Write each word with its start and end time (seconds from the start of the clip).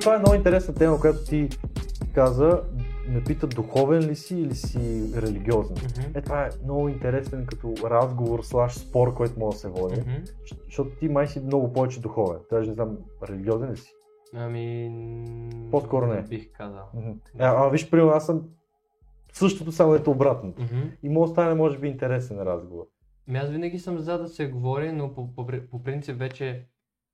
това 0.00 0.14
е 0.14 0.18
много 0.18 0.34
интересна 0.34 0.74
тема, 0.74 1.00
която 1.00 1.24
ти 1.24 1.48
каза. 2.14 2.62
Ме 3.08 3.24
питат 3.24 3.54
духовен 3.54 4.00
ли 4.00 4.16
си 4.16 4.36
или 4.36 4.54
си 4.54 4.78
религиозен. 5.16 5.76
Мгм. 5.76 6.18
Е, 6.18 6.22
това 6.22 6.42
е 6.42 6.50
много 6.64 6.88
интересен 6.88 7.46
като 7.46 7.74
разговор 7.84 8.42
слаш 8.42 8.78
спор, 8.78 9.14
който 9.14 9.38
може 9.40 9.54
да 9.54 9.60
се 9.60 9.68
води. 9.68 9.94
Щ- 9.96 10.64
Защото 10.64 10.90
ти 10.90 11.08
май 11.08 11.26
си 11.26 11.40
много 11.40 11.72
повече 11.72 12.00
духовен. 12.00 12.38
Даже 12.52 12.68
не 12.68 12.74
знам, 12.74 12.98
религиозен 13.28 13.70
ли 13.72 13.76
си? 13.76 13.92
Ами... 14.34 14.90
По-скоро 15.70 16.06
не. 16.06 16.22
Бих 16.22 16.52
казал. 16.52 16.84
Мгм. 16.94 17.10
А, 17.38 17.66
а 17.66 17.68
виж, 17.68 17.90
примерно, 17.90 18.10
аз 18.10 18.26
съм 18.26 18.42
същото, 19.32 19.72
само 19.72 19.94
ето 19.94 20.10
обратното. 20.10 20.62
Мгм. 20.62 20.80
И 21.02 21.08
може 21.08 21.28
да 21.28 21.34
стане, 21.34 21.54
може 21.54 21.78
би, 21.78 21.88
интересен 21.88 22.38
разговор. 22.38 22.84
Ами 23.28 23.38
аз 23.38 23.50
винаги 23.50 23.78
съм 23.78 23.98
за 23.98 24.18
да 24.18 24.28
се 24.28 24.46
говори, 24.46 24.92
но 24.92 25.14
по, 25.14 25.34
по, 25.34 25.46
по 25.70 25.82
принцип 25.82 26.18
вече 26.18 26.66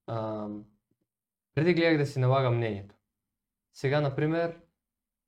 ам, 0.06 0.62
преди 1.56 1.74
гледах 1.74 1.98
да 1.98 2.06
си 2.06 2.18
налагам 2.18 2.56
мнението. 2.56 2.94
Сега, 3.72 4.00
например, 4.00 4.60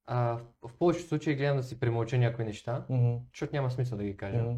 а, 0.06 0.38
в, 0.62 0.76
повечето 0.78 1.08
случаи 1.08 1.34
гледам 1.34 1.56
да 1.56 1.62
си 1.62 1.80
премълча 1.80 2.18
някои 2.18 2.44
неща, 2.44 2.86
Мгм. 2.88 3.16
защото 3.32 3.56
няма 3.56 3.70
смисъл 3.70 3.98
да 3.98 4.04
ги 4.04 4.16
кажа. 4.16 4.42
Мгм. 4.42 4.56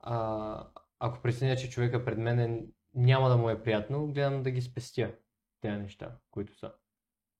А, 0.00 0.66
ако 0.98 1.22
преценя, 1.22 1.56
че 1.56 1.70
човека 1.70 2.04
пред 2.04 2.18
мен 2.18 2.66
няма 2.94 3.28
да 3.28 3.36
му 3.36 3.50
е 3.50 3.62
приятно, 3.62 4.06
гледам 4.06 4.42
да 4.42 4.50
ги 4.50 4.62
спестя 4.62 5.14
тези 5.60 5.76
неща, 5.76 6.16
които 6.30 6.58
са. 6.58 6.72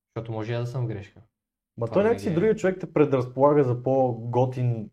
Защото 0.07 0.33
може 0.33 0.55
аз 0.55 0.65
да 0.65 0.71
съм 0.71 0.87
грешка. 0.87 1.21
Ма 1.77 1.87
Това 1.87 1.95
той 1.95 2.05
някакси 2.05 2.29
е. 2.29 2.33
другия 2.35 2.57
човек 2.57 2.77
те 2.81 2.93
предразполага 2.93 3.65
за 3.65 3.83
по-готин, 3.83 4.91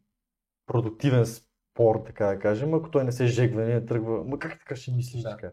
продуктивен 0.66 1.26
спор, 1.26 2.04
така 2.06 2.26
да 2.26 2.40
кажем, 2.40 2.74
ако 2.74 2.92
той 2.92 3.04
не 3.04 3.12
се 3.12 3.26
жегва, 3.26 3.62
не 3.66 3.86
тръгва. 3.86 4.24
Ма 4.24 4.40
как 4.40 4.60
така 4.60 4.76
ще 4.76 4.92
мислиш 4.92 5.22
Да. 5.22 5.30
така? 5.30 5.52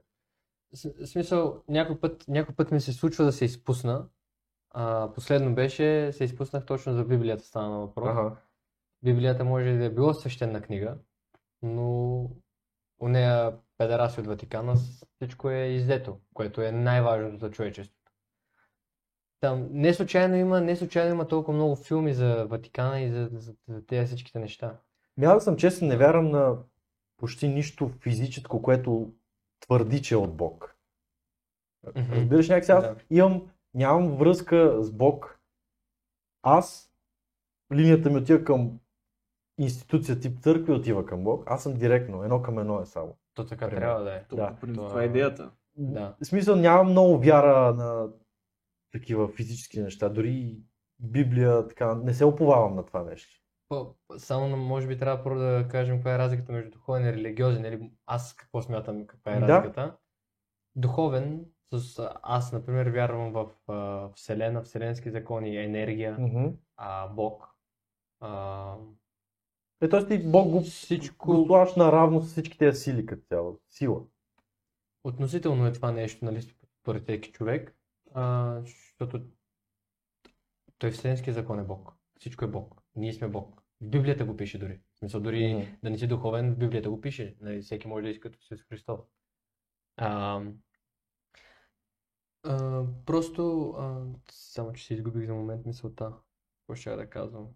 Смисъл, 1.04 1.62
някой 1.68 2.00
път, 2.00 2.24
някой 2.28 2.54
път 2.54 2.70
ми 2.70 2.80
се 2.80 2.92
случва 2.92 3.24
да 3.24 3.32
се 3.32 3.44
изпусна. 3.44 4.08
А, 4.70 5.12
последно 5.14 5.54
беше, 5.54 6.12
се 6.12 6.24
изпуснах 6.24 6.66
точно 6.66 6.92
за 6.92 7.04
Библията 7.04 7.44
стана 7.44 7.70
на 7.70 7.78
въпрос. 7.78 8.10
Ага. 8.10 8.36
Библията 9.02 9.44
може 9.44 9.72
да 9.72 9.84
е 9.84 9.90
била 9.90 10.14
свещена 10.14 10.62
книга, 10.62 10.98
но 11.62 12.22
у 13.00 13.08
нея 13.08 13.58
педераси 13.78 14.20
от 14.20 14.26
Ватикана 14.26 14.74
всичко 15.16 15.50
е 15.50 15.66
издето, 15.66 16.18
което 16.34 16.62
е 16.62 16.72
най-важното 16.72 17.36
за 17.36 17.50
човечеството. 17.50 18.12
Там 19.40 19.68
не 19.70 19.94
случайно 19.94 20.36
има, 20.36 20.60
не 20.60 20.76
случайно 20.76 21.14
има 21.14 21.28
толкова 21.28 21.54
много 21.54 21.76
филми 21.76 22.14
за 22.14 22.46
Ватикана 22.46 23.00
и 23.00 23.10
за, 23.10 23.30
за, 23.32 23.54
за 23.68 23.86
тези 23.86 24.06
всичките 24.06 24.38
неща. 24.38 24.76
Ми 25.16 25.26
аз 25.26 25.44
съм 25.44 25.56
честен, 25.56 25.88
не 25.88 25.96
вярвам 25.96 26.30
на 26.30 26.56
почти 27.16 27.48
нищо 27.48 27.90
физическо, 28.00 28.62
което 28.62 29.12
твърди, 29.62 30.02
че 30.02 30.14
е 30.14 30.18
от 30.18 30.36
Бог. 30.36 30.76
Мгм. 31.96 32.12
Разбираш 32.12 32.48
някакси, 32.48 32.72
аз 32.72 32.84
Да. 32.84 32.96
имам, 33.10 33.50
нямам 33.74 34.16
връзка 34.16 34.82
с 34.82 34.92
Бог. 34.92 35.40
Аз, 36.42 36.92
линията 37.72 38.10
ми 38.10 38.16
отива 38.16 38.44
към 38.44 38.78
институция 39.58 40.20
тип 40.20 40.40
църква 40.40 40.72
и 40.72 40.76
отива 40.76 41.06
към 41.06 41.24
Бог. 41.24 41.44
Аз 41.46 41.62
съм 41.62 41.74
директно, 41.74 42.22
едно 42.24 42.42
към 42.42 42.58
едно 42.58 42.80
е 42.80 42.86
само. 42.86 43.16
То 43.34 43.46
така 43.46 43.66
Примерно. 43.66 43.80
трябва 43.80 44.04
да 44.04 44.14
е. 44.14 44.18
Да. 44.18 44.26
Това- 44.26 44.56
това 44.60 45.02
е 45.02 45.06
идеята. 45.06 45.50
Да. 45.76 46.16
В 46.22 46.26
смисъл 46.26 46.56
нямам 46.56 46.90
много 46.90 47.18
вяра 47.18 47.74
на 47.74 48.08
такива 48.92 49.28
физически 49.28 49.80
неща. 49.80 50.08
Дори 50.08 50.56
Библия, 50.98 51.68
така, 51.68 51.94
не 51.94 52.14
се 52.14 52.24
оповавам 52.24 52.74
на 52.74 52.86
това 52.86 53.02
нещо. 53.02 53.41
Само 54.18 54.56
може 54.56 54.86
би 54.88 54.98
трябва 54.98 55.24
първо 55.24 55.38
да 55.38 55.68
кажем 55.70 55.96
каква 55.96 56.14
е 56.14 56.18
разликата 56.18 56.52
между 56.52 56.70
духовен 56.70 57.04
и 57.04 57.12
религиозен, 57.12 57.64
или 57.64 57.90
аз 58.06 58.34
какво 58.34 58.62
смятам, 58.62 59.06
каква 59.06 59.32
е 59.32 59.40
Да. 59.40 59.46
разликата. 59.48 59.96
Духовен, 60.76 61.44
с 61.72 62.10
аз, 62.22 62.52
например, 62.52 62.86
вярвам 62.86 63.32
в 63.32 63.46
а, 63.68 64.08
Вселена, 64.08 64.62
вселенски 64.62 65.10
закони, 65.10 65.56
енергия, 65.56 66.16
Мгм. 66.18 66.46
а, 66.76 67.08
Бог. 67.08 67.48
А, 68.20 68.74
Е, 69.80 69.88
т.е. 69.88 70.06
ти 70.06 70.30
Бог 70.30 70.50
го, 70.50 70.60
Всичко- 70.60 71.26
го 71.26 71.46
слагаш 71.46 71.74
наравно 71.76 72.20
с 72.20 72.26
всички 72.26 72.58
тези 72.58 72.80
сили 72.80 73.06
като 73.06 73.22
цяло. 73.22 73.58
Сила. 73.68 74.00
относително 75.04 75.66
е 75.66 75.72
това 75.72 75.92
нещо, 75.92 76.24
нали, 76.24 76.42
според 76.80 77.02
всеки 77.02 77.32
човек, 77.32 77.76
а, 78.14 78.56
защото 78.60 79.22
той 80.78 80.90
вселенски 80.90 81.32
закон 81.32 81.58
е 81.58 81.64
Бог. 81.64 81.92
Всичко 82.18 82.44
е 82.44 82.48
Бог. 82.48 82.82
Ние 82.96 83.12
сме 83.12 83.28
Бог. 83.28 83.61
В 83.82 83.88
Библията 83.88 84.24
го 84.24 84.36
пише 84.36 84.58
дори. 84.58 84.80
В 84.94 84.98
смисъл, 84.98 85.20
дори 85.20 85.54
Мгм. 85.54 85.76
да 85.82 85.90
не 85.90 85.98
си 85.98 86.06
духовен, 86.06 86.54
в 86.54 86.58
Библията 86.58 86.90
го 86.90 87.00
пише. 87.00 87.36
Нали, 87.40 87.62
всеки 87.62 87.88
може 87.88 88.02
да 88.02 88.10
иска 88.10 88.30
като 88.30 88.38
Исус 88.42 88.62
Христос. 88.68 89.00
А, 89.96 90.42
а, 92.42 92.84
просто, 93.06 93.70
а, 93.70 94.04
само 94.30 94.72
че 94.72 94.84
си 94.84 94.94
изгубих 94.94 95.26
за 95.26 95.34
момент 95.34 95.66
мисълта. 95.66 96.12
Какво 96.60 96.74
ще 96.80 96.90
я 96.90 96.96
да 96.96 97.10
казвам? 97.10 97.48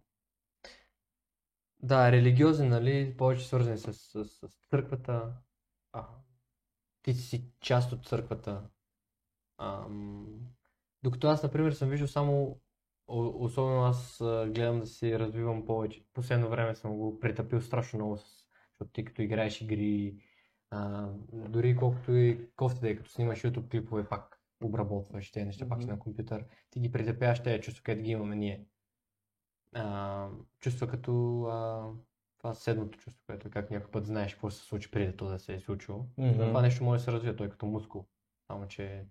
Да, 1.82 2.12
религиозен, 2.12 2.68
нали, 2.68 3.16
повече 3.16 3.48
свързани 3.48 3.78
с, 3.78 3.92
с, 3.92 4.24
с 4.24 4.48
църквата. 4.70 5.32
А, 5.92 6.08
ти 7.02 7.14
си 7.14 7.50
част 7.60 7.92
от 7.92 8.06
църквата. 8.06 8.68
Ам, 9.58 10.26
докато 11.02 11.26
аз, 11.26 11.42
например, 11.42 11.72
съм 11.72 11.90
виждал 11.90 12.08
само, 12.08 12.60
особено 13.08 13.82
аз 13.82 14.16
гледам 14.48 14.80
да 14.80 14.86
си 14.86 15.18
развивам 15.18 15.66
повече. 15.66 16.04
Последно 16.14 16.48
време 16.48 16.74
съм 16.74 16.96
го 16.96 17.20
притъпил 17.20 17.60
страшно 17.60 17.98
много, 17.98 18.16
защото 18.16 18.92
ти 18.92 19.04
като 19.04 19.22
играеш 19.22 19.60
игри, 19.60 20.16
а, 20.70 21.08
дори 21.32 21.76
колкото 21.76 22.12
и 22.12 22.48
кофти 22.56 22.80
да 22.80 22.90
е, 22.90 22.96
като 22.96 23.10
снимаш 23.10 23.42
YouTube 23.42 23.70
клипове, 23.70 24.08
пак 24.08 24.40
обработваш 24.64 25.32
тези 25.32 25.46
неща, 25.46 25.68
пак 25.68 25.82
си 25.82 25.88
на 25.88 25.98
компютър, 25.98 26.44
ти 26.70 26.80
ги 26.80 26.92
притъпяваш 26.92 27.42
тези 27.42 27.62
чувства, 27.62 27.82
където 27.82 28.04
ги 28.04 28.10
имаме 28.10 28.36
ние. 28.36 28.66
А, 29.74 30.28
чувства 30.60 30.88
като 30.88 31.42
а, 31.42 31.90
това 32.38 32.54
седмото 32.54 32.98
чувство, 32.98 33.22
което 33.26 33.50
как 33.50 33.70
някой 33.70 33.90
път 33.90 34.06
знаеш 34.06 34.32
какво 34.32 34.50
се 34.50 34.64
случи 34.64 34.90
преди 34.90 35.16
то 35.16 35.28
да 35.28 35.38
се 35.38 35.54
е 35.54 35.60
случило. 35.60 36.06
Мгм. 36.18 36.32
Това 36.32 36.62
нещо 36.62 36.84
може 36.84 36.98
да 36.98 37.04
се 37.04 37.12
развие, 37.12 37.36
той 37.36 37.50
като 37.50 37.66
мускул, 37.66 38.06
само 38.46 38.68
че 38.68 38.84
е 38.84 39.04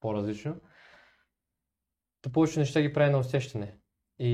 по-различно. 0.00 0.60
Та 2.22 2.30
повече 2.30 2.60
неща 2.60 2.80
ги 2.80 2.92
прави 2.92 3.10
на 3.10 3.18
усещане. 3.18 3.78
И, 4.18 4.32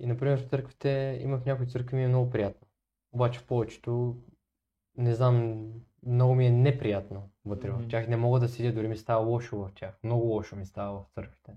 и 0.00 0.06
например 0.06 0.38
в 0.38 0.48
църквите, 0.48 1.18
има 1.22 1.38
в 1.38 1.46
някои 1.46 1.68
църкви 1.68 1.96
ми 1.96 2.04
е 2.04 2.08
много 2.08 2.30
приятно. 2.30 2.68
Обаче 3.12 3.40
в 3.40 3.46
повечето, 3.46 4.16
не 4.96 5.14
знам, 5.14 5.66
много 6.06 6.34
ми 6.34 6.46
е 6.46 6.50
неприятно 6.50 7.30
вътре 7.44 7.70
в 7.70 7.78
Мгм. 7.78 7.88
тях. 7.88 8.08
Не 8.08 8.16
мога 8.16 8.40
да 8.40 8.48
седя, 8.48 8.72
дори 8.72 8.88
ми 8.88 8.96
става 8.96 9.26
лошо 9.26 9.56
в 9.56 9.70
тях. 9.74 9.98
Много 10.04 10.26
лошо 10.26 10.56
ми 10.56 10.66
става 10.66 11.00
в 11.00 11.14
църквите. 11.14 11.52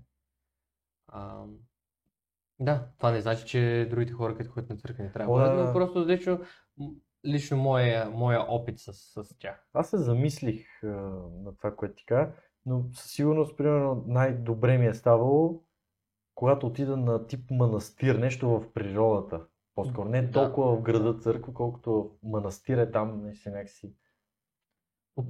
А, 1.08 1.44
да, 2.60 2.88
това 2.98 3.10
не 3.10 3.20
значи, 3.20 3.46
че 3.46 3.86
другите 3.90 4.12
хора, 4.12 4.36
които 4.36 4.50
ходят 4.50 4.70
на 4.70 4.76
църква 4.76 5.04
не 5.04 5.12
трябва 5.12 5.40
да. 5.40 5.64
но 5.64 5.72
просто 5.72 6.06
лично, 6.06 6.40
лично 7.26 7.56
моя, 7.56 8.10
моя 8.10 8.40
опит 8.40 8.78
с, 8.78 8.92
с 8.92 9.38
тях. 9.38 9.66
Аз 9.72 9.90
се 9.90 9.98
замислих 9.98 10.66
а, 10.82 10.86
на 11.44 11.56
това, 11.56 11.76
което 11.76 11.94
ти 11.94 12.06
кажа, 12.06 12.32
но 12.66 12.84
със 12.92 13.10
сигурност, 13.10 13.56
примерно, 13.56 14.04
най-добре 14.06 14.78
ми 14.78 14.86
е 14.86 14.94
ставало, 14.94 15.62
когато 16.34 16.66
отида 16.66 16.96
на 16.96 17.26
тип 17.26 17.50
манастир, 17.50 18.14
нещо 18.14 18.48
в 18.48 18.72
природата. 18.72 19.46
По-скоро 19.74 20.08
не 20.08 20.22
Да. 20.22 20.30
толкова 20.30 20.76
в 20.76 20.82
града 20.82 21.18
църква, 21.18 21.54
колкото 21.54 21.92
в 21.92 22.28
манастир 22.28 22.78
е 22.78 22.90
там, 22.90 23.22
наистина 23.22 23.54
някакси. 23.54 23.92
По, 25.14 25.26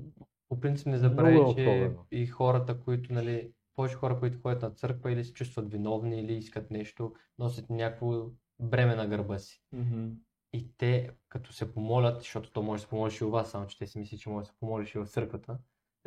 по 0.48 0.60
принцип 0.60 0.86
не 0.86 0.96
Много 0.96 1.06
е 1.06 1.08
забравяй, 1.08 1.54
че 1.54 1.92
и 2.10 2.26
хората, 2.26 2.80
които, 2.80 3.12
нали, 3.12 3.52
повече 3.74 3.94
хора, 3.94 4.18
които 4.18 4.40
ходят 4.40 4.62
на 4.62 4.70
църква 4.70 5.12
или 5.12 5.24
се 5.24 5.32
чувстват 5.32 5.72
виновни, 5.72 6.20
или 6.20 6.32
искат 6.32 6.70
нещо, 6.70 7.12
носят 7.38 7.70
някакво 7.70 8.26
бреме 8.60 8.94
на 8.94 9.06
гърба 9.06 9.38
си. 9.38 9.62
Мгм. 9.72 10.08
И 10.52 10.76
те, 10.76 11.10
като 11.28 11.52
се 11.52 11.74
помолят, 11.74 12.20
защото 12.20 12.52
то 12.52 12.62
може 12.62 12.80
да 12.80 12.84
се 12.84 12.90
помолиш 12.90 13.20
и 13.20 13.24
у 13.24 13.30
вас, 13.30 13.50
само 13.50 13.66
че 13.66 13.78
те 13.78 13.86
си 13.86 13.98
мислят, 13.98 14.20
че 14.20 14.28
може 14.28 14.44
да 14.44 14.52
се 14.52 14.58
помолиш 14.60 14.94
и 14.94 14.98
в 14.98 15.06
църквата, 15.06 15.58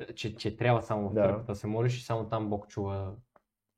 че, 0.07 0.35
че 0.35 0.57
трябва 0.57 0.81
само 0.81 1.09
в 1.09 1.13
Да. 1.13 1.21
църквата 1.21 1.45
да 1.45 1.55
се 1.55 1.67
молиш 1.67 1.97
и 1.97 2.05
само 2.05 2.25
там 2.25 2.49
Бог 2.49 2.67
чува 2.67 3.13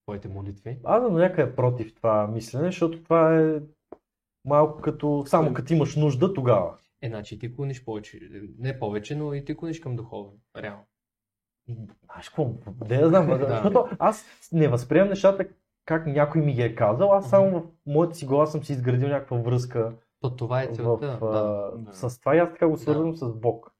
твоите 0.04 0.28
молитви. 0.28 0.80
Аз 0.84 1.04
съм 1.04 1.14
някъде 1.14 1.56
против 1.56 1.96
това 1.96 2.28
мислене, 2.28 2.66
защото 2.66 3.04
това 3.04 3.40
е 3.40 3.60
малко 4.46 4.82
като, 4.82 5.24
само 5.28 5.54
като 5.54 5.74
имаш 5.74 5.96
нужда 5.96 6.34
тогава. 6.34 6.78
Е, 7.02 7.08
значи 7.10 7.40
ти 7.40 7.56
клониш 7.56 7.86
повече, 7.86 8.20
не 8.58 8.80
повече, 8.80 9.16
но 9.16 9.34
и 9.34 9.46
ти 9.46 9.58
клониш 9.58 9.80
към 9.80 9.96
духовно, 9.96 10.34
реално. 10.58 10.84
Знаеш 12.06 12.30
какво? 12.30 12.46
Де 12.86 12.98
да 12.98 13.10
знам, 13.10 13.28
Да. 13.40 13.48
защото 13.48 13.90
аз 14.00 14.26
не 14.52 14.68
възприемам 14.68 15.10
нещата 15.10 15.48
как 15.86 16.06
някой 16.08 16.42
ми 16.42 16.54
ги 16.54 16.62
е 16.62 16.76
казал, 16.76 17.14
аз 17.14 17.30
само 17.30 17.60
в 17.60 17.64
моята 17.86 18.16
си 18.16 18.26
глава 18.26 18.46
съм 18.46 18.64
си 18.64 18.74
изградил 18.74 19.08
някаква 19.08 19.38
връзка 19.38 19.96
То 20.20 20.36
това 20.36 20.64
е 20.64 20.68
в, 20.68 20.76
целта. 20.76 21.06
да. 21.08 21.18
а, 21.22 21.78
да. 21.78 21.94
с 21.94 22.20
това 22.20 22.36
и 22.36 22.40
аз 22.40 22.50
така 22.50 22.68
го 22.68 22.74
Да. 22.74 22.78
свързвам 22.78 23.16
с 23.16 23.34
Бог. 23.34 23.72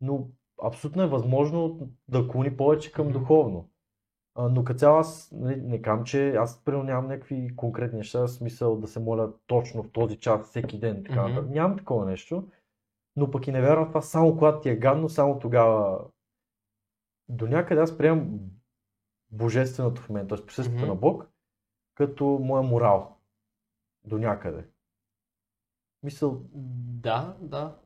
Но 0.00 0.28
абсолютно 0.62 1.02
е 1.02 1.08
възможно 1.08 1.88
да 2.08 2.28
клони 2.28 2.56
повече 2.56 2.92
към 2.92 3.08
духовно. 3.12 3.70
А, 4.34 4.48
но 4.48 4.64
като 4.64 4.78
цяло 4.78 4.98
аз 4.98 5.32
не, 5.32 5.56
не 5.56 5.82
кам, 5.82 6.04
че 6.04 6.34
аз 6.34 6.64
примерно 6.64 6.84
нямам 6.84 7.08
някакви 7.08 7.56
конкретни 7.56 7.98
неща, 7.98 8.20
в 8.20 8.28
смисъл 8.28 8.76
да 8.76 8.86
се 8.88 9.00
моля 9.00 9.32
точно 9.46 9.82
в 9.82 9.92
този 9.92 10.16
час, 10.18 10.46
всеки 10.46 10.78
ден 10.78 11.04
така 11.04 11.28
нататък. 11.28 11.50
Нямам 11.50 11.78
такова 11.78 12.04
нещо. 12.06 12.48
Но 13.16 13.30
пък 13.30 13.46
и 13.46 13.52
не 13.52 13.60
вярвам 13.60 13.88
това 13.88 14.02
само 14.02 14.36
когато 14.36 14.60
ти 14.60 14.68
е 14.68 14.76
гадно, 14.76 15.08
само 15.08 15.38
тогава. 15.38 16.04
До 17.28 17.46
някъде 17.46 17.80
аз 17.80 17.98
приемам 17.98 18.40
божественото 19.30 20.02
в 20.02 20.08
мен, 20.10 20.28
т.е. 20.28 20.46
присъствието 20.46 20.82
Мгм. 20.82 20.88
на 20.88 20.94
Бог, 20.94 21.28
като 21.94 22.24
моя 22.24 22.62
морал. 22.62 23.16
До 24.04 24.18
някъде. 24.18 24.64
Мисъл, 26.02 26.42
Да, 26.52 27.36
да. 27.40 27.78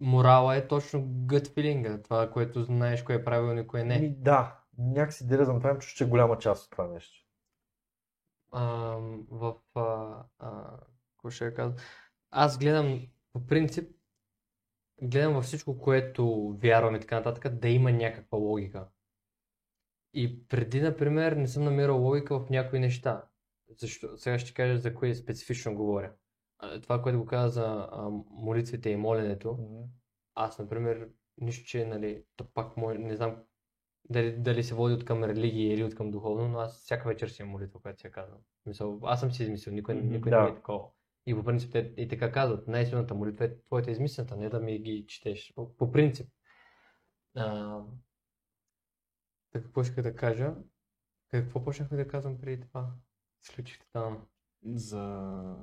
Морала 0.00 0.56
е 0.56 0.68
точно 0.68 1.00
gut 1.00 1.48
feeling, 1.48 2.04
това, 2.04 2.30
което 2.30 2.62
знаеш 2.62 3.02
кое 3.02 3.14
е 3.14 3.24
правилно 3.24 3.60
и 3.60 3.66
кое 3.66 3.84
не. 3.84 3.98
ми, 3.98 4.14
да, 4.18 4.60
някакси 4.78 5.26
дирезам 5.26 5.58
това, 5.58 5.78
че 5.78 6.04
е 6.04 6.06
голяма 6.06 6.38
част 6.38 6.64
от 6.64 6.70
това 6.70 6.86
нещо. 6.86 7.26
Ам, 8.52 9.26
в... 9.30 9.54
А, 9.74 10.24
а, 10.38 10.78
какво 11.16 11.30
ще 11.30 11.44
я 11.44 11.54
кажа? 11.54 11.74
Аз 12.30 12.58
гледам, 12.58 13.06
по 13.32 13.46
принцип, 13.46 13.90
гледам 15.02 15.34
във 15.34 15.44
всичко, 15.44 15.78
което 15.78 16.56
вярвам 16.62 16.96
и 16.96 17.00
така 17.00 17.16
нататък, 17.16 17.54
да 17.54 17.68
има 17.68 17.92
някаква 17.92 18.38
логика. 18.38 18.88
И 20.14 20.48
преди, 20.48 20.80
например, 20.80 21.32
не 21.32 21.48
съм 21.48 21.64
намирал 21.64 22.02
логика 22.02 22.40
в 22.40 22.50
някои 22.50 22.78
неща. 22.78 23.24
Защо? 23.78 24.16
Сега 24.16 24.38
ще 24.38 24.54
кажа 24.54 24.78
за 24.78 24.94
кое 24.94 25.14
специфично 25.14 25.74
говоря. 25.74 26.12
Това, 26.82 27.02
което 27.02 27.18
го 27.18 27.26
каза 27.26 27.50
за 27.50 27.88
молитвите 28.30 28.90
и 28.90 28.96
моленето, 28.96 29.52
Мгм. 29.52 29.82
аз, 30.34 30.58
например, 30.58 31.08
нищо, 31.40 31.68
че, 31.68 31.86
нали, 31.86 32.24
то 32.36 32.44
пак 32.54 32.76
мой, 32.76 32.98
не 32.98 33.16
знам 33.16 33.36
дали, 34.10 34.36
дали 34.36 34.64
се 34.64 34.74
води 34.74 34.94
от 34.94 35.04
към 35.04 35.24
религия 35.24 35.74
или 35.74 35.84
от 35.84 35.94
към 35.94 36.10
духовно, 36.10 36.48
но 36.48 36.58
аз 36.58 36.82
всяка 36.82 37.08
вечер 37.08 37.28
си 37.28 37.42
имам 37.42 37.52
молитва, 37.52 37.80
която 37.80 38.00
си 38.00 38.06
я 38.06 38.10
казвам. 38.10 38.38
В 38.38 38.62
Смисъл, 38.62 39.00
аз 39.02 39.20
съм 39.20 39.32
си 39.32 39.42
измислил, 39.42 39.74
никой, 39.74 39.94
да. 39.94 40.42
не 40.42 40.48
е 40.48 40.54
такова. 40.54 40.88
И 41.26 41.34
по 41.34 41.44
принцип 41.44 41.72
те 41.72 41.94
и 41.96 42.08
така 42.08 42.32
казват, 42.32 42.68
най-силната 42.68 43.14
молитва 43.14 43.44
е 43.44 43.62
твоята 43.62 43.90
измислената, 43.90 44.36
не 44.36 44.48
да 44.48 44.60
ми 44.60 44.78
ги 44.78 45.06
четеш. 45.08 45.52
По, 45.54 45.76
по 45.76 45.92
принцип. 45.92 46.28
А, 47.36 47.78
така, 49.52 49.64
какво 49.64 49.80
исках 49.80 50.04
да 50.04 50.16
кажа? 50.16 50.54
Какво 51.30 51.64
почнахме 51.64 51.96
да 51.96 52.08
казвам 52.08 52.38
преди 52.38 52.60
това? 52.60 52.90
Изключих 53.42 53.78
тотално. 53.78 54.28
За... 54.62 55.56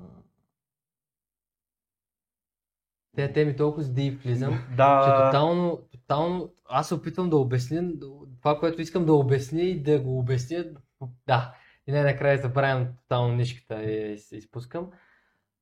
Те 3.16 3.32
теми 3.32 3.56
толкова 3.56 3.82
с 3.82 3.92
дип 3.92 4.22
влизам, 4.22 4.54
че 4.70 4.76
Да, 4.76 5.26
тотално, 5.26 5.88
тотално, 5.92 6.52
аз 6.68 6.88
се 6.88 6.94
опитвам 6.94 7.30
да 7.30 7.36
обясня 7.36 7.92
това, 8.40 8.58
което 8.58 8.82
искам 8.82 9.06
да 9.06 9.12
обясня 9.12 9.62
и 9.62 9.82
да 9.82 10.00
го 10.00 10.18
обясня. 10.18 10.64
Да, 11.26 11.54
и 11.86 11.92
най-накрая 11.92 12.38
забравям 12.38 12.88
тотално 12.96 13.34
нишката 13.34 13.82
и 13.82 14.18
се 14.18 14.36
изпускам. 14.36 14.90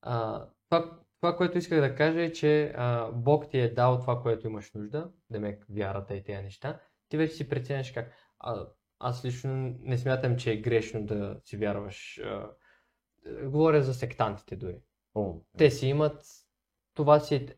А, 0.03 0.45
това, 0.71 0.99
това, 1.21 1.37
което 1.37 1.59
исках 1.59 1.81
да 1.81 1.95
кажа 1.95 2.23
е, 2.23 2.33
че 2.33 2.73
а, 2.77 3.11
Бог 3.13 3.51
ти 3.51 3.59
е 3.59 3.75
дал 3.75 4.01
това, 4.01 4.23
което 4.23 4.47
имаш 4.47 4.73
нужда, 4.75 5.11
демек 5.31 5.67
вярата 5.71 6.15
и 6.15 6.25
тези 6.25 6.43
неща. 6.43 6.81
Ти 7.09 7.17
вече 7.17 7.35
си 7.35 7.49
преценяш 7.49 7.93
как. 7.93 8.13
А, 8.39 8.67
аз 8.99 9.25
лично 9.25 9.75
не 9.81 9.99
смятам, 9.99 10.37
че 10.37 10.53
е 10.53 10.61
грешно 10.61 11.07
да 11.07 11.41
си 11.45 11.57
вярваш. 11.57 12.21
А, 12.25 12.51
говоря 13.45 13.83
за 13.83 13.95
сектантите 13.95 14.57
дори. 14.57 14.79
О, 15.15 15.35
Те 15.59 15.71
си 15.71 15.87
имат, 15.87 16.23
това 16.97 17.21
си, 17.21 17.49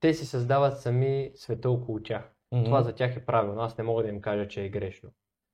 те 0.00 0.14
си 0.14 0.26
създават 0.26 0.80
сами 0.80 1.32
света 1.34 1.70
около 1.70 2.02
тях. 2.02 2.32
мгм. 2.52 2.64
Това 2.64 2.82
за 2.82 2.94
тях 2.94 3.16
е 3.16 3.26
правилно. 3.26 3.60
Аз 3.60 3.78
не 3.78 3.84
мога 3.84 4.02
да 4.02 4.08
им 4.08 4.20
кажа, 4.20 4.48
че 4.48 4.64
е 4.64 4.68
грешно. 4.68 5.10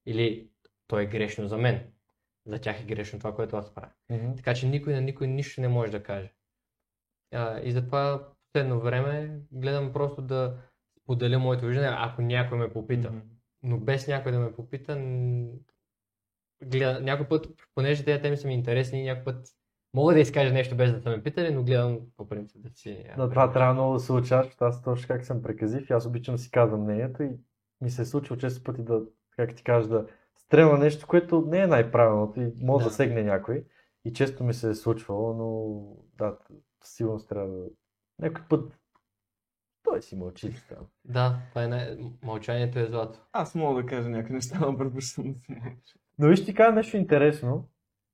Или 0.07 0.49
то 0.87 0.99
е 0.99 1.07
грешно 1.07 1.49
за 1.49 1.59
мен. 1.59 1.93
За 2.47 2.59
тях 2.59 2.81
е 2.81 2.87
грешно 2.87 3.19
това, 3.19 3.35
което 3.35 3.57
аз 3.57 3.75
правя. 3.75 3.91
Мгм. 4.11 4.37
Така 4.37 4.55
че 4.55 4.69
никой 4.69 4.93
на 4.93 5.01
никой 5.01 5.27
нищо 5.27 5.61
не 5.61 5.69
може 5.69 5.93
да 5.93 6.03
каже. 6.03 6.33
А, 7.35 7.61
и 7.61 7.73
затова 7.73 8.29
последно 8.53 8.81
време 8.81 9.41
гледам 9.53 9.93
просто 9.93 10.23
да 10.23 10.57
споделя 11.03 11.39
моето 11.39 11.67
виждане, 11.67 11.97
ако 11.99 12.23
някой 12.23 12.59
ме 12.59 12.73
попита. 12.73 13.11
Мгм. 13.11 13.21
Но 13.63 13.79
без 13.79 14.09
някой 14.09 14.33
да 14.33 14.39
ме 14.39 14.53
попита, 14.53 14.95
гледа, 16.65 17.01
някой 17.01 17.29
път, 17.29 17.47
понеже 17.75 18.05
тези 18.05 18.23
теми 18.23 18.37
са 18.37 18.47
ми 18.47 18.55
интересни, 18.55 19.03
някой 19.03 19.25
път 19.25 19.49
мога 19.95 20.15
да 20.15 20.21
изкажа 20.21 20.53
нещо 20.53 20.77
без 20.77 20.93
да 20.93 21.01
са 21.01 21.11
ме 21.11 21.23
питали, 21.23 21.55
но 21.55 21.65
гледам 21.65 22.01
по 22.17 22.29
принцип 22.29 22.63
да 22.63 22.71
си... 22.71 23.05
а, 23.11 23.17
На 23.17 23.31
това 23.31 23.53
трябва 23.53 23.75
много 23.75 23.93
да 23.93 24.01
се 24.01 24.13
учаш, 24.13 24.45
защото 24.47 24.65
аз 24.65 24.83
точно 24.83 25.09
как 25.09 25.25
съм 25.25 25.43
преказив, 25.43 25.91
и 25.91 25.93
аз 25.93 26.07
обичам 26.07 26.35
да 26.35 26.39
си 26.39 26.51
казвам 26.51 26.83
мнението 26.83 27.23
и 27.23 27.31
ми 27.81 27.91
се 27.91 28.03
е 28.03 28.05
случило 28.05 28.37
често 28.39 28.63
пъти 28.65 28.83
да, 28.83 29.03
как 29.37 29.55
ти 29.55 29.65
кажа, 29.65 29.89
да 29.89 30.07
стрелна 30.37 30.79
нещо, 30.79 31.07
което 31.07 31.45
не 31.49 31.59
е 31.59 31.67
най-правилното 31.67 32.41
и 32.41 32.53
може 32.61 32.85
да, 32.85 32.91
Да. 32.91 32.95
сегне 32.95 33.23
някой. 33.23 33.65
И 34.05 34.13
често 34.13 34.45
ми 34.45 34.55
се 34.55 34.71
е 34.71 34.75
случвало, 34.75 35.35
но 35.35 35.77
да, 36.19 36.37
със 36.85 36.95
сигурност 36.97 37.29
трябва 37.29 37.49
да... 37.49 37.65
Някой 38.19 38.45
път 38.49 38.79
той 39.83 40.03
си 40.03 40.17
мълчи. 40.17 40.55
Там. 40.69 40.87
Да, 41.05 41.39
това 41.49 41.65
е 41.65 41.69
най... 41.69 41.97
мълчанието 42.23 42.79
е 42.79 42.87
злато. 42.87 43.19
Аз 43.33 43.55
мога 43.55 43.83
да 43.83 43.89
кажа 43.89 44.09
някакви 44.09 44.35
неща, 44.35 44.59
но 44.61 44.79
предпочитам 44.79 45.33
да 45.33 45.39
си 45.41 45.53
мълча. 45.53 45.95
Но 46.19 46.29
виж 46.29 46.45
ти 46.45 46.55
кажа 46.55 46.73
нещо 46.75 46.97
интересно. 46.97 47.69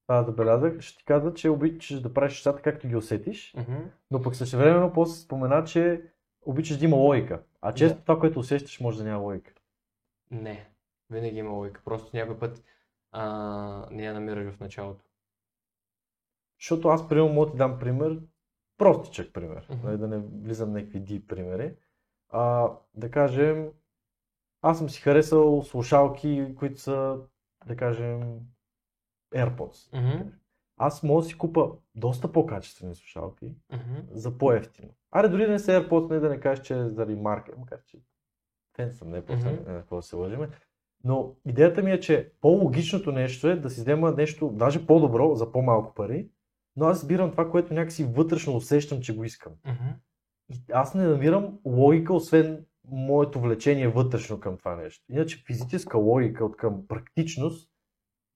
Това 0.08 0.22
да 0.22 0.32
белязах. 0.32 0.80
Ще 0.80 0.98
ти 0.98 1.04
каза, 1.04 1.34
че 1.34 1.50
обичаш 1.50 2.00
да 2.00 2.14
правиш 2.14 2.32
нещата 2.32 2.62
както 2.62 2.88
ги 2.88 2.96
усетиш, 2.96 3.54
Мгм. 3.56 3.76
но 4.10 4.22
пък 4.22 4.36
същевременно 4.36 4.92
после 4.92 5.14
спомена, 5.20 5.64
че 5.64 6.02
обичаш 6.42 6.76
да 6.78 6.84
има 6.84 6.96
логика. 6.96 7.42
А 7.60 7.74
често 7.74 7.98
Да. 7.98 8.02
това, 8.04 8.18
което 8.20 8.38
усещаш, 8.38 8.80
може 8.80 8.98
да 8.98 9.04
няма 9.04 9.18
логика. 9.22 9.52
Не, 10.30 10.70
винаги 11.10 11.38
има 11.38 11.50
логика. 11.50 11.80
Просто 11.84 12.16
някой 12.16 12.38
път 12.38 12.64
а, 13.12 13.88
не 13.90 14.04
я 14.04 14.14
намираш 14.14 14.54
в 14.54 14.60
началото. 14.60 15.04
Защото 16.60 16.88
аз, 16.88 17.08
примерно, 17.08 17.28
мога 17.32 17.46
да 17.46 17.52
ти 17.52 17.58
дам 17.58 17.78
пример, 17.78 18.20
простичък 18.78 19.32
пример, 19.32 19.68
нали, 19.84 19.98
да 19.98 20.08
не 20.08 20.18
влизам 20.18 20.68
в 20.68 20.72
някакви 20.72 21.00
дип 21.00 21.28
примери. 21.28 21.74
А, 22.30 22.70
да 22.94 23.10
кажем, 23.10 23.68
аз 24.62 24.78
съм 24.78 24.90
си 24.90 25.00
харесал 25.00 25.62
слушалки, 25.62 26.54
които 26.58 26.80
са, 26.80 27.18
да 27.66 27.76
кажем, 27.76 28.40
AirPods. 29.34 30.00
Мгм. 30.00 30.28
Аз 30.76 31.02
мога 31.02 31.22
да 31.22 31.28
си 31.28 31.38
купа 31.38 31.70
доста 31.94 32.32
по-качествени 32.32 32.94
слушалки 32.94 33.46
Мгм. 33.72 34.00
за 34.10 34.38
по-ефтино. 34.38 34.88
Аре, 35.10 35.28
дори 35.28 35.46
да 35.46 35.52
не 35.52 35.58
са 35.58 35.70
AirPods, 35.72 36.10
не 36.10 36.20
да 36.20 36.28
не 36.28 36.40
кажеш, 36.40 36.64
че 36.64 36.78
е 36.78 36.88
заради 36.88 37.14
марка, 37.14 37.52
макар 37.58 37.78
че 37.86 37.98
фен 38.76 38.92
съм, 38.92 39.10
не 39.10 39.24
просто, 39.24 39.46
Мгм. 39.46 39.62
не 39.66 39.72
на 39.72 39.78
какво 39.78 39.96
да 39.96 40.02
се 40.02 40.16
лъжиме. 40.16 40.48
Но 41.04 41.36
идеята 41.46 41.82
ми 41.82 41.92
е, 41.92 42.00
че 42.00 42.32
по-логичното 42.40 43.12
нещо 43.12 43.48
е 43.48 43.56
да 43.56 43.70
си 43.70 43.80
взема 43.80 44.12
нещо, 44.12 44.50
даже 44.54 44.86
по-добро, 44.86 45.34
за 45.34 45.52
по-малко 45.52 45.94
пари, 45.94 46.28
но 46.76 46.86
аз 46.86 46.98
избирам 47.02 47.30
това, 47.30 47.50
което 47.50 47.74
някакси 47.74 48.04
вътрешно 48.04 48.56
усещам, 48.56 49.00
че 49.00 49.16
го 49.16 49.24
искам. 49.24 49.52
Мгм. 49.66 49.88
И 50.50 50.62
аз 50.72 50.94
не 50.94 51.04
намирам 51.04 51.58
логика, 51.64 52.14
освен 52.14 52.64
моето 52.90 53.40
влечение 53.40 53.88
вътрешно 53.88 54.40
към 54.40 54.56
това 54.56 54.76
нещо. 54.76 55.04
Иначе 55.12 55.42
физическа 55.46 55.98
логика 55.98 56.44
от 56.44 56.56
към 56.56 56.86
практичност 56.86 57.70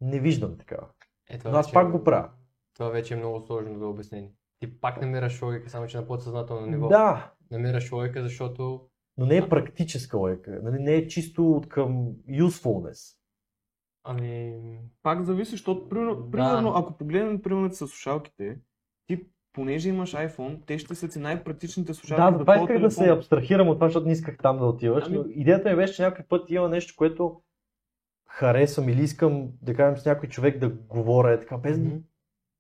не 0.02 0.20
виждам 0.20 0.58
такава. 0.58 0.86
Е, 1.30 1.38
това 1.38 1.50
Но 1.50 1.56
аз 1.56 1.66
вече- 1.66 1.74
пак 1.74 1.90
го 1.92 2.04
правя. 2.04 2.28
Това 2.74 2.88
вече 2.88 3.14
е 3.14 3.16
много 3.16 3.40
сложно 3.40 3.78
за 3.78 3.86
обяснение. 3.86 4.32
Ти 4.60 4.80
пак 4.80 5.00
намираш 5.00 5.42
логика, 5.42 5.70
само 5.70 5.86
че 5.86 5.96
на 5.96 6.06
подсъзнателно 6.06 6.66
ниво. 6.66 6.88
Да, 6.88 7.32
Намираш 7.50 7.92
логика, 7.92 8.22
защото 8.22 8.80
но 9.16 9.26
не 9.26 9.36
е 9.36 9.48
практическа 9.48 10.16
логика. 10.16 10.60
Нали? 10.62 10.78
Не 10.78 10.94
е 10.94 11.06
чисто 11.08 11.52
от 11.52 11.68
към 11.68 12.06
usefulness. 12.28 13.16
Ами, 14.04 14.54
Пак 15.02 15.22
зависи, 15.22 15.50
защото, 15.50 15.88
примерно, 15.88 16.14
Да. 16.16 16.30
примерно 16.30 16.72
ако 16.76 16.96
погледнем 16.96 17.42
примерно 17.42 17.70
с 17.70 17.76
слушалките, 17.76 18.58
ти, 19.06 19.26
понеже 19.52 19.88
имаш 19.88 20.14
iPhone, 20.14 20.66
те 20.66 20.78
ще 20.78 20.94
са 20.94 21.08
ти 21.08 21.18
най-практичните 21.18 21.94
слушалки 21.94 22.36
Да, 22.38 22.42
твоя 22.42 22.60
исках 22.62 22.80
да 22.80 22.90
се 22.90 23.10
абстрахирам 23.10 23.68
от 23.68 23.76
това, 23.76 23.86
защото 23.88 24.06
не 24.06 24.12
исках 24.12 24.36
там 24.38 24.58
да 24.58 24.64
отиваш. 24.64 25.04
Ами- 25.06 25.16
Но 25.16 25.24
идеята 25.26 25.70
ми 25.70 25.76
беше, 25.76 25.94
че 25.94 26.02
някой 26.02 26.24
път 26.24 26.50
има 26.50 26.68
нещо, 26.68 26.94
което 26.96 27.40
харесвам 28.32 28.88
или 28.88 29.02
искам 29.02 29.52
да 29.62 29.74
кажем 29.74 29.98
с 29.98 30.06
някой 30.06 30.28
човек 30.28 30.58
да 30.58 30.68
говоря, 30.68 31.32
е 31.32 31.40
така, 31.40 31.58
без, 31.58 31.78
мгм. 31.78 31.96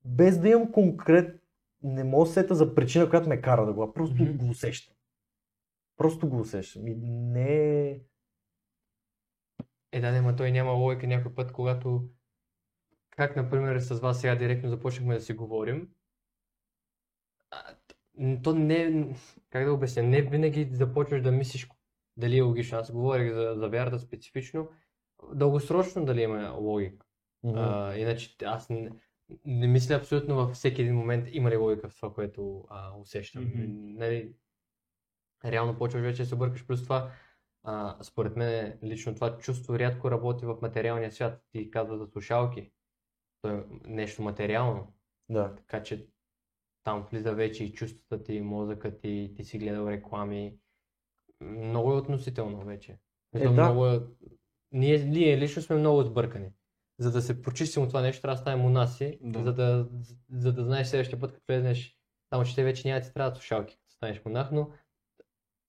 без 0.04 0.38
да 0.38 0.48
имам 0.48 0.72
конкрет, 0.72 1.42
не 1.82 2.04
мога 2.04 2.26
сета 2.26 2.54
за 2.54 2.74
причина, 2.74 3.10
която 3.10 3.28
ме 3.28 3.40
кара 3.40 3.66
да 3.66 3.72
го, 3.72 3.92
просто 3.92 4.22
Мгм. 4.22 4.36
го 4.36 4.50
усещам. 4.50 4.94
Просто 5.96 6.28
го 6.28 6.40
усещам. 6.40 6.86
И 6.86 6.94
не 6.96 7.80
е... 7.90 8.00
Е, 9.92 10.00
да, 10.00 10.12
не, 10.12 10.20
ма 10.20 10.36
той 10.36 10.52
няма 10.52 10.72
логика 10.72 11.06
някой 11.06 11.34
път, 11.34 11.52
когато, 11.52 12.08
как 13.10 13.36
например 13.36 13.78
с 13.78 14.00
вас 14.00 14.20
сега 14.20 14.36
директно 14.36 14.70
започнахме 14.70 15.14
да 15.14 15.20
си 15.20 15.32
говорим, 15.32 15.88
то 18.42 18.54
не, 18.54 19.08
как 19.50 19.64
да 19.64 19.72
обясня, 19.72 20.02
не 20.02 20.22
винаги 20.22 20.68
започваш 20.72 21.22
да 21.22 21.32
мислиш 21.32 21.68
дали 22.16 22.38
е 22.38 22.42
логично. 22.42 22.78
Аз 22.78 22.92
говорих 22.92 23.32
за, 23.32 23.54
за 23.56 23.68
вярата 23.68 23.98
специфично, 23.98 24.68
дългосрочно 25.34 26.04
дали 26.04 26.22
има 26.22 26.50
логика. 26.50 27.06
А, 27.54 27.96
иначе 27.96 28.36
аз 28.44 28.70
не, 28.70 28.90
не 29.44 29.66
мисля 29.66 29.94
абсолютно 29.94 30.34
във 30.34 30.52
всеки 30.52 30.82
един 30.82 30.96
момент 30.96 31.28
има 31.32 31.50
ли 31.50 31.56
логика 31.56 31.88
в 31.88 31.96
това, 31.96 32.14
което 32.14 32.64
а, 32.70 32.96
усещам. 32.98 33.44
Мгм. 33.44 33.64
Нали, 33.98 34.34
реално 35.44 35.78
почваш 35.78 36.02
вече 36.02 36.22
да 36.22 36.28
се 36.28 36.36
бъркаш, 36.36 36.66
плюс 36.66 36.82
това, 36.82 37.10
а, 37.62 38.02
според 38.02 38.36
мен 38.36 38.78
лично 38.84 39.14
това 39.14 39.38
чувство 39.38 39.78
рядко 39.78 40.10
работи 40.10 40.46
в 40.46 40.58
материалния 40.62 41.12
свят. 41.12 41.42
Ти 41.52 41.70
казва 41.70 41.98
за 41.98 42.06
слушалки. 42.06 42.72
То 43.42 43.48
е 43.48 43.64
нещо 43.86 44.22
материално, 44.22 44.94
Да. 45.28 45.54
така 45.56 45.82
че 45.82 46.08
там 46.84 47.06
влиза 47.10 47.34
вече 47.34 47.64
и 47.64 47.72
чувствата 47.72 48.24
ти, 48.24 48.40
мозъкът 48.40 49.00
ти, 49.00 49.32
ти 49.36 49.44
си 49.44 49.58
гледал 49.58 49.86
реклами. 49.88 50.58
Много 51.40 51.92
е 51.92 51.96
относително 51.96 52.64
вече. 52.64 52.98
Е, 53.34 53.38
да. 53.40 53.50
Много 53.50 53.86
е, 53.86 54.00
ние, 54.72 54.98
ние 54.98 55.38
лично 55.38 55.62
сме 55.62 55.76
много 55.76 56.02
сбъркани. 56.02 56.48
За 56.98 57.12
да 57.12 57.22
се 57.22 57.42
почистим 57.42 57.82
от 57.82 57.88
това 57.88 58.00
нещо, 58.00 58.22
трябва 58.22 58.34
да 58.34 58.40
ставим 58.40 58.62
монаси, 58.62 59.18
Да. 59.22 59.42
за, 59.42 59.52
да, 59.52 59.88
за 60.32 60.52
да 60.52 60.64
знаеш 60.64 60.86
следващия 60.86 61.20
път, 61.20 61.32
като 61.32 61.44
влезнеш. 61.48 61.96
Само, 62.32 62.44
че 62.44 62.54
те 62.54 62.64
вече 62.64 62.88
няма 62.88 63.00
да 63.00 63.06
ти 63.06 63.14
трябват 63.14 63.36
слушалки, 63.36 63.76
като 63.76 63.94
станеш 63.94 64.24
монах, 64.24 64.52
но 64.52 64.70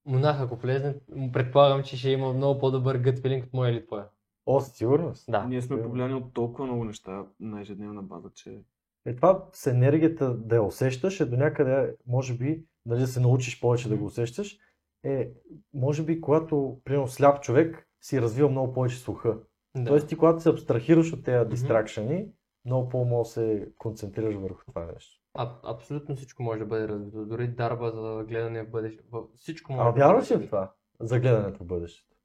монах, 0.05 0.41
ако 0.41 0.55
влезне, 0.55 0.95
предполагам, 1.33 1.83
че 1.83 1.97
ще 1.97 2.09
има 2.09 2.33
много 2.33 2.59
по-добър 2.59 2.97
гът 2.97 3.19
филинг 3.19 3.45
от 3.45 3.53
моя 3.53 3.71
или 3.71 3.85
твоя. 3.85 4.05
О, 4.45 4.59
със 4.61 4.73
сигурност. 4.73 5.25
Да. 5.31 5.43
Ние 5.45 5.61
сме 5.61 5.81
повлияни 5.83 6.13
от 6.13 6.33
толкова 6.33 6.65
много 6.65 6.85
неща 6.85 7.25
на 7.39 7.61
ежедневна 7.61 8.03
база, 8.03 8.29
че 8.35 8.59
Е, 9.05 9.15
това 9.15 9.45
с 9.53 9.67
енергията 9.67 10.33
да 10.33 10.55
я 10.55 10.63
усещаш 10.63 11.19
е 11.19 11.25
до 11.25 11.37
някъде, 11.37 11.95
може 12.07 12.37
би, 12.37 12.63
нали, 12.85 12.99
да 12.99 13.07
се 13.07 13.19
научиш 13.19 13.59
повече 13.59 13.89
да 13.89 13.97
го 13.97 14.05
усещаш, 14.05 14.57
е, 15.03 15.29
може 15.73 16.03
би, 16.03 16.21
когато, 16.21 16.81
примерно, 16.83 17.07
сляп 17.07 17.41
човек 17.43 17.87
си 18.03 18.21
развива 18.21 18.49
много 18.49 18.73
повече 18.73 18.97
слуха. 18.97 19.37
Да. 19.75 19.85
Тоест 19.85 20.07
ти, 20.07 20.17
когато 20.17 20.39
се 20.39 20.49
абстрахираш 20.49 21.13
от 21.13 21.23
тези 21.23 21.49
дистракшени, 21.49 22.27
много 22.65 22.89
по-може 22.89 23.19
да 23.19 23.31
се 23.31 23.69
концентрираш 23.77 24.35
върху 24.35 24.65
това 24.65 24.85
нещо. 24.85 25.21
А, 25.33 25.55
абсолютно 25.65 26.15
всичко 26.15 26.43
може 26.43 26.59
да 26.59 26.65
бъде 26.65 26.87
развито. 26.87 27.25
Дори 27.25 27.47
дарба 27.47 27.91
за 27.91 28.23
гледане 28.23 28.63
в 28.63 28.69
бъдеще. 28.69 29.03
в- 29.11 29.23
Всичко 29.37 29.73
може 29.73 29.81
А 29.81 29.91
да 29.91 29.99
вярваш 29.99 30.31
ли 30.31 30.35
в 30.35 30.45
това? 30.45 30.73
За 30.99 31.19
гледането 31.19 31.63
в 31.63 31.67
бъдещето. 31.67 32.15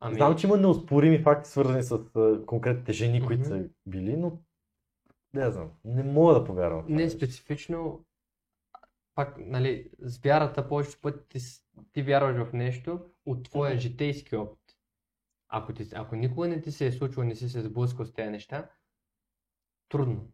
Ами, 0.00 0.14
Знам, 0.14 0.36
че 0.36 0.46
има 0.46 0.56
неоспорими 0.56 1.18
факти, 1.18 1.50
свързани 1.50 1.82
с 1.82 1.98
конкретните 2.46 2.92
жени, 2.92 3.26
които 3.26 3.40
Мгм. 3.40 3.48
са 3.48 3.68
били, 3.86 4.16
но 4.16 4.38
не 5.34 5.50
знам, 5.50 5.70
не 5.84 6.02
мога 6.02 6.34
да 6.34 6.44
повярвам. 6.44 6.84
не 6.88 7.10
специфично, 7.10 8.04
пак, 9.14 9.36
нали, 9.38 9.90
с 9.98 10.18
вярата 10.18 10.68
повечето 10.68 11.00
пъти 11.00 11.28
ти, 11.28 11.38
ти 11.92 12.02
вярваш 12.02 12.36
в 12.38 12.52
нещо 12.52 13.00
от 13.26 13.44
твоя 13.44 13.70
Мгм. 13.70 13.80
житейски 13.80 14.36
опит. 14.36 14.58
Ако, 15.48 15.74
ти, 15.74 15.88
ако 15.94 16.16
никога 16.16 16.48
не 16.48 16.62
ти 16.62 16.72
се 16.72 16.86
е 16.86 16.92
случило, 16.92 17.24
не 17.24 17.34
си 17.34 17.48
се 17.48 17.62
сблъскал 17.62 18.06
с 18.06 18.12
тези 18.12 18.30
неща, 18.30 18.70
трудно 19.88 20.32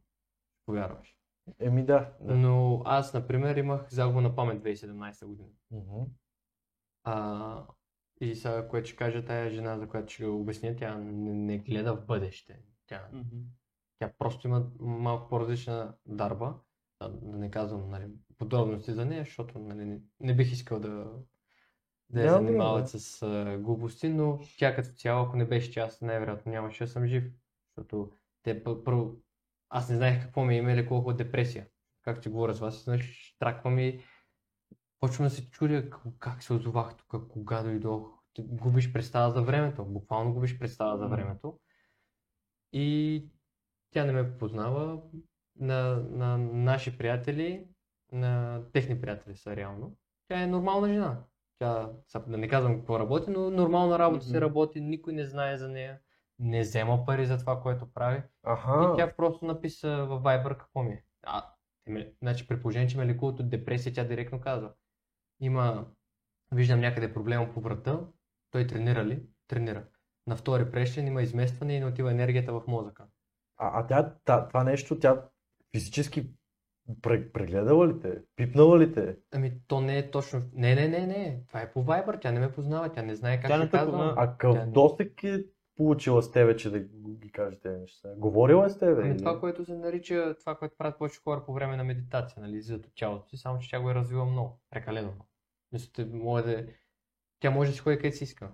повярваш. 0.66 1.16
Еми 1.58 1.84
да. 1.84 2.12
да. 2.20 2.34
Но 2.34 2.82
аз, 2.84 3.14
например, 3.14 3.56
имах 3.56 3.90
загуба 3.90 4.20
на 4.20 4.34
памет 4.34 4.62
2017 4.62 5.26
година. 5.26 5.48
Мгм. 5.70 6.04
А, 7.04 7.66
и 8.20 8.34
сега, 8.34 8.68
което 8.68 8.88
ще 8.88 8.96
кажа, 8.96 9.24
тая 9.24 9.50
жена, 9.50 9.78
за 9.78 9.88
която 9.88 10.12
ще 10.12 10.26
обясня, 10.26 10.76
тя 10.76 10.98
не, 10.98 11.34
не 11.34 11.58
гледа 11.58 11.96
в 11.96 12.06
бъдеще. 12.06 12.62
Тя, 12.86 13.08
тя 13.98 14.12
просто 14.18 14.48
има 14.48 14.70
малко 14.80 15.28
по-различна 15.28 15.94
дарба. 16.06 16.60
Да, 17.02 17.08
да 17.08 17.38
не 17.38 17.50
казвам 17.50 17.90
нали, 17.90 18.06
подробности 18.38 18.92
за 18.92 19.04
нея, 19.04 19.24
защото 19.24 19.58
нали, 19.58 19.84
не, 19.84 20.00
не 20.20 20.36
бих 20.36 20.52
искал 20.52 20.80
да, 20.80 21.12
да 22.12 22.20
я 22.20 22.26
Няма 22.26 22.46
занимават 22.46 22.88
с 22.88 23.22
а, 23.22 23.58
глупости, 23.58 24.08
но 24.08 24.40
тя 24.58 24.74
като 24.74 24.88
цяло, 24.88 25.26
ако 25.26 25.36
не 25.36 25.44
беше 25.44 25.80
аз 25.80 26.00
най-вероятно 26.00 26.52
нямаше 26.52 26.84
да 26.84 26.90
съм 26.90 27.06
жив. 27.06 27.24
Защото 27.68 28.12
те 28.42 28.64
пър- 28.64 28.84
първо, 28.84 29.16
аз 29.68 29.88
не 29.88 29.96
знаех 29.96 30.22
какво 30.22 30.44
ми 30.44 30.54
е 30.54 30.58
има 30.58 30.72
или 30.72 30.86
колко 30.86 31.12
депресия. 31.12 31.66
Както 32.02 32.22
ти 32.22 32.28
говоря 32.28 32.54
с 32.54 32.60
вас, 32.60 32.84
значи 32.84 33.36
траква 33.38 33.70
ми, 33.70 34.04
почвам 35.00 35.26
да 35.26 35.30
се 35.30 35.50
чудя 35.50 35.90
как, 36.18 36.42
се 36.42 36.52
озовах 36.52 36.96
тук, 36.96 37.28
кога 37.28 37.62
дойдох. 37.62 38.20
Ти 38.32 38.42
губиш 38.42 38.92
представа 38.92 39.30
за 39.30 39.42
времето, 39.42 39.84
буквално 39.84 40.34
губиш 40.34 40.58
представа 40.58 40.98
за 40.98 41.06
времето. 41.06 41.58
И 42.72 43.26
тя 43.90 44.04
не 44.04 44.12
ме 44.12 44.38
познава, 44.38 45.02
на, 45.60 45.94
на 46.10 46.38
наши 46.38 46.98
приятели, 46.98 47.66
на 48.12 48.62
техни 48.72 49.00
приятели 49.00 49.36
са 49.36 49.56
реално. 49.56 49.96
Тя 50.28 50.42
е 50.42 50.46
нормална 50.46 50.88
жена. 50.88 51.24
Тя, 51.60 51.90
да 52.26 52.38
не 52.38 52.48
казвам 52.48 52.76
какво 52.78 52.98
работи, 52.98 53.30
но 53.30 53.50
нормална 53.50 53.98
работа 53.98 54.24
се 54.24 54.36
Мгм. 54.36 54.40
работи, 54.40 54.80
никой 54.80 55.12
не 55.12 55.24
знае 55.24 55.56
за 55.56 55.68
нея, 55.68 56.00
не 56.38 56.60
взема 56.60 57.04
пари 57.06 57.26
за 57.26 57.38
това, 57.38 57.60
което 57.60 57.92
прави. 57.92 58.22
Аха. 58.42 58.90
И 58.94 58.96
тя 58.96 59.16
просто 59.16 59.44
написа 59.44 60.06
във 60.06 60.22
Viber 60.22 60.56
какво 60.56 60.82
ми 60.82 60.92
е. 60.92 61.04
А, 61.22 61.44
ме- 61.88 62.12
значи 62.22 62.48
при 62.48 62.60
положение, 62.60 62.88
че 62.88 62.98
ме 62.98 63.06
лекуват 63.06 63.40
от 63.40 63.50
депресия, 63.50 63.92
тя 63.92 64.04
директно 64.04 64.40
казва. 64.40 64.72
Има, 65.40 65.86
виждам 66.52 66.80
някъде 66.80 67.12
проблема 67.12 67.52
по 67.54 67.60
врата, 67.60 68.00
той 68.50 68.66
тренира 68.66 69.04
ли? 69.04 69.22
Тренира. 69.48 69.84
На 70.26 70.36
втори 70.36 70.70
прещен 70.70 71.06
има 71.06 71.22
изместване 71.22 71.74
и 71.76 71.80
не 71.80 71.86
отива 71.86 72.10
енергията 72.10 72.52
в 72.52 72.62
мозъка. 72.66 73.06
А, 73.56 73.80
а 73.80 73.86
тя, 73.86 74.14
та, 74.24 74.48
това 74.48 74.64
нещо, 74.64 74.98
тя 74.98 75.28
физически 75.76 76.32
прегледала 77.02 77.88
ли 77.88 78.00
те? 78.00 78.22
Пипнала 78.36 78.78
ли 78.78 78.92
те? 78.92 79.16
Ами 79.32 79.52
то 79.66 79.80
не 79.80 79.98
е 79.98 80.10
точно. 80.10 80.42
Не, 80.52 80.74
не, 80.74 80.88
не, 80.88 81.06
не. 81.06 81.42
Това 81.48 81.60
е 81.60 81.72
по 81.72 81.84
Viber. 81.84 82.20
Тя 82.20 82.32
не 82.32 82.40
ме 82.40 82.52
познава. 82.52 82.88
Тя 82.88 83.02
не 83.02 83.14
знае 83.14 83.36
как 83.36 83.48
Тя 83.48 83.54
се 83.54 83.58
не 83.58 83.64
те 83.64 83.70
казва. 83.70 83.92
познава. 83.92 84.14
А 84.16 84.26
Тя 84.26 84.32
какъв 84.32 84.54
не- 84.56 84.66
досек 84.66 85.24
е 85.24 85.44
получила 85.76 86.22
с 86.22 86.32
тебе, 86.32 86.56
че 86.56 86.70
да 86.70 86.80
ги 87.10 87.32
каже 87.32 87.60
тези 87.60 87.80
неща? 87.80 88.08
Говорила 88.16 88.66
е 88.66 88.70
с 88.70 88.78
тебе? 88.78 89.00
Ами 89.02 89.10
или? 89.10 89.18
това, 89.18 89.40
което 89.40 89.64
се 89.64 89.74
нарича, 89.74 90.34
това, 90.40 90.54
което 90.54 90.74
правят 90.78 90.98
повече 90.98 91.20
хора 91.20 91.42
по 91.46 91.52
време 91.52 91.76
на 91.76 91.84
медитация, 91.84 92.42
нали, 92.42 92.56
излизат 92.56 92.86
от 92.86 92.92
тялото 92.94 93.28
си, 93.28 93.36
само 93.36 93.58
че 93.58 93.70
тя 93.70 93.80
го 93.80 93.90
е 93.90 93.94
развила 93.94 94.24
много, 94.24 94.60
прекалено 94.70 95.08
много. 95.08 95.26
Мисля, 95.72 96.06
може 96.06 96.44
да... 96.44 96.52
е- 96.52 96.66
Тя 97.40 97.50
може 97.50 97.70
да 97.70 97.74
си 97.74 97.80
ходи 97.80 97.96
където 97.96 98.16
си 98.16 98.24
иска. 98.24 98.48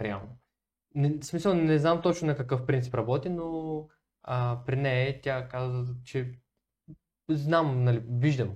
Реално. 0.00 0.28
Не, 0.94 1.10
в 1.10 1.24
смисъл, 1.24 1.54
не 1.54 1.78
знам 1.78 2.02
точно 2.02 2.26
на 2.26 2.36
какъв 2.36 2.66
принцип 2.66 2.94
работи, 2.94 3.28
но 3.28 3.86
а, 4.22 4.58
при 4.66 4.76
нея 4.76 5.20
тя 5.22 5.48
каза, 5.48 5.94
че 6.04 6.32
знам, 7.34 7.84
нали, 7.84 8.02
виждам. 8.10 8.50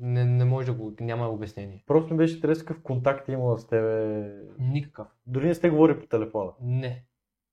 Не, 0.00 0.24
не 0.24 0.44
може 0.44 0.66
да 0.66 0.72
го, 0.72 0.92
няма 1.00 1.28
обяснение. 1.28 1.84
Просто 1.86 2.14
ми 2.14 2.18
беше 2.18 2.34
интересно 2.34 2.66
какъв 2.66 2.82
контакт 2.82 3.28
е 3.28 3.32
имала 3.32 3.58
с 3.58 3.66
тебе. 3.66 4.32
Никакъв. 4.58 5.06
Дори 5.26 5.46
не 5.46 5.54
сте 5.54 5.70
говорили 5.70 6.00
по 6.00 6.06
телефона. 6.06 6.50
Не. 6.60 7.04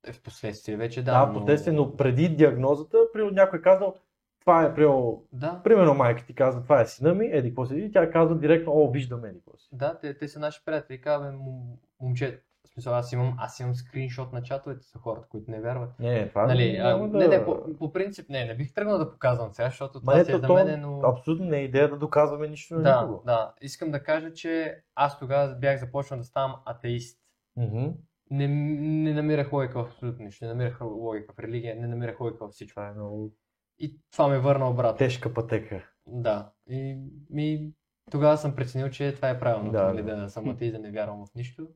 Е, 0.08 0.14
В 0.14 0.22
последствие 0.22 0.78
вече 0.78 1.04
да. 1.04 1.12
Да, 1.12 1.26
но... 1.26 1.34
последствие, 1.34 1.74
но 1.74 1.98
преди 1.98 2.30
диагнозата, 2.30 2.98
примерно 3.14 3.36
някой 3.36 3.60
е 3.60 3.62
казал, 3.62 3.96
това 4.40 4.64
е, 4.64 4.76
примерно, 4.76 5.26
Да, 5.32 5.62
примерно 5.64 5.94
майка 5.94 6.26
ти 6.26 6.36
казва, 6.36 6.64
това 6.64 6.82
е 6.82 6.86
сина 6.86 7.14
ми, 7.14 7.26
еди 7.26 7.50
какво 7.50 7.66
си, 7.66 7.76
и 7.76 7.92
тя 7.92 8.12
казва 8.12 8.38
директно, 8.40 8.72
о, 8.74 8.92
виждаме 8.92 9.28
еди 9.30 9.40
какво 9.40 9.58
си. 9.58 9.70
да, 9.72 9.98
те, 10.00 10.18
те 10.18 10.28
са 10.28 10.40
наши 10.40 10.62
приятели. 10.66 11.02
Казваме, 11.02 11.38
му- 11.38 11.80
момче, 12.02 12.42
в 12.66 12.70
смисъл, 12.70 12.94
аз 12.96 13.12
имам, 13.12 13.36
аз 13.38 13.60
имам 13.60 13.76
скриншот 13.76 14.34
на 14.34 14.44
чатовете 14.44 14.86
за 14.94 15.00
хората, 15.00 15.28
които 15.30 15.52
не 15.52 15.62
вярват. 15.62 16.00
Не, 16.00 16.30
това 16.30 16.46
Нали, 16.48 16.78
а, 16.78 16.98
да... 16.98 17.18
не, 17.18 17.28
не, 17.28 17.46
по, 17.46 17.78
по 17.80 17.94
принцип 17.94 18.30
не, 18.30 18.46
не 18.46 18.56
бих 18.56 18.74
тръгнал 18.74 18.98
да 18.98 19.12
показвам 19.12 19.54
сега, 19.54 19.70
защото 19.70 19.94
Ма 19.96 20.02
това 20.02 20.16
не, 20.16 20.26
си 20.26 20.32
е 20.32 20.38
за 20.38 20.54
мен, 20.54 20.82
но... 20.82 21.02
абсолютно 21.02 21.46
не 21.46 21.58
е 21.58 21.64
идея 21.64 21.90
да 21.90 21.98
доказваме 21.98 22.48
нищо 22.48 22.82
Да, 22.82 23.02
никого. 23.02 23.24
да. 23.26 23.54
Искам 23.62 23.92
да 23.92 24.04
кажа, 24.04 24.34
че 24.34 24.78
аз 24.96 25.20
тогава 25.20 25.56
бях 25.56 25.80
започнал 25.80 26.18
да 26.20 26.24
ставам 26.26 26.56
атеист. 26.66 27.20
Мгм. 27.58 27.86
Не, 28.32 28.48
не 28.48 29.14
намирах 29.14 29.54
логика 29.54 29.80
в 29.80 29.88
абсолютно 29.88 30.26
нищо, 30.26 30.46
не 30.46 30.54
намирах 30.54 30.82
логика 30.82 31.34
в 31.34 31.40
религия, 31.40 31.76
не 31.76 31.88
намирах 31.88 32.20
логика 32.20 32.48
в 32.48 32.52
всичко. 32.52 32.76
Това 32.76 32.88
е 32.88 32.94
много 32.94 33.34
И 33.80 34.00
това 34.12 34.28
ме 34.28 34.40
върна 34.40 34.70
обратно. 34.70 34.98
тежка 34.98 35.34
пътека. 35.34 35.84
Да. 36.08 36.52
И 36.70 36.98
ми, 37.30 37.72
тогава 38.12 38.38
съм 38.38 38.56
преценил, 38.56 38.90
че 38.90 39.16
това 39.16 39.30
е 39.30 39.40
правилно, 39.40 39.72
Да, 39.72 39.84
нали, 39.84 40.04
да. 40.04 40.16
да 40.16 40.30
съм 40.30 40.50
атеист, 40.50 40.74
да 40.74 40.80
не 40.80 40.92
вярвам 40.92 41.26
в 41.26 41.36
нищо. 41.36 41.68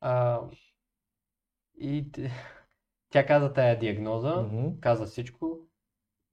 А, 0.00 0.40
и 1.80 2.04
тя 3.10 3.26
каза 3.26 3.52
тая 3.52 3.78
диагноза, 3.78 4.36
Мгм. 4.42 4.80
каза 4.80 5.06
всичко 5.06 5.58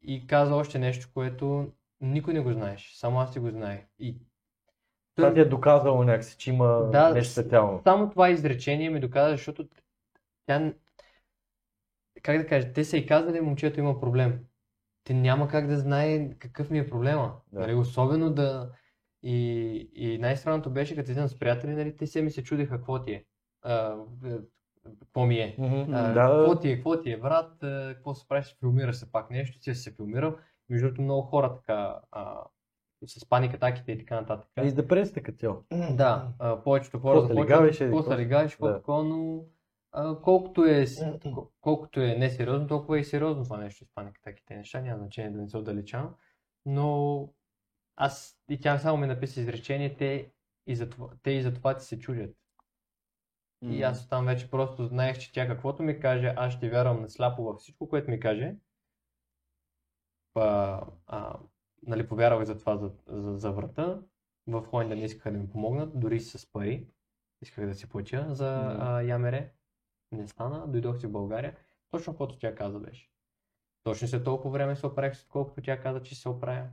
и 0.02 0.28
каза 0.28 0.56
още 0.56 0.80
нещо, 0.80 1.10
което 1.14 1.72
никой 2.02 2.34
не 2.34 2.40
го 2.40 2.54
знаеше, 2.54 3.00
само 3.00 3.20
аз 3.20 3.34
си 3.34 3.40
го 3.40 3.50
знаех. 3.50 3.82
И 4.00 4.18
Това 5.16 5.34
ти 5.34 5.40
е 5.40 5.46
доказало 5.46 6.04
някакси, 6.04 6.38
че 6.38 6.50
има 6.50 6.90
Да, 6.92 7.14
нещо 7.14 7.34
специално. 7.34 7.82
само 7.84 8.10
това 8.10 8.30
изречение 8.30 8.90
ми 8.90 9.00
доказа, 9.00 9.32
защото 9.32 9.68
тя, 10.46 10.74
как 12.24 12.38
да 12.38 12.48
кажа, 12.48 12.74
те 12.74 12.86
са 12.86 12.98
и 12.98 13.06
казали, 13.06 13.42
момчето 13.42 13.80
има 13.80 14.00
проблем. 14.00 14.40
Те 15.04 15.14
няма 15.14 15.48
как 15.48 15.68
да 15.68 15.78
знае 15.78 16.30
какъв 16.40 16.70
ми 16.70 16.80
е 16.80 16.90
проблема. 16.90 17.36
Да. 17.52 17.60
Нали, 17.60 17.74
особено 17.74 18.30
да... 18.34 18.72
И, 19.24 19.90
и 19.94 20.18
най-странното 20.18 20.70
беше, 20.70 20.96
като 20.96 21.12
излизам 21.12 21.28
с 21.28 21.40
приятели, 21.40 21.72
нали, 21.72 21.98
те 21.98 22.08
се 22.08 22.22
ми 22.22 22.32
се 22.32 22.44
чудиха 22.44 22.76
какво 22.76 23.04
ти 23.04 23.12
е. 23.12 23.26
Е, 23.66 24.38
какво 25.00 25.26
ми 25.26 25.36
е. 25.36 25.56
Да, 26.14 26.14
какво 26.14 26.60
ти 26.60 26.70
е, 26.70 26.76
какво 26.76 27.02
ти 27.02 27.12
е, 27.12 27.18
брат, 27.18 27.64
а, 27.64 27.94
какво 27.96 28.14
се 28.14 28.28
правиш, 28.28 28.56
филмираш 28.60 28.96
се 28.96 29.12
пак 29.12 29.30
нещо, 29.30 29.60
ти 29.60 29.76
си 29.76 29.82
се 29.82 29.92
филмирал. 29.92 30.36
Между 30.70 30.88
другото 30.88 31.02
много 31.02 31.22
хора 31.22 31.54
така, 31.56 32.00
а, 32.12 32.42
с 33.08 33.30
паник 33.30 33.54
атаките 33.54 33.92
и 33.92 33.98
така 33.98 34.16
нататък. 34.16 34.50
И 34.64 34.70
с 34.70 34.74
депресията 34.74 35.24
като 35.24 35.38
цяло. 35.38 35.64
Да, 35.92 36.28
а, 36.40 36.64
повечето 36.64 37.00
хора 37.00 37.16
започват, 37.22 37.48
какво 37.80 38.04
се 38.04 38.18
лигавиш, 38.18 38.52
какво 38.52 38.68
такова, 38.74 39.04
но 39.04 39.44
а, 39.92 40.22
колкото 40.22 40.66
е, 40.66 40.86
колкото 41.62 42.02
е 42.02 42.16
несериозно, 42.16 42.68
толкова 42.68 42.98
е 42.98 43.02
и 43.02 43.04
сериозно 43.04 43.44
това 43.44 43.58
нещо 43.58 43.86
с 43.86 43.94
паник 43.96 44.18
атаките 44.18 44.56
неща, 44.56 44.82
няма 44.82 44.98
значение 45.00 45.32
да 45.32 45.42
не 45.42 45.48
се 45.50 45.58
отдалечавам, 45.58 46.16
но 46.66 47.30
аз 47.96 48.38
и 48.50 48.60
тя 48.60 48.78
само 48.80 48.98
ми 48.98 49.08
написа 49.08 49.42
изречение, 49.42 49.96
те 49.98 50.32
и 50.68 50.76
за 50.76 50.90
това, 50.90 51.08
те 51.24 51.32
и 51.32 51.42
за 51.42 51.54
това 51.54 51.78
ти 51.78 51.86
се 51.86 52.00
чудят. 52.00 52.36
И 53.70 53.84
аз 53.84 54.10
там 54.10 54.26
вече 54.26 54.52
просто 54.52 54.86
знаех, 54.86 55.18
че 55.18 55.34
тя 55.34 55.48
каквото 55.48 55.84
ми 55.84 56.00
каже, 56.00 56.34
аз 56.38 56.54
ще 56.54 56.70
вярвам 56.70 57.02
на 57.02 57.10
сляпо 57.10 57.44
във 57.44 57.60
всичко, 57.60 57.90
което 57.90 58.12
ми 58.12 58.20
каже. 58.20 58.56
Па, 60.34 60.82
а, 61.08 61.40
нали, 61.84 62.08
повярвах 62.08 62.46
за 62.46 62.60
това, 62.60 62.78
за, 62.78 62.92
за, 63.08 63.38
за 63.38 63.52
врата. 63.52 64.02
В 64.48 64.66
Холандия 64.66 64.98
не 64.98 65.04
искаха 65.06 65.32
да 65.32 65.38
ми 65.38 65.50
помогнат, 65.50 66.00
дори 66.00 66.20
с 66.20 66.52
пари. 66.52 66.88
Исках 67.42 67.66
да 67.66 67.76
си 67.76 67.90
платя 67.90 68.36
за 68.36 68.78
а, 68.80 69.02
Ямере. 69.02 69.54
не 70.12 70.28
стана, 70.28 70.68
дойдох 70.68 70.98
си 70.98 71.08
в 71.08 71.12
България, 71.12 71.58
точно 71.92 72.14
каквото 72.14 72.40
тя 72.40 72.56
каза 72.56 72.80
беше. 72.80 73.12
Точно 73.84 74.08
след 74.08 74.24
толкова 74.24 74.52
време 74.52 74.76
се 74.76 74.88
оправих, 74.88 75.16
след 75.16 75.28
колкото 75.28 75.62
тя 75.62 75.82
каза, 75.82 76.04
че 76.04 76.16
се 76.16 76.30
оправя. 76.30 76.70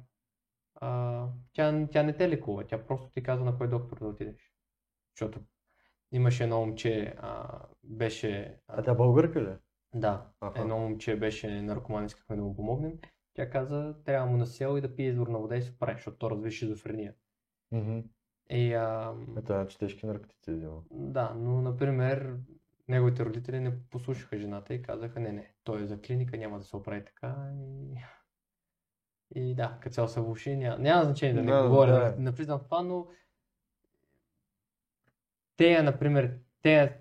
А, 0.74 1.28
тя, 1.52 1.88
тя 1.92 2.02
не 2.02 2.16
те 2.16 2.28
лекува, 2.28 2.66
тя 2.66 2.86
просто 2.86 3.10
ти 3.10 3.22
казва 3.22 3.44
на 3.44 3.58
кой 3.58 3.68
доктор 3.68 3.98
да 3.98 4.06
отидеш. 4.06 4.52
Защото 5.16 5.40
имаше 6.12 6.42
едно 6.44 6.60
момче, 6.60 7.14
а, 7.18 7.60
беше... 7.84 8.58
А 8.68 8.82
тя 8.82 8.94
българка 8.94 9.42
ли? 9.42 9.48
е? 9.48 9.56
Да, 9.94 10.26
Аха. 10.40 10.60
едно 10.60 10.78
момче 10.78 11.16
беше 11.16 11.62
наркоман, 11.62 12.04
искахме 12.04 12.36
да 12.36 12.42
му 12.42 12.56
помогнем. 12.56 12.92
Тя 13.34 13.50
каза, 13.50 13.94
трябва 14.04 14.26
му 14.26 14.36
на 14.36 14.46
село 14.46 14.76
и 14.76 14.80
да 14.80 14.96
пие 14.96 15.06
изворна 15.06 15.38
вода 15.38 15.56
и 15.56 15.62
се 15.62 15.70
оправи, 15.70 15.96
защото 15.96 16.18
то 16.18 16.30
разви 16.30 16.50
шизофрения. 16.50 17.14
И, 18.50 18.74
а, 18.74 19.14
Ето, 19.38 19.46
значи 19.52 19.78
тежки 19.78 20.06
наркотици 20.06 20.50
е 20.50 20.54
взимал. 20.54 20.84
да, 20.90 21.34
но, 21.36 21.62
например, 21.62 22.36
неговите 22.88 23.24
родители 23.24 23.60
не 23.60 23.82
послушаха 23.90 24.38
жената 24.38 24.74
и 24.74 24.82
казаха, 24.82 25.20
не, 25.20 25.32
не, 25.32 25.54
той 25.64 25.82
е 25.82 25.86
за 25.86 26.00
клиника, 26.00 26.36
няма 26.36 26.58
да 26.58 26.64
се 26.64 26.76
оправи 26.76 27.04
така. 27.04 27.36
И, 27.60 27.98
и 29.34 29.54
да, 29.54 29.78
като 29.80 29.94
цяло 29.94 30.08
се 30.08 30.20
влуши, 30.20 30.56
няма, 30.56 30.78
няма 30.78 31.04
значение 31.04 31.34
да 31.34 31.42
не 31.42 31.52
да, 31.52 31.68
говоря, 31.68 31.92
да. 31.92 32.12
да 32.12 32.22
навлизам 32.22 32.58
в 32.58 32.64
това, 32.64 32.82
но 32.82 33.06
тея, 35.56 35.82
например, 35.82 36.38
тея, 36.62 36.98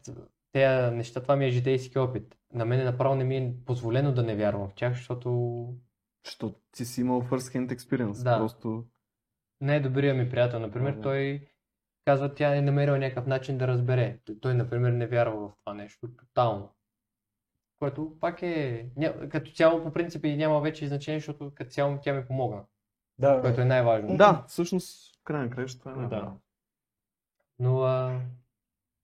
тея 0.52 0.92
неща, 0.92 1.22
това 1.22 1.36
ми 1.36 1.46
е 1.46 1.50
житейски 1.52 2.00
опит. 2.00 2.38
На 2.54 2.66
мен 2.66 2.86
направо 2.86 3.16
не 3.16 3.24
ми 3.24 3.38
е 3.38 3.54
позволено 3.66 4.12
да 4.14 4.24
не 4.24 4.36
вярвам 4.36 4.70
в 4.70 4.74
тях, 4.74 4.94
защото 4.94 5.68
Защото 6.26 6.56
ти 6.72 6.86
си 6.86 7.02
имал 7.02 7.22
first 7.22 7.58
hand 7.58 7.76
experience. 7.76 8.24
Да. 8.24 8.38
Просто 8.38 8.86
най-добрият 9.62 10.18
ми 10.18 10.30
приятел, 10.30 10.60
например, 10.60 10.94
Да. 10.94 11.02
той 11.02 11.48
казва, 12.06 12.34
тя 12.34 12.56
е 12.56 12.62
намерила 12.62 12.98
някакъв 12.98 13.28
начин 13.28 13.58
да 13.58 13.68
разбере. 13.68 14.20
Той, 14.42 14.54
например, 14.54 14.92
не 14.92 15.08
вярва 15.08 15.48
в 15.50 15.54
това 15.60 15.74
нещо 15.74 16.08
тотално. 16.16 16.70
Което 17.80 18.18
пак 18.20 18.42
е, 18.42 18.86
ня... 18.98 19.30
като 19.30 19.52
цяло 19.52 19.84
по 19.84 19.94
принцип 19.94 20.26
и 20.26 20.38
няма 20.38 20.62
вече 20.62 20.88
значение, 20.88 21.20
защото 21.20 21.52
като 21.56 21.72
цяло 21.72 22.00
тя 22.02 22.14
ми 22.14 22.26
помогна, 22.26 22.64
Да, 23.18 23.42
което 23.42 23.62
е 23.62 23.66
най-важно. 23.66 24.18
да, 24.18 24.46
всъщност, 24.48 25.16
в 25.20 25.24
крайна 25.24 25.50
краща 25.50 25.80
това 25.80 25.92
е 25.92 25.96
Да. 25.96 26.02
най-важно. 26.02 26.40
Но, 27.60 27.82
а... 27.82 28.22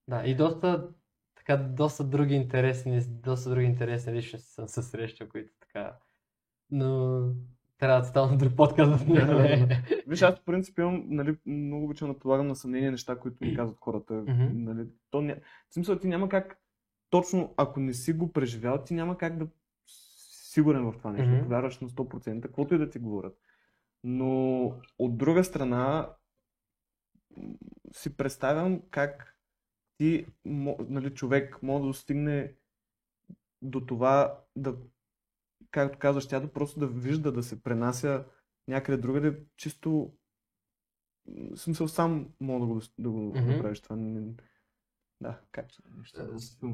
да, 0.08 0.26
и 0.26 0.36
доста, 0.36 0.90
така, 1.36 1.58
доста 1.58 2.04
други 2.04 2.36
интересни, 2.36 3.02
доста 3.08 3.50
други 3.50 3.66
интересни 3.66 4.14
личности 4.14 4.50
съм 4.50 4.68
се 4.68 4.82
срещал, 4.82 5.30
които 5.30 5.54
така, 5.60 5.98
но 6.72 7.22
трябва 7.78 8.00
да 8.00 8.08
стана 8.08 8.38
друг 8.38 8.56
подкаст. 8.56 9.06
Виж, 10.08 10.22
аз 10.22 10.36
по 10.36 10.46
принцип 10.46 10.80
имам, 10.80 11.06
нали, 11.10 11.38
много 11.46 11.86
обичам 11.86 12.14
да 12.14 12.20
полагам 12.20 12.48
на 12.48 12.56
съмнение 12.56 12.92
неща, 12.92 13.20
които 13.20 13.38
ми 13.42 13.56
казват 13.56 13.78
хората. 13.80 14.14
Нали, 14.54 14.88
то 15.12 15.22
ня... 15.22 15.36
В 15.70 15.74
смисъл, 15.74 16.00
ти 16.00 16.08
няма 16.08 16.30
как, 16.30 16.62
точно 17.10 17.54
ако 17.58 17.80
не 17.80 17.94
си 17.94 18.14
го 18.14 18.34
преживял, 18.34 18.84
ти 18.84 18.94
няма 18.94 19.18
как 19.18 19.38
да 19.38 19.48
си 19.88 20.52
сигурен 20.52 20.92
в 20.92 20.98
това 20.98 21.12
нещо, 21.12 21.44
повярваш 21.44 21.80
на 21.80 21.90
100%, 21.90 22.42
каквото 22.42 22.76
и 22.76 22.78
да 22.78 22.90
ти 22.90 23.00
говорят. 23.00 23.38
Но 24.04 24.64
от 25.00 25.18
друга 25.18 25.44
страна, 25.44 26.10
си 27.92 28.18
представям 28.18 28.82
как 28.92 29.37
ти, 29.98 30.26
нали, 30.46 31.14
човек 31.14 31.64
може 31.64 31.82
да 31.82 31.88
достигне 31.88 32.54
до 33.62 33.86
това 33.86 34.44
да, 34.56 34.78
както 35.72 36.00
казваш, 36.00 36.28
тя 36.28 36.40
да 36.40 36.54
просто 36.54 36.80
да 36.80 36.88
вижда, 36.88 37.32
да 37.32 37.44
се 37.44 37.64
пренася 37.64 38.26
някъде 38.68 39.02
другаде, 39.02 39.44
чисто 39.58 40.14
смисъл 41.56 41.88
сам 41.88 42.34
мога 42.40 42.68
да 42.68 42.74
го, 42.74 42.82
да 42.98 43.10
го 43.10 43.20
Мгм. 43.20 43.52
направиш 43.52 43.82
това. 43.82 43.96
Да, 45.22 45.42
как 45.52 45.70
че 45.74 45.82
нещо. 45.98 46.22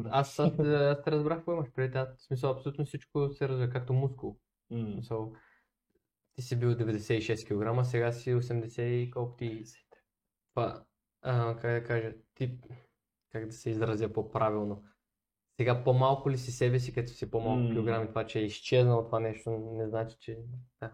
Аз, 0.09 0.39
аз, 0.39 0.59
аз 0.59 1.03
те 1.03 1.11
разбрах 1.11 1.37
какво 1.37 1.53
имаш 1.53 1.71
преди. 1.71 1.97
В 1.97 2.15
смисъл, 2.17 2.51
абсолютно 2.51 2.85
всичко 2.85 3.29
се 3.29 3.49
развива 3.49 3.71
както 3.71 3.93
мускул. 3.93 4.39
М. 4.69 4.91
смисъл, 4.93 5.33
ти 6.35 6.41
си 6.41 6.59
бил 6.59 6.69
96 6.69 7.79
кг, 7.79 7.85
сега 7.85 8.11
си 8.11 8.33
80 8.33 8.81
и 8.81 9.11
колко 9.11 9.35
ти... 9.35 9.63
Това, 10.53 10.85
а, 11.21 11.55
как 11.55 11.81
да 11.81 11.87
кажа, 11.87 12.13
ти, 12.35 12.59
как 13.33 13.45
да 13.47 13.53
се 13.53 13.69
изразя 13.69 14.13
по-правилно. 14.13 14.83
Сега 15.59 15.83
по-малко 15.83 16.29
ли 16.29 16.37
си 16.37 16.51
себе 16.51 16.79
си, 16.79 16.93
като 16.93 17.11
си 17.11 17.31
по-малко 17.31 17.61
М. 17.61 17.69
килограми, 17.71 18.07
това, 18.07 18.25
че 18.25 18.39
е 18.39 18.43
изчезнало 18.43 19.05
това 19.05 19.19
нещо, 19.19 19.49
не 19.49 19.87
значи, 19.87 20.17
че... 20.19 20.39
Да. 20.81 20.91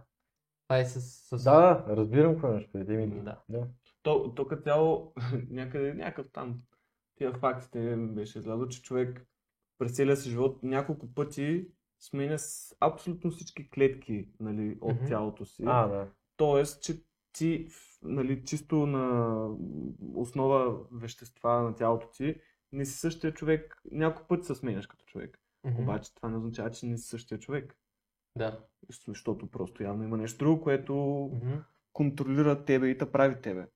Това 0.67 0.79
е 0.79 0.85
с... 0.85 1.01
с... 1.01 1.43
Да, 1.43 1.85
разбирам 1.87 2.33
какво 2.33 2.71
преди. 2.73 2.97
Ми, 2.97 3.21
Да. 3.21 3.41
да. 3.49 3.67
То, 4.03 4.33
то 4.35 4.47
като 4.47 4.63
цяло, 4.63 5.13
някъде, 5.49 5.93
някакъв 5.93 6.31
там, 6.31 6.61
тия 7.15 7.33
фактите 7.33 7.95
беше 7.95 8.39
излязло, 8.39 8.67
че 8.67 8.81
човек 8.81 9.27
през 9.77 9.95
целия 9.95 10.17
си 10.17 10.29
живот 10.29 10.63
няколко 10.63 11.13
пъти 11.13 11.67
сменя 11.99 12.39
с 12.39 12.75
абсолютно 12.79 13.31
всички 13.31 13.69
клетки 13.69 14.29
нали, 14.39 14.77
от 14.81 14.95
Мгм. 14.95 15.05
тялото 15.07 15.45
си. 15.45 15.63
А, 15.65 15.87
да. 15.87 16.07
Тоест, 16.37 16.83
че 16.83 17.03
ти 17.33 17.67
нали, 18.01 18.43
чисто 18.43 18.75
на 18.85 19.45
основа 20.15 20.79
вещества 20.91 21.61
на 21.61 21.75
тялото 21.75 22.09
ти 22.09 22.35
не 22.71 22.85
си 22.85 22.99
същия 22.99 23.33
човек. 23.33 23.81
Няколко 23.91 24.27
пъти 24.27 24.43
се 24.45 24.55
сменяш 24.55 24.87
като 24.87 25.05
човек. 25.05 25.39
Мгм. 25.63 25.81
Обаче 25.83 26.15
това 26.15 26.29
не 26.29 26.37
означава, 26.37 26.71
че 26.71 26.85
не 26.85 26.97
си 26.97 27.07
същия 27.07 27.39
човек. 27.39 27.75
Да. 28.37 28.59
Защото 29.07 29.47
просто 29.51 29.83
явно 29.83 30.03
има 30.03 30.17
нещо 30.17 30.37
друго, 30.37 30.61
което 30.61 30.95
Мгм. 31.33 31.53
контролира 31.93 32.65
тебе 32.65 32.87
и 32.87 32.97
те 32.97 33.11
прави 33.11 33.41
тебе. 33.41 33.67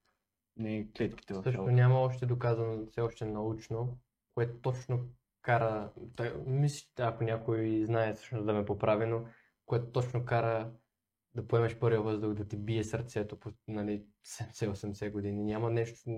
Не 0.57 0.91
клетките 0.97 1.33
в 1.33 1.43
Също 1.43 1.51
тялото. 1.51 1.71
няма 1.71 1.95
още 1.99 2.25
доказано, 2.25 2.85
все 2.85 3.01
още 3.01 3.25
научно, 3.25 3.97
което 4.35 4.57
точно 4.57 5.05
кара, 5.41 5.91
мисля, 6.45 6.87
ако 6.97 7.23
някой 7.23 7.83
знае 7.85 8.13
всъщност 8.13 8.45
да 8.45 8.53
ме 8.53 8.65
поправи, 8.65 9.05
но 9.05 9.25
което 9.65 9.91
точно 9.91 10.25
кара 10.25 10.71
да 11.35 11.47
поемеш 11.47 11.79
първия 11.79 12.01
въздух, 12.01 12.33
да 12.33 12.47
ти 12.47 12.57
бие 12.57 12.83
сърцето 12.83 13.39
по 13.39 13.51
нали, 13.67 14.05
70-80 14.25 15.11
години. 15.11 15.43
Няма 15.43 15.69
нещо, 15.69 16.09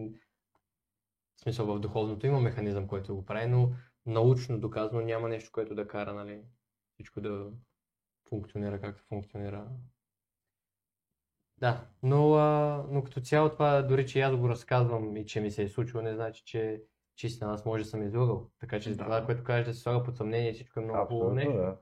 в 1.37 1.41
смисъл 1.41 1.65
в 1.65 1.79
духовното 1.79 2.27
има 2.27 2.39
механизъм, 2.39 2.87
който 2.87 3.15
го 3.15 3.25
прави, 3.25 3.47
но 3.47 3.71
научно 4.05 4.59
доказано 4.59 5.01
няма 5.01 5.29
нещо, 5.29 5.51
което 5.51 5.75
да 5.75 5.87
кара 5.87 6.13
нали, 6.13 6.41
всичко 6.93 7.21
да 7.21 7.51
функционира 8.29 8.81
както 8.81 9.03
функционира. 9.03 9.67
Да, 11.57 11.87
но, 12.03 12.33
а, 12.33 12.85
но 12.89 13.03
като 13.03 13.21
цяло 13.21 13.49
това, 13.49 13.81
дори 13.81 14.07
че 14.07 14.21
аз 14.21 14.35
го 14.35 14.49
разказвам 14.49 15.17
и 15.17 15.25
че 15.25 15.41
ми 15.41 15.51
се 15.51 15.63
е 15.63 15.69
случило, 15.69 16.03
не 16.03 16.15
значи, 16.15 16.43
че, 16.45 16.83
истина 17.23 17.53
аз 17.53 17.65
може 17.65 17.83
да 17.83 17.89
съм 17.89 18.03
излъгал. 18.03 18.51
Така 18.59 18.79
че 18.79 18.95
Да. 18.95 19.03
това, 19.03 19.25
което 19.25 19.43
кажеш 19.43 19.67
да 19.67 19.73
се 19.73 19.79
слага 19.79 20.03
под 20.03 20.17
съмнение, 20.17 20.53
всичко 20.53 20.79
е 20.79 20.83
много 20.83 21.05
хубаво 21.05 21.33
нещо. 21.33 21.53
да. 21.53 21.77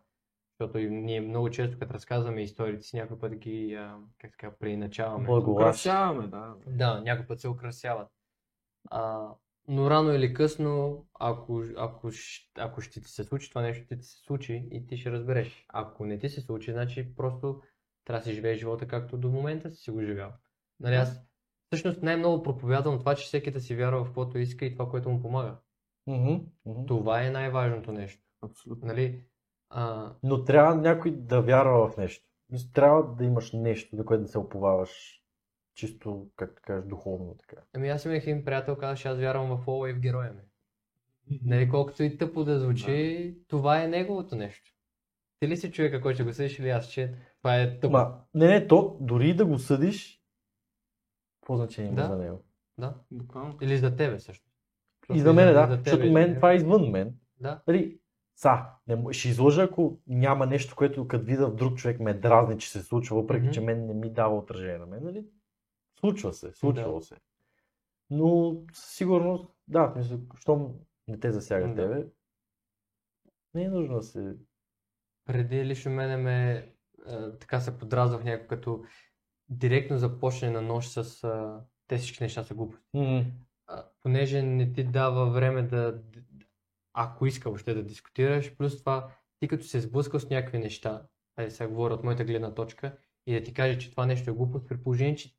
Защото 0.54 0.80
и 0.80 0.90
ние 0.90 1.22
много 1.22 1.50
често, 1.50 1.80
като 1.80 1.94
разказваме 1.94 2.42
историите 2.42 2.84
си, 2.84 2.96
някой 2.96 3.20
път 3.20 3.36
ги, 3.36 3.74
а, 3.74 3.98
как 4.18 4.32
така, 4.32 4.52
преиначаваме. 4.60 5.30
Украсяваме, 5.32 6.28
да. 6.28 6.56
Да, 6.68 7.02
някой 7.02 7.28
път 7.28 7.40
се 7.40 7.50
украсяват. 7.50 8.08
А, 8.90 9.30
но 9.68 9.90
рано 9.90 10.14
или 10.14 10.34
късно, 10.34 11.06
ако, 11.20 11.64
ако, 11.78 12.10
ако 12.58 12.82
ще 12.82 13.02
ти 13.02 13.10
се 13.10 13.24
случи 13.24 13.50
това 13.50 13.62
нещо, 13.62 13.86
ще 13.86 13.98
ти 13.98 14.04
се 14.04 14.18
случи 14.18 14.68
и 14.72 14.88
ти 14.88 14.98
ще 14.98 15.12
разбереш. 15.12 15.66
Ако 15.70 16.06
не 16.06 16.20
ти 16.20 16.30
се 16.30 16.42
случи, 16.42 16.72
значи 16.72 17.16
просто 17.16 17.62
трябва 18.06 18.20
да 18.20 18.26
си 18.26 18.34
живееш 18.34 18.60
живота 18.60 18.88
както 18.88 19.18
до 19.18 19.30
момента 19.30 19.72
си 19.72 19.82
си 19.82 19.92
го 19.92 20.02
живял. 20.02 20.32
Нали, 20.80 20.96
аз 20.96 21.22
всъщност 21.68 22.04
най-много 22.04 22.44
проповядвам 22.44 23.00
това, 23.00 23.16
че 23.16 23.26
всеки 23.26 23.52
да 23.52 23.62
си 23.62 23.76
вярва 23.76 24.04
в 24.04 24.08
каквото 24.08 24.38
иска 24.38 24.66
и 24.66 24.72
това, 24.72 24.90
което 24.90 25.10
му 25.10 25.22
помага. 25.22 25.58
Мгм, 26.08 26.34
мгм. 26.66 26.86
Това 26.86 27.24
е 27.24 27.30
най-важното 27.30 27.92
нещо. 27.92 28.24
Абсолютно. 28.42 28.88
Нали? 28.88 29.24
А, 29.76 30.12
Но 30.24 30.44
трябва 30.44 30.76
някой 30.76 31.12
да 31.12 31.42
вярва 31.42 31.90
в 31.90 31.98
нещо. 31.98 32.26
Трябва 32.74 33.16
да 33.16 33.24
имаш 33.26 33.52
нещо, 33.52 33.96
за 33.96 34.06
което 34.06 34.24
да 34.24 34.28
се 34.30 34.38
оповаваш 34.38 35.22
чисто, 35.76 36.28
как 36.36 36.54
да 36.54 36.62
кажеш, 36.62 36.86
духовно 36.86 37.36
така. 37.40 37.62
ами 37.74 37.90
аз 37.90 38.06
имах 38.06 38.28
един 38.28 38.46
приятел, 38.46 38.76
казваше, 38.76 39.08
аз 39.08 39.18
вярвам 39.18 39.58
в 39.58 39.68
Лола 39.68 39.90
и 39.90 39.94
в 39.94 40.00
героя 40.00 40.34
ми. 40.34 40.42
Нали, 41.46 41.70
колкото 41.70 42.04
и 42.04 42.18
тъпо 42.18 42.44
да 42.44 42.60
звучи, 42.60 43.38
това 43.48 43.84
е 43.84 43.88
неговото 43.88 44.36
нещо. 44.36 44.72
Ти 45.40 45.48
ли 45.48 45.58
си 45.58 45.72
човека, 45.72 46.02
който 46.02 46.16
ще 46.16 46.24
го 46.24 46.34
съдиш 46.34 46.60
или 46.60 46.70
аз, 46.70 46.88
че 46.88 47.16
това 47.38 47.62
е 47.62 47.80
тъпо? 47.80 47.92
Ма, 47.92 48.20
не, 48.34 48.48
не, 48.48 48.68
то 48.68 48.98
дори 49.02 49.30
и 49.30 49.36
да 49.36 49.46
го 49.46 49.60
съдиш, 49.60 50.22
какво 51.42 51.58
значение 51.58 51.92
има 51.92 52.02
Да. 52.02 52.08
за 52.08 52.18
него? 52.18 52.44
Да. 52.78 52.96
Буквално. 53.12 53.58
Или 53.62 53.78
за 53.78 53.96
тебе 53.96 54.20
също. 54.20 54.46
И 55.14 55.20
за 55.20 55.34
мен, 55.34 55.54
да, 55.54 55.68
за 55.68 55.78
тебе, 55.78 55.90
защото 55.90 56.12
мен 56.12 56.36
това 56.36 56.52
е 56.52 56.56
извън 56.56 56.90
мен. 56.92 57.16
Да. 57.40 57.62
Нали, 57.68 58.00
са, 58.36 58.66
не, 58.88 59.14
ще 59.14 59.30
излъжа, 59.30 59.64
ако 59.64 60.00
няма 60.08 60.46
нещо, 60.46 60.76
което 60.76 61.08
като 61.08 61.26
видя 61.26 61.48
в 61.48 61.56
друг 61.56 61.78
човек 61.78 62.00
ме 62.00 62.14
дразни, 62.14 62.60
че 62.60 62.70
се 62.72 62.84
случва, 62.84 63.22
въпреки 63.22 63.44
Мгм. 63.44 63.52
че 63.54 63.62
мен 63.62 63.86
не 63.86 63.94
ми 63.94 64.14
дава 64.14 64.38
отражение 64.38 64.78
на 64.78 64.86
мен. 64.86 65.04
Нали? 65.04 65.26
Случва 66.00 66.34
се, 66.34 66.54
случвало 66.54 67.00
Да. 67.00 67.06
се. 67.06 67.16
Но 68.10 68.56
със 68.74 68.96
сигурност, 68.96 69.46
да, 69.68 69.94
мисля, 69.98 70.18
щом 70.40 70.74
не 71.08 71.20
те 71.20 71.32
засяга 71.32 71.68
Да. 71.68 71.76
тебе, 71.76 72.08
не 73.54 73.64
е 73.64 73.70
нужно 73.70 73.96
да 73.96 74.04
се... 74.04 74.36
Преди 75.26 75.66
лично 75.66 75.92
мене 75.92 76.18
ме 76.18 76.70
а, 77.08 77.38
така 77.38 77.60
се 77.60 77.78
подразвах 77.78 78.24
някой 78.24 78.48
като 78.48 78.84
директно 79.50 79.98
започне 79.98 80.50
на 80.50 80.62
нощ 80.62 80.92
с 80.92 81.24
а, 81.24 81.62
те 81.88 81.98
всички 81.98 82.24
неща 82.24 82.44
са 82.44 82.54
глупости. 82.54 82.88
А, 83.68 83.86
понеже 84.02 84.42
не 84.42 84.74
ти 84.74 84.84
дава 84.84 85.30
време 85.30 85.62
да, 85.64 86.02
ако 86.94 87.26
иска 87.26 87.50
въобще 87.50 87.74
да 87.74 87.84
дискутираш, 87.84 88.56
плюс 88.58 88.80
това 88.80 89.12
ти 89.40 89.48
като 89.48 89.64
се 89.64 89.82
сблъскал 89.82 90.20
с 90.20 90.30
някакви 90.30 90.60
неща, 90.60 91.08
айде 91.36 91.52
сега 91.52 91.68
говоря 91.68 91.94
от 91.94 92.04
моята 92.04 92.26
гледна 92.26 92.54
точка, 92.54 92.98
и 93.28 93.34
да 93.34 93.44
ти 93.44 93.54
каже, 93.54 93.78
че 93.78 93.92
това 93.92 94.06
нещо 94.06 94.30
е 94.30 94.34
глупост, 94.34 94.68
при 94.68 94.84
положение, 94.84 95.16
че 95.16 95.36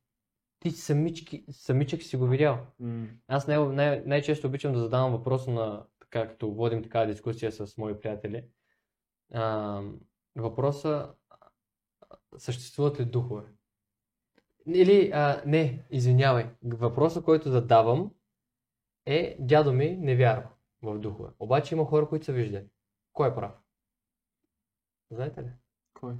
ти 0.59 0.71
самички, 0.71 1.45
самичък 1.51 2.01
си 2.01 2.17
го 2.17 2.27
видял. 2.27 2.67
М. 2.79 3.07
Аз 3.27 3.47
най- 3.47 3.67
най- 3.67 4.03
най-често 4.05 4.47
обичам 4.47 4.73
да 4.73 4.79
задавам 4.79 5.11
въпроса 5.11 5.51
на, 5.51 5.85
така 5.99 6.27
като 6.27 6.51
водим 6.51 6.83
такава 6.83 7.07
дискусия 7.07 7.51
с 7.51 7.77
мои 7.77 7.99
приятели. 7.99 8.43
А, 9.33 9.81
въпроса, 10.35 11.13
съществуват 12.37 12.99
ли 12.99 13.05
духове? 13.05 13.43
Или, 14.67 15.11
а, 15.13 15.43
не, 15.45 15.85
извинявай, 15.89 16.49
въпросът, 16.63 17.25
който 17.25 17.51
задавам 17.51 18.11
е, 19.05 19.37
дядо 19.39 19.73
ми 19.73 19.97
не 19.97 20.15
вярва 20.15 20.49
в 20.93 20.99
духове. 20.99 21.29
Обаче 21.39 21.75
има 21.75 21.85
хора, 21.85 22.09
които 22.09 22.25
са 22.25 22.33
виждали. 22.33 22.67
Кой 23.13 23.29
е 23.29 23.35
прав? 23.35 23.51
Знаете 25.11 25.43
ли? 25.43 25.49
Кой? 25.93 26.13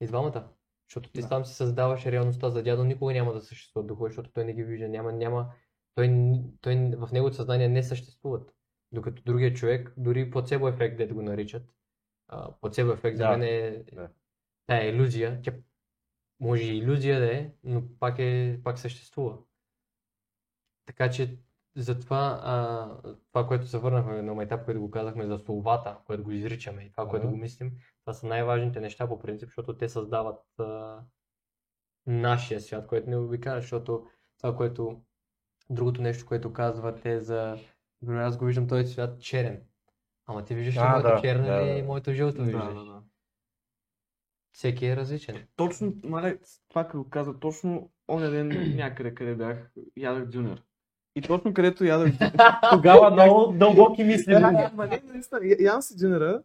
И 0.00 0.06
двамата. 0.06 0.48
Защото 0.88 1.10
ти 1.10 1.20
Да. 1.20 1.26
сам 1.26 1.44
си 1.44 1.54
създаваш 1.54 2.06
реалността 2.06 2.50
за 2.50 2.62
дядо, 2.62 2.84
никога 2.84 3.12
няма 3.12 3.32
да 3.32 3.40
съществуват 3.40 3.86
духове, 3.86 4.10
защото 4.10 4.30
той 4.32 4.44
не 4.44 4.54
ги 4.54 4.64
вижда. 4.64 4.88
Няма, 4.88 5.12
няма, 5.12 5.52
той, 5.94 6.30
той 6.60 6.76
в 6.76 7.08
неговото 7.12 7.36
съзнание 7.36 7.68
не 7.68 7.82
съществуват. 7.82 8.54
Докато 8.92 9.22
другия 9.22 9.54
човек, 9.54 9.92
дори 9.96 10.30
плацебо 10.30 10.68
ефект, 10.68 10.96
дето 10.96 11.14
го 11.14 11.22
наричат, 11.22 11.74
плацебо 12.60 12.92
ефект 12.92 13.16
за 13.16 13.22
Да, 13.22 13.30
мен 13.36 13.42
е 13.42 13.84
да. 13.92 14.10
тая 14.66 14.88
иллюзия. 14.88 15.42
Тя 15.42 15.52
може 16.40 16.62
и 16.62 16.76
иллюзия 16.78 17.20
да 17.20 17.36
е, 17.36 17.52
но 17.64 17.98
пак, 17.98 18.18
е, 18.18 18.60
пак 18.64 18.78
съществува. 18.78 19.38
Така 20.86 21.10
че 21.10 21.38
затова 21.76 22.40
а, 22.44 22.88
това, 23.28 23.46
което 23.46 23.66
се 23.66 23.78
върнахме 23.78 24.22
на 24.22 24.42
етап, 24.42 24.64
което 24.64 24.80
го 24.80 24.90
казахме 24.90 25.26
за 25.26 25.38
словата, 25.38 25.98
което 26.06 26.22
го 26.22 26.30
изричаме 26.30 26.82
и 26.82 26.90
това, 26.90 27.08
което 27.08 27.26
Мгм. 27.26 27.34
го 27.34 27.40
мислим, 27.42 27.72
това 28.00 28.12
са 28.12 28.26
най-важните 28.26 28.80
неща 28.80 29.08
по 29.08 29.18
принцип, 29.18 29.48
защото 29.48 29.76
те 29.76 29.88
създават 29.88 30.42
а, 30.58 31.00
нашия 32.06 32.60
свят, 32.60 32.86
който 32.86 33.10
не 33.10 33.16
обикаля, 33.16 33.60
защото 33.60 34.06
това, 34.38 34.56
което 34.56 35.02
другото 35.70 36.02
нещо, 36.02 36.26
което 36.26 36.52
казвате 36.52 37.20
за 37.20 37.58
Добре, 38.02 38.22
аз 38.22 38.38
го 38.38 38.44
виждам 38.44 38.68
този 38.68 38.92
свят 38.92 39.20
черен. 39.20 39.62
Ама 40.26 40.44
ти 40.44 40.54
виждаш 40.54 40.74
ли 40.76 40.80
моето 40.80 41.08
да, 41.08 41.20
черно 41.20 41.46
да, 41.46 41.62
или 41.62 41.80
да. 41.80 41.86
моето 41.86 42.12
жълто 42.12 42.36
Да, 42.36 42.44
виждаш? 42.44 42.74
да, 42.74 42.84
да. 42.84 43.02
Всеки 44.52 44.86
е 44.86 44.96
различен. 44.96 45.46
Точно, 45.56 45.94
мале, 46.04 46.38
това 46.68 46.86
като 46.86 47.08
каза, 47.10 47.38
точно 47.38 47.90
оня 48.08 48.30
ден 48.30 48.48
някъде, 48.76 49.14
къде 49.14 49.34
бях, 49.34 49.72
ядах 49.96 50.26
дюнер. 50.26 50.62
И 51.16 51.22
точно 51.22 51.54
където 51.54 51.84
ядах 51.84 52.12
Тогава 52.70 53.10
много 53.10 53.52
дълбоки 53.52 54.04
мисли. 54.04 54.32
Да, 54.32 54.50
я- 55.42 55.56
ядам 55.60 55.82
си 55.82 55.94
дюнера 55.98 56.42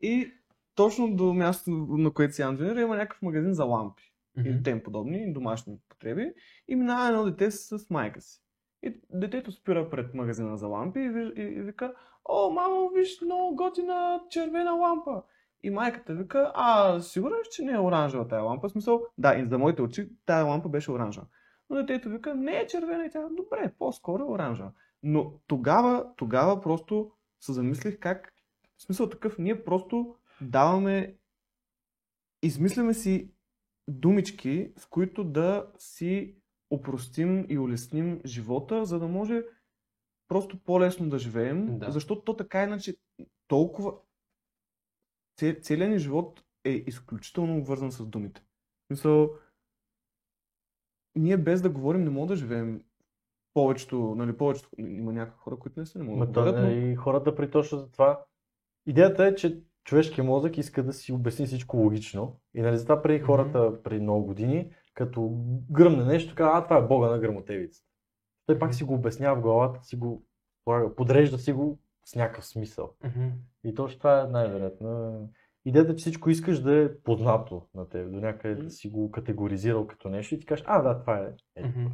и 0.00 0.32
точно 0.74 1.16
до 1.16 1.34
мястото, 1.34 1.70
на 1.90 2.10
което 2.10 2.34
си 2.34 2.42
ядам 2.42 2.56
дюнера, 2.56 2.80
има 2.80 2.96
някакъв 2.96 3.22
магазин 3.22 3.54
за 3.54 3.64
лампи. 3.64 4.02
и 4.46 4.62
тем 4.62 4.82
подобни, 4.82 5.32
домашни 5.32 5.76
потреби. 5.88 6.32
И 6.68 6.76
минава 6.76 7.08
едно 7.08 7.24
дете 7.24 7.50
с, 7.50 7.90
майка 7.90 8.20
си. 8.20 8.42
И 8.82 9.00
детето 9.10 9.52
спира 9.52 9.90
пред 9.90 10.14
магазина 10.14 10.56
за 10.56 10.66
лампи 10.66 11.00
и, 11.00 11.08
виж, 11.08 11.28
и, 11.36 11.40
и 11.42 11.60
вика, 11.62 11.94
о, 12.24 12.50
мамо, 12.50 12.88
виж, 12.94 13.20
много 13.24 13.56
готина 13.56 14.20
червена 14.30 14.72
лампа. 14.72 15.22
И 15.62 15.70
майката 15.70 16.14
вика, 16.14 16.52
а, 16.54 17.00
сигурен 17.00 17.36
че 17.50 17.62
не 17.62 17.72
е 17.72 17.78
оранжева 17.78 18.28
тази 18.28 18.42
лампа? 18.42 18.68
В 18.68 18.72
смисъл, 18.72 19.02
да, 19.18 19.34
и 19.34 19.46
за 19.46 19.58
моите 19.58 19.82
очи 19.82 20.08
тази 20.26 20.44
лампа 20.44 20.68
беше 20.68 20.90
оранжева. 20.90 21.26
Но 21.70 21.76
детето 21.76 22.10
вика, 22.10 22.34
не 22.34 22.52
е 22.52 22.66
червена 22.66 23.06
и 23.06 23.10
тя, 23.10 23.28
добре, 23.28 23.72
по-скоро 23.78 24.22
е 24.22 24.30
оранжева. 24.30 24.72
Но 25.02 25.40
тогава, 25.46 26.12
тогава 26.16 26.60
просто 26.60 27.12
се 27.40 27.52
замислих 27.52 27.98
как, 27.98 28.34
в 28.78 28.82
смисъл 28.82 29.08
такъв, 29.08 29.38
ние 29.38 29.64
просто 29.64 30.16
даваме, 30.40 31.16
измисляме 32.42 32.94
си 32.94 33.30
думички, 33.88 34.72
с 34.76 34.86
които 34.86 35.24
да 35.24 35.72
си 35.78 36.36
опростим 36.70 37.46
и 37.48 37.58
улесним 37.58 38.20
живота, 38.24 38.84
за 38.84 38.98
да 38.98 39.08
може 39.08 39.42
просто 40.28 40.58
по-лесно 40.64 41.08
да 41.08 41.18
живеем, 41.18 41.78
Да. 41.78 41.90
защото 41.90 42.24
то 42.24 42.36
така 42.36 42.62
иначе 42.62 42.96
толкова... 43.48 43.94
Цел, 45.38 45.54
целият 45.62 45.90
ни 45.90 45.98
живот 45.98 46.44
е 46.64 46.70
изключително 46.70 47.58
обвързан 47.58 47.92
с 47.92 48.06
думите. 48.06 48.40
В 48.40 48.86
смисъл, 48.86 49.30
ние 51.16 51.36
без 51.36 51.62
да 51.62 51.70
говорим 51.70 52.04
не 52.04 52.10
можем 52.10 52.26
да 52.28 52.36
живеем 52.36 52.82
повечето, 53.54 54.14
нали, 54.16 54.36
повечето, 54.36 54.68
има 54.78 55.12
някакви 55.12 55.38
хора, 55.38 55.56
които 55.56 55.80
не 55.80 55.86
са 55.86 55.98
не 55.98 56.04
могат 56.04 56.18
Ма 56.18 56.26
да 56.26 56.40
говорят, 56.40 56.64
но... 56.64 56.70
и 56.70 56.96
хората 56.96 57.34
при 57.34 57.50
точно 57.50 57.78
за 57.78 57.90
това. 57.90 58.24
Идеята 58.86 59.26
е, 59.26 59.34
че 59.34 59.62
човешкият 59.84 60.26
мозък 60.26 60.58
иска 60.58 60.82
да 60.82 60.92
си 60.92 61.12
обясни 61.12 61.46
всичко 61.46 61.76
логично. 61.76 62.40
И 62.54 62.62
нали 62.62 62.78
затова 62.78 63.02
Мгм. 63.16 63.26
хората, 63.26 63.82
преди 63.82 64.00
много 64.00 64.26
години, 64.26 64.70
като 64.94 65.30
гръмне 65.70 66.04
нещо, 66.04 66.34
казва, 66.34 66.58
а 66.58 66.64
това 66.64 66.76
е 66.76 66.86
бога 66.86 67.10
на 67.10 67.18
гръмотевицата. 67.18 67.88
Той 68.46 68.58
пак 68.58 68.74
си 68.74 68.84
го 68.84 68.94
обяснява 68.94 69.36
в 69.36 69.40
главата, 69.40 69.84
си 69.84 69.96
го 69.96 70.24
подрежда 70.96 71.38
си 71.38 71.52
го 71.52 71.78
с 72.04 72.14
някакъв 72.14 72.46
смисъл. 72.46 72.94
И 73.64 73.74
точно 73.74 73.98
това 73.98 74.20
е 74.20 74.26
най-вероятно. 74.26 75.28
Идеята 75.64 75.92
е, 75.92 75.96
че 75.96 76.00
всичко 76.00 76.30
искаш 76.30 76.60
да 76.60 76.82
е 76.82 76.98
познато 76.98 77.68
на 77.74 77.88
теб, 77.88 78.10
до 78.10 78.20
някъде 78.20 78.62
да 78.62 78.70
си 78.70 78.88
го 78.88 79.10
категоризирал 79.10 79.86
като 79.86 80.08
нещо 80.08 80.34
и 80.34 80.40
ти 80.40 80.46
кажеш, 80.46 80.64
а 80.68 80.82
да, 80.82 81.00
това 81.00 81.18
е. 81.18 81.34
Е, 81.56 81.64
mm-hmm. 81.64 81.90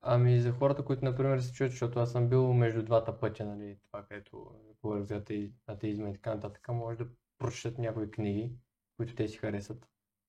Ами 0.00 0.40
за 0.40 0.52
хората, 0.52 0.84
които, 0.84 1.04
например, 1.04 1.38
се 1.38 1.52
чуят, 1.52 1.72
защото 1.72 2.00
аз 2.00 2.12
съм 2.12 2.28
бил 2.28 2.52
между 2.52 2.82
двата 2.82 3.20
пътя, 3.20 3.44
нали, 3.44 3.78
това, 3.86 4.02
където 4.02 4.50
говорих 4.82 5.04
за 5.04 5.20
атеи- 5.20 5.52
атеизма 5.66 6.08
и 6.08 6.12
така 6.12 6.34
нататък, 6.34 6.68
може 6.68 6.98
да 6.98 7.08
прочетат 7.38 7.78
някои 7.78 8.10
книги, 8.10 8.52
които 8.96 9.14
те 9.14 9.28
си 9.28 9.38
харесат. 9.38 9.88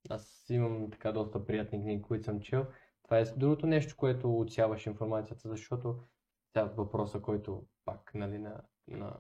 Аз 0.10 0.46
имам 0.50 0.92
така 0.92 1.12
доста 1.12 1.46
приятни 1.46 1.82
книги, 1.82 2.02
които 2.02 2.26
съм 2.26 2.40
чел. 2.40 2.66
Това 3.04 3.20
е 3.20 3.26
другото 3.26 3.68
нещо, 3.68 3.96
което 3.98 4.40
отсяваш 4.40 4.86
информацията, 4.86 5.50
защото 5.50 6.00
тя 6.54 6.64
въпроса, 6.64 7.22
който 7.22 7.66
пак, 7.86 8.12
нали, 8.16 8.38
на, 8.38 8.62
на, 8.88 9.20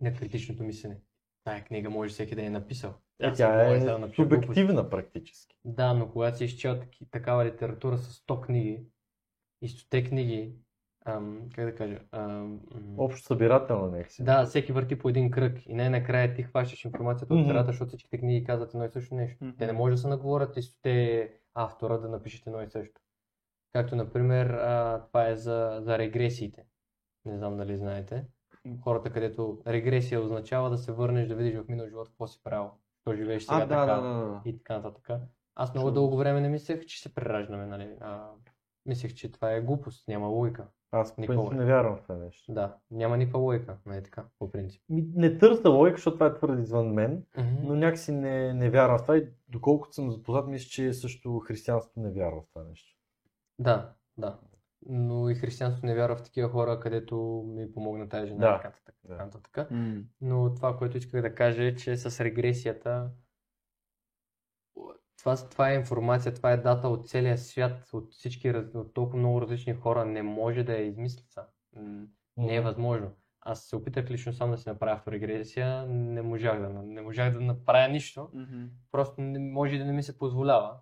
на 0.00 0.14
критичното 0.14 0.62
мислене. 0.62 1.00
Тая 1.44 1.64
книга 1.64 1.90
може 1.90 2.12
всеки 2.12 2.34
да 2.34 2.44
е 2.46 2.50
написал. 2.50 2.94
Е, 3.20 3.26
Аз 3.26 3.38
тя 3.38 3.66
е 3.66 3.78
да 3.78 3.92
глупости. 3.98 4.14
субективна 4.14 4.90
практически. 4.90 5.56
Да, 5.64 5.94
но 5.94 6.10
когато 6.10 6.36
си 6.38 6.44
изчел 6.44 6.80
такава 7.10 7.44
литература 7.44 7.98
с 7.98 8.20
100 8.20 8.40
книги 8.40 8.82
и 9.62 9.68
100 9.68 10.08
книги, 10.08 10.54
ам, 11.04 11.48
как 11.54 11.64
да 11.64 11.74
кажа, 11.74 11.98
ам, 12.12 12.60
Общо 12.98 13.26
събирателно 13.26 13.86
някакси. 13.90 14.24
да, 14.24 14.44
всеки 14.46 14.72
върти 14.72 14.98
по 14.98 15.08
един 15.08 15.30
кръг 15.30 15.66
и 15.66 15.74
най-накрая 15.74 16.34
ти 16.34 16.42
хващаш 16.42 16.84
информацията 16.84 17.34
от 17.34 17.40
Мгм. 17.40 17.48
средата, 17.48 17.66
защото 17.66 17.88
всичките 17.88 18.18
книги 18.18 18.44
казват 18.46 18.74
едно 18.74 18.84
и 18.84 18.90
също 18.90 19.14
нещо. 19.14 19.44
Мгм. 19.44 19.56
Те 19.58 19.66
не 19.66 19.72
може 19.72 19.94
да 19.94 19.98
се 19.98 20.08
наговорят 20.08 20.56
и 20.56 20.62
сте 20.62 21.30
автора 21.54 21.98
да 21.98 22.08
напишете 22.08 22.50
едно 22.50 22.62
и 22.62 22.70
също. 22.70 23.00
Както, 23.72 23.96
например, 23.96 24.46
а, 24.46 25.04
това 25.06 25.28
е 25.28 25.36
за, 25.36 25.78
за 25.82 25.98
регресиите. 25.98 26.64
Не 27.24 27.36
знам 27.36 27.56
дали 27.56 27.76
знаете. 27.76 28.24
Хората, 28.82 29.10
където 29.10 29.58
регресия 29.66 30.20
означава 30.20 30.70
да 30.70 30.78
се 30.78 30.92
върнеш 30.92 31.28
да 31.28 31.34
видиш 31.34 31.54
в 31.54 31.68
минал 31.68 31.86
живот 31.88 32.08
какво 32.08 32.26
си 32.26 32.40
правил. 32.44 32.70
Що 33.00 33.14
живееш 33.14 33.42
сега 33.42 33.56
А, 33.56 33.60
да, 33.60 33.68
така 33.68 33.94
да, 33.94 34.00
да, 34.02 34.24
да. 34.24 34.40
и 34.44 34.58
така 34.58 34.76
нататък. 34.76 35.20
Аз 35.54 35.74
много 35.74 35.84
Чувам. 35.84 35.94
дълго 35.94 36.16
време 36.16 36.40
не 36.40 36.48
мислех, 36.48 36.86
че 36.86 37.00
се 37.02 37.14
прераждаме, 37.14 37.66
нали? 37.66 37.96
А, 38.00 38.28
мислех, 38.86 39.14
че 39.14 39.32
това 39.32 39.52
е 39.52 39.60
глупост, 39.60 40.08
няма 40.08 40.26
логика. 40.26 40.66
Аз 40.92 41.16
по 41.16 41.26
принцип 41.26 41.52
не 41.52 41.64
вярвам 41.64 41.96
в 41.96 42.02
това 42.02 42.14
нещо. 42.14 42.52
Да, 42.52 42.76
няма 42.90 43.16
никаква 43.16 43.38
логика, 43.38 43.78
нали 43.86 44.02
така, 44.02 44.24
по 44.38 44.50
принцип. 44.50 44.82
Ми, 44.88 45.04
Не 45.14 45.38
търся 45.38 45.68
логика, 45.68 45.96
защото 45.96 46.16
това 46.16 46.26
е 46.26 46.34
твърде 46.34 46.62
извън 46.62 46.92
мен, 46.92 47.24
Мгм. 47.38 47.48
но 47.62 47.74
някакси 47.74 48.12
не, 48.12 48.54
не 48.54 48.70
вярвам 48.70 48.98
в 48.98 49.02
това 49.02 49.16
и 49.16 49.28
доколкото 49.48 49.94
съм 49.94 50.10
запознат, 50.10 50.48
мисля, 50.48 50.68
че 50.68 50.92
също 50.92 51.38
християнството 51.38 52.00
не 52.00 52.10
вярва 52.10 52.40
в 52.40 52.48
това 52.48 52.64
нещо. 52.64 52.96
Да, 53.58 53.92
да. 54.16 54.38
Но 54.88 55.30
и 55.30 55.34
християнството 55.34 55.86
не 55.86 55.94
вярва 55.94 56.16
в 56.16 56.22
такива 56.22 56.48
хора, 56.48 56.80
където 56.80 57.44
ми 57.46 57.72
помогна 57.72 58.08
тази 58.08 58.26
жена 58.26 58.38
Да, 58.46 58.56
така 58.56 58.68
нататък. 58.68 58.94
да. 59.04 59.40
така. 59.40 59.74
М. 59.74 60.02
Но 60.20 60.54
това, 60.54 60.76
което 60.76 60.96
исках 60.96 61.22
да 61.22 61.34
кажа 61.34 61.64
е, 61.64 61.74
че 61.74 61.96
с 61.96 62.24
регресията 62.24 63.10
това, 65.20 65.36
това 65.50 65.70
е 65.70 65.74
информация, 65.74 66.34
това 66.34 66.52
е 66.52 66.56
дата 66.56 66.88
от 66.88 67.08
целия 67.08 67.38
свят, 67.38 67.88
от 67.92 68.12
всички, 68.12 68.50
от 68.50 68.94
толкова 68.94 69.18
много 69.18 69.40
различни 69.40 69.74
хора. 69.74 70.04
Не 70.04 70.22
може 70.22 70.62
да 70.62 70.76
измислица. 70.76 71.46
М, 71.76 72.06
Не 72.36 72.56
е 72.56 72.60
възможно. 72.60 73.16
Аз 73.40 73.64
се 73.64 73.76
опитах 73.76 74.10
лично 74.10 74.32
сам 74.32 74.50
да 74.50 74.58
си 74.58 74.68
направя 74.68 74.92
авторегресия, 74.92 75.86
не 75.86 76.22
можах 76.22 76.60
да, 76.60 76.68
не 76.68 77.02
можах 77.02 77.32
да 77.34 77.40
направя 77.40 77.88
нищо. 77.88 78.30
Мгм. 78.34 78.64
Просто 78.92 79.20
не, 79.20 79.38
може 79.38 79.74
и 79.74 79.78
да 79.78 79.84
не 79.84 79.92
ми 79.92 80.02
се 80.02 80.18
позволява. 80.18 80.78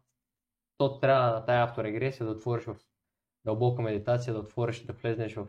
То 0.79 0.99
трябва 1.01 1.31
на 1.33 1.45
тая 1.45 1.65
авторегресия 1.65 2.27
да 2.27 2.33
отвориш 2.33 2.65
в 2.65 2.77
дълбока 3.49 3.83
медитация, 3.83 4.35
да 4.35 4.41
отвориш, 4.41 4.85
да 4.85 4.93
влезнеш 4.93 5.35
в 5.35 5.47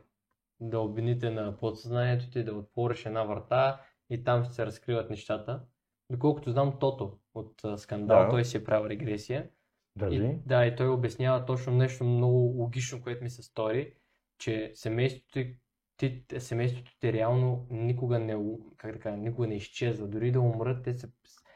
дълбините 0.59 1.29
на 1.29 1.57
подсъзнанието 1.57 2.29
ти, 2.29 2.43
да 2.43 2.53
отвориш 2.53 3.05
една 3.05 3.23
врата 3.23 3.81
и 4.09 4.23
там 4.23 4.43
ще 4.43 4.53
се 4.53 4.65
разкриват 4.65 5.09
нещата. 5.09 5.61
Доколкото 6.09 6.51
знам 6.51 6.79
Тото 6.79 7.17
от 7.33 7.61
Скандал, 7.77 8.23
Да. 8.23 8.29
той 8.29 8.45
си 8.45 8.57
е 8.57 8.63
правил 8.63 8.89
регресия. 8.89 9.49
И, 9.97 9.99
Дали? 9.99 10.39
да, 10.45 10.65
и 10.65 10.75
той 10.75 10.87
обяснява 10.87 11.45
точно 11.45 11.73
нещо 11.73 12.03
много 12.03 12.37
логично, 12.37 13.01
което 13.01 13.23
ми 13.23 13.29
се 13.29 13.43
стори, 13.43 13.93
че 14.37 14.71
семейството 14.73 15.31
ти 15.33 15.57
ти, 15.97 16.23
семейството 16.39 16.99
ти 16.99 17.13
реално 17.13 17.67
никога 17.69 18.19
не, 18.19 18.37
как 18.77 18.93
да 18.93 18.99
кажа, 18.99 19.17
никога 19.17 19.47
не 19.47 19.55
изчезва. 19.55 20.07
Дори 20.07 20.31
да 20.31 20.41
умрат, 20.41 20.83
те 20.83 20.93
се 20.93 21.07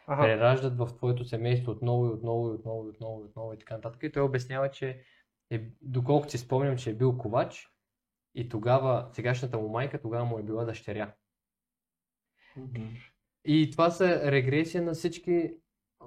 Аха. 0.07 0.21
прераждат 0.21 0.77
в 0.77 0.89
твоето 0.97 1.25
семейство 1.25 1.71
отново 1.71 2.05
и 2.05 2.09
отново 2.09 2.47
и 2.47 2.51
отново 2.51 2.85
и 2.85 2.89
отново 2.89 3.21
и 3.21 3.25
отново 3.25 3.53
и 3.53 3.57
така 3.57 3.75
нататък. 3.75 4.03
И 4.03 4.11
той 4.11 4.23
обяснява, 4.23 4.71
че 4.71 5.01
е, 5.49 5.63
доколкото 5.81 6.31
си 6.31 6.37
спомням, 6.37 6.77
че 6.77 6.89
е 6.89 6.95
бил 6.95 7.17
ковач 7.17 7.69
и 8.35 8.49
тогава 8.49 9.09
сегашната 9.13 9.57
му 9.57 9.69
майка 9.69 10.01
тогава 10.01 10.25
му 10.25 10.39
е 10.39 10.43
била 10.43 10.65
дъщеря. 10.65 11.13
И 13.45 13.71
това 13.71 13.89
са 13.89 14.31
регресия 14.31 14.83
на 14.83 14.93
всички. 14.93 15.53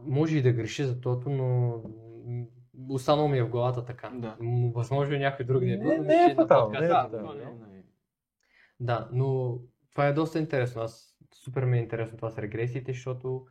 Може 0.03 0.38
и 0.38 0.42
да 0.42 0.53
греши 0.53 0.85
за 0.85 1.01
тото, 1.01 1.31
но 1.31 1.81
останало 2.88 3.29
ми 3.29 3.38
е 3.38 3.42
в 3.42 3.49
главата 3.49 3.85
така. 3.85 4.11
Да. 4.11 4.37
Възможно 4.75 5.14
и 5.14 5.18
някой 5.18 5.46
друг 5.46 5.64
да 5.64 5.72
е 5.72 5.79
бил. 5.79 5.88
Не, 5.88 5.99
не 5.99 6.14
е 6.14 6.29
на 6.29 6.35
фатално, 6.35 6.81
не 6.81 6.87
е 6.87 6.88
Да, 6.88 7.09
не 7.70 7.79
е. 7.79 7.83
Да, 8.81 9.09
но 9.12 9.59
това 9.90 10.07
е 10.07 10.12
доста 10.12 10.38
интересно. 10.38 10.83
Аз 10.83 11.16
супер 11.35 11.64
ми 11.64 11.79
е 11.79 11.83
интересно 11.83 12.16
това 12.16 12.31
с 12.31 12.38
регресиите, 12.38 12.92
защото, 12.92 13.46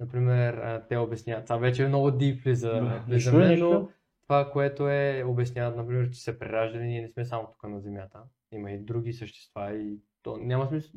например, 0.00 0.82
те 0.88 0.96
обясняват. 0.96 1.44
Това 1.44 1.56
вече 1.56 1.84
е 1.84 1.88
много 1.88 2.10
дип 2.10 2.46
ли 2.46 2.54
за, 2.54 3.02
Да. 3.08 3.18
за 3.18 3.32
мен, 3.32 3.58
но 3.58 3.88
това, 4.30 4.50
което 4.50 4.88
е, 4.88 5.24
обясняват, 5.26 5.76
например, 5.76 6.10
че 6.10 6.20
се 6.20 6.38
прераждали, 6.38 6.82
ние 6.82 7.02
не 7.02 7.08
сме 7.08 7.24
само 7.24 7.46
тук 7.46 7.62
на 7.62 7.80
Земята. 7.80 8.22
Има 8.52 8.70
и 8.70 8.78
други 8.78 9.12
същества 9.12 9.76
и 9.76 10.00
то 10.22 10.36
няма 10.36 10.68
смисъл. 10.68 10.90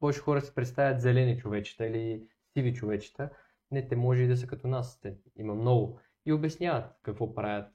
Повече 0.00 0.20
хора 0.20 0.40
си 0.40 0.54
представят 0.54 1.00
зелени 1.00 1.38
човечета 1.38 1.86
или 1.86 2.28
сиви 2.52 2.74
човечета. 2.74 3.30
Не, 3.70 3.88
те 3.88 3.96
може 3.96 4.22
и 4.22 4.28
да 4.28 4.36
са 4.36 4.46
като 4.46 4.68
нас. 4.68 5.00
Те, 5.00 5.16
има 5.36 5.54
много. 5.54 6.00
И 6.26 6.32
обясняват 6.32 6.84
какво 7.02 7.34
правят. 7.34 7.72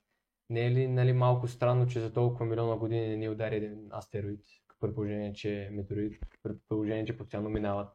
Не 0.50 0.66
е 0.66 0.72
ли 0.72 0.88
нали, 0.88 1.14
малко 1.14 1.48
странно, 1.48 1.88
че 1.88 2.00
за 2.00 2.14
толкова 2.14 2.46
милиона 2.46 2.76
години 2.76 3.08
не 3.08 3.18
ни 3.18 3.30
удари 3.30 3.56
един 3.56 3.90
астероид, 3.94 4.46
при 4.80 4.94
положение, 4.94 5.34
че 5.34 5.70
метеорит, 5.72 6.24
при 6.44 6.54
положение, 6.70 7.06
че 7.06 7.18
постоянно 7.18 7.50
минават. 7.50 7.90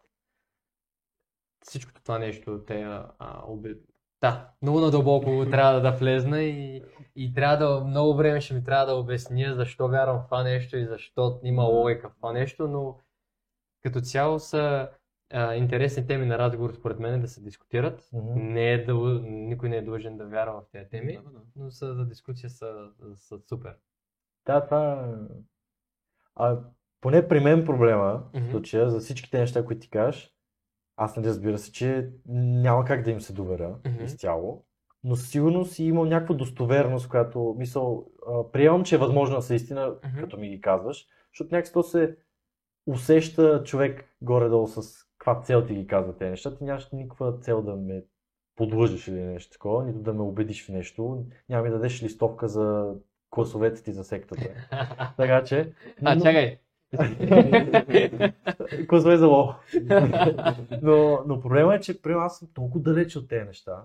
Всичкото 1.63 2.03
това 2.03 2.19
нещо, 2.19 2.65
те 2.67 2.83
а, 2.83 3.43
обе... 3.47 3.75
Да, 4.21 4.51
много 4.63 4.81
надълбоко 4.81 5.47
трябва 5.51 5.73
да, 5.73 5.81
да 5.81 5.97
влезна 5.97 6.43
и, 6.43 6.83
и 7.17 7.35
трябва 7.35 7.57
да, 7.57 7.85
много 7.85 8.15
време 8.15 8.41
ще 8.41 8.55
ми 8.55 8.65
трябва 8.65 8.87
да 8.87 8.95
обясня 8.95 9.55
защо 9.55 9.89
вярвам 9.89 10.21
в 10.21 10.25
това 10.25 10.43
нещо 10.43 10.77
и 10.77 10.87
защо 10.87 11.41
има 11.43 11.63
логика 11.63 12.09
в 12.11 12.17
това 12.17 12.33
нещо, 12.33 12.69
но 12.69 12.99
като 13.83 14.01
цяло 14.01 14.39
са 14.39 14.89
а, 15.33 15.55
интересни 15.55 16.07
теми 16.07 16.27
на 16.27 16.39
разговор 16.39 16.73
според 16.73 16.99
мен 16.99 17.21
да 17.21 17.29
се 17.29 17.41
дискутират. 17.41 18.09
Мгм. 18.13 18.33
Не 18.35 18.73
е 18.73 18.85
да, 18.85 18.95
никой 19.23 19.69
не 19.69 19.77
е 19.77 19.83
длъжен 19.83 20.17
да 20.17 20.27
вярва 20.27 20.61
в 20.61 20.71
тези 20.73 20.89
теми, 20.91 21.19
но 21.57 21.71
са, 21.71 21.95
за 21.95 22.07
дискусия 22.07 22.51
са, 22.51 22.89
са 23.15 23.39
супер. 23.49 23.75
Да, 24.47 24.65
това. 24.65 24.93
е- 24.93 25.35
А, 26.35 26.59
поне 27.01 27.29
при 27.29 27.41
мен 27.41 27.65
проблема 27.65 28.23
Мгм. 28.35 28.47
в 28.47 28.51
случая, 28.51 28.91
за 28.91 29.01
всичките 29.01 29.39
неща, 29.39 29.65
които 29.65 29.81
ти 29.81 29.91
кажеш, 29.91 30.36
аз 30.97 31.17
не 31.17 31.23
разбира 31.23 31.59
се, 31.59 31.73
че 31.73 32.11
няма 32.27 32.85
как 32.85 33.03
да 33.03 33.11
им 33.11 33.21
се 33.21 33.33
доверя 33.33 33.75
Мгм. 33.87 34.05
изцяло, 34.05 34.65
но 35.05 35.17
със 35.17 35.31
сигурност 35.31 35.73
си 35.73 35.85
имал 35.85 36.05
някаква 36.05 36.35
достоверност, 36.35 37.09
която 37.09 37.55
мисъл, 37.59 38.07
а, 38.29 38.51
приемам, 38.53 38.85
че 38.85 38.95
е 38.95 38.99
възможно 38.99 39.37
да 39.37 39.43
са 39.43 39.55
истина, 39.55 39.95
Мгм. 40.07 40.21
като 40.21 40.37
ми 40.39 40.49
ги 40.49 40.61
казваш, 40.61 41.07
защото 41.33 41.55
някакси 41.55 41.73
то 41.73 41.83
се 41.83 42.17
усеща 42.87 43.63
човек 43.65 44.05
горе-долу 44.23 44.67
с 44.67 45.05
каква 45.19 45.41
цел 45.43 45.67
ти 45.67 45.75
ги 45.75 45.87
казва 45.87 46.17
тези 46.17 46.31
неща. 46.31 46.57
Ти 46.57 46.65
нямаш 46.65 46.89
никаква 46.93 47.39
цел 47.39 47.63
да 47.63 47.77
ме 47.77 48.03
подлъжеш 48.57 49.09
или 49.09 49.21
нещо 49.21 49.53
такова, 49.53 49.85
нито 49.85 49.99
да 49.99 50.13
ме 50.15 50.23
убедиш 50.23 50.67
в 50.67 50.69
нещо. 50.69 51.25
Няма 51.49 51.63
ми 51.65 51.71
да 51.71 51.77
дадеш 51.77 52.03
листовка 52.03 52.49
за 52.49 52.95
класовете 53.31 53.83
ти 53.83 53.93
за 53.93 54.05
сектата. 54.05 54.43
Така 55.17 55.45
че... 55.45 55.73
А, 56.05 56.15
но- 56.15 56.23
чакай! 56.23 56.59
Класове 58.89 59.17
за 59.17 59.27
лол. 59.27 59.55
но, 60.83 61.25
но 61.27 61.41
проблема 61.41 61.75
е, 61.75 61.81
че 61.81 62.03
примерно 62.03 62.25
аз 62.25 62.39
съм 62.39 62.49
толкова 62.55 62.83
далеч 62.83 63.17
от 63.17 63.29
тези 63.29 63.45
неща. 63.45 63.85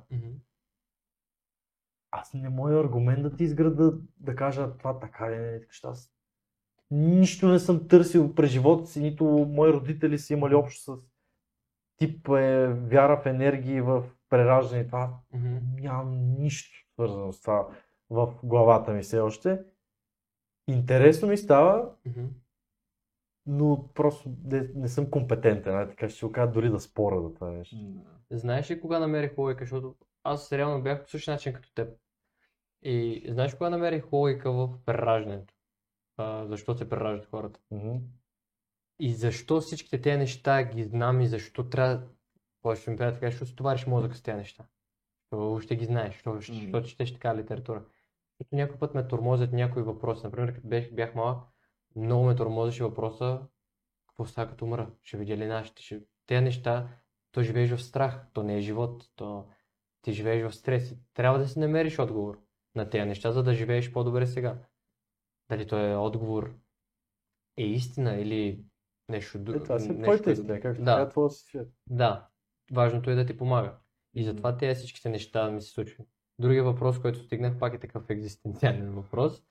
Аз 2.12 2.34
не 2.34 2.50
моя 2.50 2.80
аргумент 2.80 3.24
да 3.24 3.36
ти 3.36 3.44
изграда 3.44 3.94
да 4.20 4.36
кажа 4.36 4.78
това 4.78 5.00
така 5.00 5.32
ли 5.32 5.38
не, 5.38 5.62
че 5.72 5.88
аз 5.88 6.14
нищо 6.92 7.48
не 7.48 7.60
съм 7.60 7.88
търсил 7.88 8.36
през 8.36 8.52
живота 8.52 8.88
си, 8.88 9.02
нито 9.02 9.26
мои 9.26 9.74
родители 9.74 10.20
са 10.20 10.34
имали 10.34 10.56
общо 10.56 10.82
с 10.82 11.02
тип 11.98 12.30
е, 12.30 12.68
вяра 12.68 13.22
в 13.22 13.26
енергии, 13.26 13.82
в 13.82 14.04
прераждане 14.30 14.86
това. 14.86 15.14
Нямам 15.80 16.36
нищо 16.40 16.88
свързано 16.94 17.34
с 17.34 17.42
това 17.42 17.68
в 18.10 18.34
главата 18.44 18.94
ми 18.94 19.02
все 19.02 19.20
още. 19.20 19.60
Интересно 20.68 21.28
ми 21.28 21.38
става. 21.38 21.90
Но 23.46 23.90
просто 23.94 24.30
не, 24.44 24.68
не 24.76 24.88
съм 24.88 25.12
компетентен, 25.12 25.76
а 25.76 25.90
така 25.90 26.10
ще 26.10 26.20
се 26.20 26.26
окажа 26.26 26.52
дори 26.52 26.70
да 26.70 26.80
спора 26.80 27.22
за 27.22 27.34
това 27.34 27.52
нещо. 27.52 27.76
Знаеш 28.32 28.72
ли 28.72 28.82
кога 28.82 29.00
намерих 29.00 29.38
логика, 29.38 29.64
защото 29.64 29.96
аз 30.24 30.52
реално 30.52 30.84
бях 30.84 31.04
по 31.04 31.10
същия 31.10 31.34
начин 31.34 31.54
като 31.54 31.74
теб. 31.74 31.98
И 32.82 33.26
знаеш 33.30 33.54
кога 33.54 33.70
намерих 33.70 34.14
логика 34.14 34.52
в 34.52 34.78
прераждането? 34.86 35.54
А, 36.18 36.46
защо 36.46 36.76
се 36.76 36.90
прераждат 36.90 37.30
хората? 37.30 37.60
Мгм. 37.72 37.96
И 39.00 39.14
защо 39.14 39.62
всичките 39.62 40.02
тези 40.02 40.18
неща 40.18 40.64
ги 40.64 40.84
знам 40.84 41.22
и 41.22 41.28
защо 41.28 41.70
трябва, 41.70 42.08
повече 42.62 42.90
ми 42.90 42.98
приятел, 42.98 43.16
така, 43.16 43.32
защото 43.32 43.52
стовариш 43.52 43.88
мозъка 43.88 44.16
с 44.16 44.22
тези 44.22 44.38
неща. 44.38 44.66
Защото 45.32 45.62
ще 45.62 45.76
ги 45.76 45.86
знаеш, 45.86 46.14
защото, 46.14 46.42
защото 46.42 46.88
четеш 46.88 47.14
така 47.14 47.36
литература. 47.36 47.84
Защото 48.40 48.56
някой 48.56 48.78
път 48.78 48.94
ме 48.94 49.08
тормозят 49.08 49.54
някои 49.54 49.84
въпроси. 49.84 50.22
Например, 50.24 50.54
като 50.54 50.68
бях, 50.68 50.94
бях 50.94 51.16
малък, 51.16 51.44
много 51.96 52.26
ме 52.26 52.36
тормозеше 52.36 52.84
въпроса 52.84 53.42
какво 54.08 54.26
става 54.26 54.50
като 54.50 54.66
умра, 54.66 54.92
ще 55.02 55.18
видя 55.18 55.38
ли 55.38 55.46
нашите, 55.46 55.82
ще... 55.84 56.02
Тези 56.26 56.44
неща, 56.44 56.88
то 57.32 57.44
живееш 57.44 57.72
в 57.72 57.84
страх, 57.84 58.28
то 58.34 58.44
не 58.44 58.58
е 58.58 58.62
живот, 58.62 59.04
то 59.16 59.48
ти 60.02 60.12
живееш 60.14 60.44
в 60.44 60.56
стрес. 60.56 60.96
Трябва 61.14 61.40
да 61.40 61.48
си 61.48 61.60
намериш 61.60 62.00
отговор 62.00 62.42
на 62.76 62.90
тези 62.90 63.06
неща, 63.08 63.32
за 63.32 63.44
да 63.44 63.54
живееш 63.54 63.92
по-добре 63.92 64.28
сега. 64.28 64.58
Дали 65.50 65.68
то 65.68 65.78
е 65.78 65.96
отговор 65.96 66.56
е 67.58 67.64
истина 67.64 68.16
или 68.16 68.66
нещо 69.10 69.38
Е, 69.38 69.42
друго. 69.42 69.64
това 69.64 69.80
си 69.80 69.92
е 69.92 70.02
твоята 70.02 70.32
истина, 70.32 70.62
както 70.62 70.84
Да. 70.84 71.10
твоя 71.10 71.30
си 71.30 71.46
свят. 71.46 71.68
Да, 71.90 72.28
важното 72.72 73.10
е 73.10 73.16
да 73.16 73.26
ти 73.26 73.38
помага. 73.38 73.78
И 74.14 74.24
затова 74.24 74.58
тези 74.58 74.78
всичките 74.78 75.10
неща 75.10 75.52
ми 75.52 75.62
се 75.62 75.70
случват. 75.70 76.08
Другия 76.40 76.64
въпрос, 76.64 77.02
който 77.02 77.20
стигнах, 77.20 77.60
пак 77.60 77.74
е 77.74 77.80
такъв 77.80 78.10
екзистенциален 78.10 78.92
въпрос. 78.92 79.44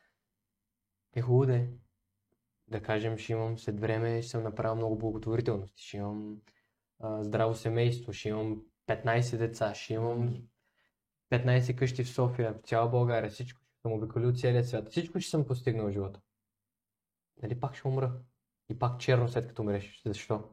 Е 1.17 1.21
хубаво 1.21 1.47
да 1.47 1.57
е. 1.57 1.69
Да 2.71 2.83
кажем, 2.83 3.19
ще 3.19 3.33
имам 3.33 3.59
след 3.59 3.81
време, 3.81 4.23
ще 4.23 4.31
съм 4.31 4.43
направил 4.43 4.77
много 4.77 4.99
благотворителности, 4.99 5.83
ще 5.83 5.97
имам 5.97 6.41
а, 6.99 7.23
здраво 7.25 7.55
семейство, 7.55 8.13
ще 8.13 8.29
имам 8.29 8.63
15 8.87 9.37
деца, 9.37 9.75
ще 9.75 9.95
имам 9.95 10.43
15 11.33 11.79
къщи 11.79 12.05
в 12.05 12.11
София, 12.11 12.53
в 12.55 12.69
цяла 12.69 12.89
България, 12.89 13.31
всичко 13.31 13.61
ще 13.63 13.81
съм 13.83 13.93
обиколил 13.93 14.33
целия 14.33 14.65
свят, 14.65 14.91
всичко 14.91 15.21
ще 15.21 15.31
съм 15.31 15.47
постигнал 15.47 15.87
в 15.87 15.93
живота. 15.93 16.21
Нали 17.43 17.61
пак 17.61 17.75
ще 17.77 17.89
умра? 17.89 18.13
И 18.69 18.79
пак 18.79 19.01
черно 19.01 19.29
след 19.29 19.49
като 19.49 19.63
умреш. 19.63 20.03
Защо? 20.07 20.45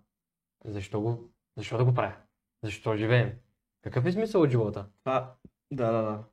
Защо 0.66 1.02
го, 1.02 1.32
защо 1.58 1.78
да 1.78 1.86
го 1.86 1.94
правя? 1.94 2.16
Защо 2.64 2.96
живеем? 2.96 3.40
Какъв 3.82 4.06
е 4.06 4.12
смисъл 4.12 4.42
от 4.42 4.50
живота? 4.50 4.90
Това, 5.04 5.36
да, 5.72 5.92
да, 5.92 6.02
да. 6.02 6.24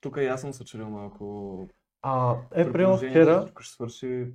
Тук 0.00 0.16
и 0.16 0.26
аз 0.26 0.40
съм 0.40 0.52
се 0.52 0.64
чудил 0.64 0.90
малко. 0.90 1.68
А, 2.02 2.36
е, 2.54 2.64
че 2.64 3.08
вчера, 3.08 3.52
ще 3.60 3.72
свърши. 3.72 4.32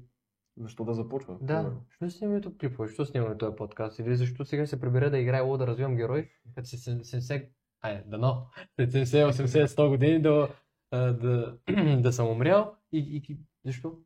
Защо 0.57 0.83
да 0.85 0.93
започва? 0.93 1.37
Да, 1.41 1.47
Примерно. 1.47 1.85
защо 2.01 2.17
снимаме 2.17 2.41
тук 2.41 2.57
клипове? 2.57 2.87
Защо 2.87 3.05
снимаме 3.05 3.37
този 3.37 3.55
подкаст? 3.55 3.99
Или 3.99 4.15
защо 4.15 4.45
сега 4.45 4.65
се 4.65 4.79
прибера 4.79 5.09
да 5.09 5.17
играя 5.17 5.43
лоу 5.43 5.57
да 5.57 5.67
развивам 5.67 5.95
герой, 5.95 6.29
като 6.55 6.67
се 6.69 6.77
70, 6.77 7.49
ай, 7.81 8.03
дано, 8.05 8.47
след 8.75 8.91
70, 8.91 9.31
80, 9.31 9.65
100 9.65 9.89
години 9.89 10.21
да, 10.21 10.49
да, 10.91 11.57
да 12.01 12.13
съм 12.13 12.27
умрял 12.27 12.75
и, 12.91 13.23
и, 13.29 13.37
защо? 13.65 13.97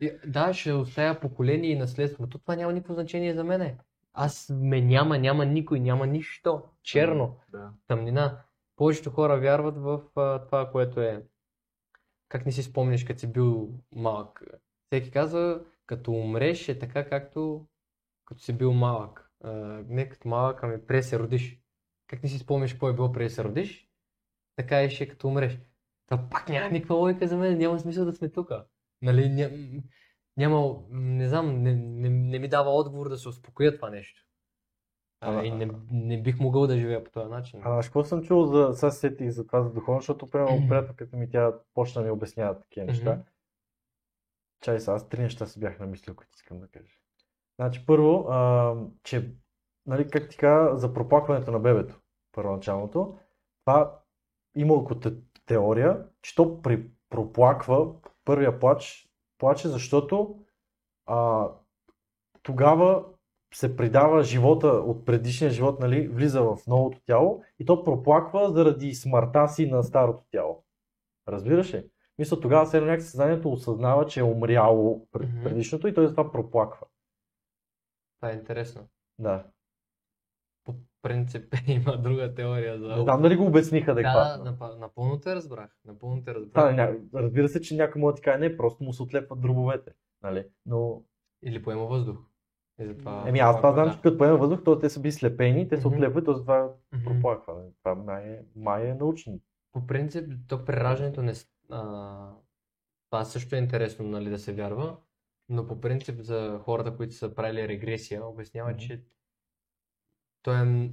И, 0.00 0.12
да, 0.26 0.52
ще 0.52 0.72
оставя 0.72 1.20
поколение 1.20 1.70
и 1.70 1.78
наследство, 1.78 2.22
но 2.22 2.28
това 2.28 2.56
няма 2.56 2.72
никакво 2.72 2.94
значение 2.94 3.34
за 3.34 3.44
мене. 3.44 3.78
Аз 4.12 4.52
ме 4.54 4.80
няма, 4.80 5.18
няма 5.18 5.44
никой, 5.46 5.80
няма 5.80 6.06
нищо. 6.06 6.62
Черно. 6.82 7.36
Да. 7.52 7.70
тъмнина. 7.86 8.42
Повечето 8.76 9.10
хора 9.10 9.40
вярват 9.40 9.76
в 9.76 10.02
а, 10.16 10.46
това, 10.46 10.70
което 10.70 11.00
е. 11.00 11.24
Как 12.28 12.46
не 12.46 12.52
си 12.52 12.62
спомняш, 12.62 13.04
като 13.04 13.20
си 13.20 13.32
бил 13.32 13.70
малък? 13.94 14.42
Всеки 14.86 15.10
казва, 15.10 15.60
като 15.86 16.12
умреш 16.12 16.68
е 16.68 16.78
така, 16.78 17.08
както 17.08 17.66
като 18.24 18.40
си 18.42 18.52
бил 18.52 18.72
малък. 18.72 19.30
А, 19.44 19.50
не 19.88 20.08
като 20.08 20.28
малък, 20.28 20.62
ами 20.62 20.78
да 20.90 21.02
се 21.02 21.18
родиш. 21.18 21.60
Как 22.06 22.22
не 22.22 22.28
си 22.28 22.38
спомняш 22.38 22.72
какво 22.72 22.88
е 22.88 22.94
било 22.94 23.08
да 23.08 23.30
се 23.30 23.44
родиш? 23.44 23.88
Така 24.56 24.82
и 24.82 24.90
ще 24.90 25.04
е 25.04 25.08
като 25.08 25.28
умреш. 25.28 25.58
Това 26.06 26.28
пак 26.30 26.48
няма 26.48 26.70
никаква 26.70 26.94
логика 26.94 27.28
за 27.28 27.36
мен, 27.36 27.58
няма 27.58 27.80
смисъл 27.80 28.04
да 28.04 28.12
сме 28.12 28.28
тук. 28.28 28.50
Нали, 29.02 29.28
ня, 29.28 29.50
няма, 30.36 30.76
не 30.90 31.28
знам, 31.28 31.62
не, 31.62 31.74
не, 31.74 32.08
не 32.08 32.38
ми 32.38 32.48
дава 32.48 32.70
отговор 32.70 33.08
да 33.08 33.16
се 33.16 33.28
успокоя 33.28 33.76
това 33.76 33.90
нещо. 33.90 34.22
А, 35.20 35.30
Ама- 35.30 35.44
и 35.44 35.50
не, 35.50 35.70
не 35.90 36.22
бих 36.22 36.38
могъл 36.38 36.66
да 36.66 36.78
живея 36.78 37.04
по 37.04 37.10
този 37.10 37.30
начин. 37.30 37.60
а, 37.64 37.82
какво 37.82 38.04
съм 38.04 38.22
чул 38.22 38.46
за, 38.46 38.72
сега 38.74 38.90
се 38.90 38.98
сетих 38.98 39.30
за 39.30 39.46
това 39.46 39.62
за 39.62 39.72
духовно, 39.72 40.00
защото 40.00 40.26
примерно 40.26 40.68
приятелката 40.68 41.16
ми 41.16 41.30
тя 41.30 41.52
почна 41.74 42.02
да 42.02 42.06
ми 42.06 42.12
обяснява 42.12 42.60
такива 42.60 42.86
неща. 42.86 43.22
Чай 44.60 44.80
сега, 44.80 44.94
аз 44.94 45.08
три 45.08 45.22
неща 45.22 45.46
си 45.46 45.60
бях 45.60 45.78
намислил, 45.78 46.14
които 46.14 46.32
искам 46.34 46.60
да 46.60 46.68
кажа. 46.68 46.94
Значи 47.60 47.86
първо, 47.86 48.26
а, 48.28 48.74
че, 49.02 49.34
нали, 49.86 50.10
как 50.10 50.28
ти 50.30 50.36
кажа, 50.36 50.76
за 50.76 50.94
проплакването 50.94 51.50
на 51.50 51.60
бебето, 51.60 52.00
първоначалното, 52.32 53.18
това 53.64 54.00
има 54.56 55.00
те, 55.02 55.12
теория, 55.46 56.06
че 56.22 56.34
то 56.34 56.62
при 56.62 56.90
проплаква 57.10 57.94
първия 58.24 58.58
плач, 58.58 59.08
плаче, 59.38 59.68
защото 59.68 60.40
а, 61.06 61.48
тогава 62.42 63.04
се 63.54 63.76
придава 63.76 64.22
живота 64.22 64.66
от 64.66 65.04
предишния 65.04 65.50
живот, 65.50 65.80
нали, 65.80 66.08
влиза 66.08 66.42
в 66.42 66.58
новото 66.66 67.00
тяло 67.06 67.42
и 67.58 67.64
то 67.64 67.84
проплаква 67.84 68.52
заради 68.52 68.94
смъртта 68.94 69.48
си 69.48 69.66
на 69.66 69.82
старото 69.82 70.24
тяло. 70.30 70.64
Разбираш 71.28 71.74
ли? 71.74 71.88
Мисля, 72.18 72.40
тогава 72.40 72.64
все 72.66 72.80
някак 72.80 73.02
съзнанието 73.02 73.52
осъзнава, 73.52 74.06
че 74.06 74.20
е 74.20 74.24
умряло 74.24 75.06
пред- 75.06 75.28
Мгм. 75.28 75.42
предишното 75.42 75.88
и 75.88 75.94
той 75.94 76.06
затова 76.06 76.32
проплаква. 76.32 76.86
Това 78.16 78.30
е 78.30 78.34
интересно. 78.34 78.88
Да. 79.18 79.46
По 80.64 80.74
принцип 81.02 81.54
има 81.66 81.98
друга 81.98 82.34
теория 82.34 82.78
за... 82.78 82.88
Не 82.88 83.02
знам 83.02 83.22
дали 83.22 83.36
го 83.36 83.46
обясниха 83.46 83.86
Да, 83.86 83.92
адекватно. 83.92 84.44
да, 84.44 84.50
напа- 84.50 84.78
напълно 84.78 85.20
те 85.20 85.34
разбрах. 85.34 85.70
Напълно 85.84 86.22
те 86.24 86.32
Да, 86.32 86.40
разбрах. 86.40 86.76
ня... 86.76 86.94
разбира 87.14 87.48
се, 87.48 87.60
че 87.60 87.76
някой 87.76 88.00
може 88.00 88.12
да 88.12 88.16
ти 88.16 88.22
каже, 88.22 88.38
не, 88.38 88.56
просто 88.56 88.84
му 88.84 88.92
се 88.92 89.02
отлепват 89.02 89.40
дробовете. 89.40 89.90
Нали? 90.22 90.46
Но, 90.66 91.02
Или 91.42 91.62
поема 91.62 91.84
въздух. 91.84 92.18
И 92.80 92.86
затова... 92.86 93.24
еми 93.28 93.38
аз 93.38 93.56
това 93.56 93.72
знам, 93.72 93.86
да. 93.86 93.92
че 93.92 94.00
като 94.00 94.18
поема 94.18 94.36
въздух, 94.36 94.64
то 94.64 94.78
те 94.78 94.90
са 94.90 95.00
били 95.00 95.12
слепени, 95.12 95.68
те 95.68 95.76
се 95.76 95.88
отлепват, 95.88 96.24
то 96.24 96.32
затова 96.34 96.70
Мгм. 96.92 97.04
проплаква. 97.04 97.54
Това 97.78 97.94
май 97.94 98.24
е, 98.24 98.42
май 98.56 98.88
е 98.88 98.94
научно. 98.94 99.40
По 99.72 99.86
принцип, 99.86 100.28
то 100.48 100.64
при 100.64 100.72
раждането 100.74 101.22
не... 101.22 101.32
А, 101.70 102.30
това 103.10 103.24
също 103.24 103.54
е 103.54 103.58
интересно 103.58 104.08
нали, 104.08 104.30
да 104.30 104.38
се 104.38 104.54
вярва, 104.54 104.96
но 105.48 105.66
по 105.66 105.80
принцип 105.80 106.20
за 106.20 106.60
хората, 106.64 106.96
които 106.96 107.14
са 107.14 107.34
правили 107.34 107.68
регресия, 107.68 108.26
обяснява, 108.26 108.70
Мгм. 108.70 108.78
че 108.78 109.04
то 110.42 110.54
е, 110.54 110.90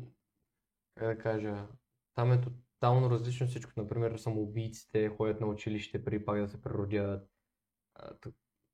как 0.95 1.07
да 1.07 1.17
кажа, 1.17 1.67
там 2.15 2.31
е 2.31 2.41
тотално 2.41 3.09
различно 3.09 3.47
всичко. 3.47 3.71
Например, 3.77 4.17
самоубийците 4.17 5.09
ходят 5.09 5.41
на 5.41 5.47
училище 5.47 6.05
преди 6.05 6.25
пак 6.25 6.39
да 6.41 6.47
се 6.47 6.61
преродят. 6.61 7.29
А, 7.95 8.13
т- 8.13 8.31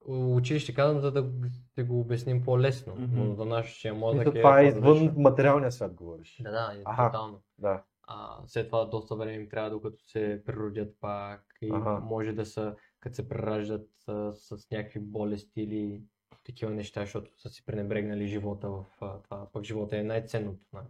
Училище 0.07 0.73
казвам, 0.73 1.01
за 1.01 1.12
да 1.12 1.31
те 1.75 1.83
го 1.83 1.99
обясним 1.99 2.43
по-лесно, 2.43 2.95
Мгм. 2.95 3.19
но 3.19 3.35
за 3.35 3.45
нашия 3.45 3.93
мозък 3.93 4.25
Мисля, 4.25 4.39
е 4.39 4.41
това 4.41 4.62
е 4.62 4.67
извън 4.67 5.13
материалния 5.17 5.71
свят, 5.71 5.93
говориш. 5.93 6.41
Да, 6.43 6.51
да, 6.51 6.73
е 6.79 6.81
Аха. 6.85 7.12
тотално. 7.12 7.41
Да. 7.57 7.83
А, 8.11 8.39
след 8.47 8.67
това 8.67 8.85
доста 8.85 9.15
време 9.15 9.33
им 9.33 9.49
трябва 9.49 9.69
докато 9.69 10.03
се 10.07 10.41
преродят 10.45 10.97
пак 11.01 11.57
и 11.61 11.69
Аха. 11.73 11.99
може 11.99 12.31
да 12.33 12.45
са, 12.45 12.75
като 12.99 13.15
се 13.15 13.29
прераждат 13.29 13.89
а, 14.07 14.31
с 14.33 14.71
някакви 14.71 14.99
болести 14.99 15.61
или 15.61 16.01
такива 16.43 16.71
неща, 16.71 17.01
защото 17.01 17.41
са 17.41 17.49
си 17.49 17.65
пренебрегнали 17.65 18.27
живота 18.27 18.69
в 18.69 18.85
а, 19.01 19.21
това. 19.21 19.47
Пък 19.53 19.63
живота 19.63 19.97
е 19.97 20.03
най-ценното. 20.03 20.65
Нали? 20.73 20.87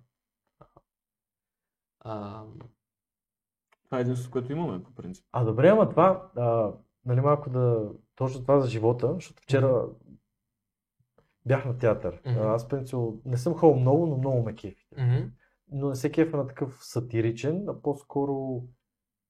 А, 1.99 2.43
Това 3.85 3.97
е 3.97 4.01
единството, 4.01 4.31
което 4.31 4.51
имаме, 4.51 4.83
по 4.83 4.91
принцип. 4.91 5.25
А 5.31 5.43
добре, 5.43 5.69
ама 5.69 5.89
това, 5.89 6.29
а, 6.35 6.73
нали 7.05 7.21
малко 7.21 7.49
да, 7.49 7.89
точно 8.15 8.41
това 8.41 8.59
за 8.59 8.67
живота, 8.67 9.13
защото 9.13 9.43
вчера 9.43 9.85
бях 11.45 11.65
на 11.65 11.77
театър. 11.77 12.21
Мгм. 12.25 12.39
Аз, 12.39 12.67
принцип, 12.67 12.97
не 13.25 13.37
съм 13.37 13.53
ходил 13.53 13.79
много, 13.79 14.07
но 14.07 14.17
много 14.17 14.43
ме 14.43 14.55
кефи. 14.55 14.87
мгм, 14.97 15.31
но 15.71 15.89
не 15.89 15.95
се 15.95 16.11
кефа 16.11 16.37
на 16.37 16.47
такъв 16.47 16.77
сатиричен, 16.81 17.69
а 17.69 17.81
по-скоро 17.81 18.63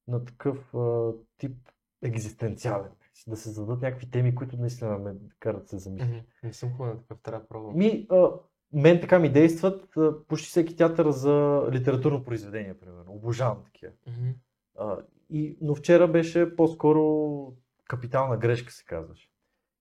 на 0.08 0.26
такъв 0.26 0.76
а, 0.76 1.12
тип 1.38 1.58
екзистенциален. 2.04 2.92
Да 3.28 3.38
се 3.38 3.50
зададат 3.50 3.82
някакви 3.82 4.10
теми, 4.12 4.36
които 4.36 4.58
наистина 4.58 4.98
ме 4.98 5.16
карат 5.40 5.62
да 5.64 5.68
се 5.70 5.78
замисля. 5.78 6.06
мгм. 6.08 6.18
Не 6.44 6.54
съм 6.54 6.74
ходил 6.78 6.94
на 6.94 7.00
такъв, 7.00 7.20
трябва 7.22 7.48
пробвам. 7.48 7.78
Ми, 7.78 8.08
а, 8.12 8.30
мен 8.74 9.02
така 9.02 9.20
ми 9.20 9.32
действат 9.32 9.98
а, 9.98 10.26
почти 10.28 10.48
всеки 10.48 10.76
театър 10.76 11.10
за 11.12 11.64
литературно 11.72 12.24
произведение, 12.24 12.80
примерно. 12.80 13.12
Обожавам 13.14 13.64
такива. 13.66 13.92
Мгм, 14.08 14.30
А, 14.78 14.98
и, 15.30 15.58
но 15.62 15.76
вчера 15.76 16.08
беше 16.08 16.56
по-скоро 16.56 17.54
капитална 17.88 18.38
грешка, 18.38 18.72
се 18.74 18.86
казваше. 18.86 19.29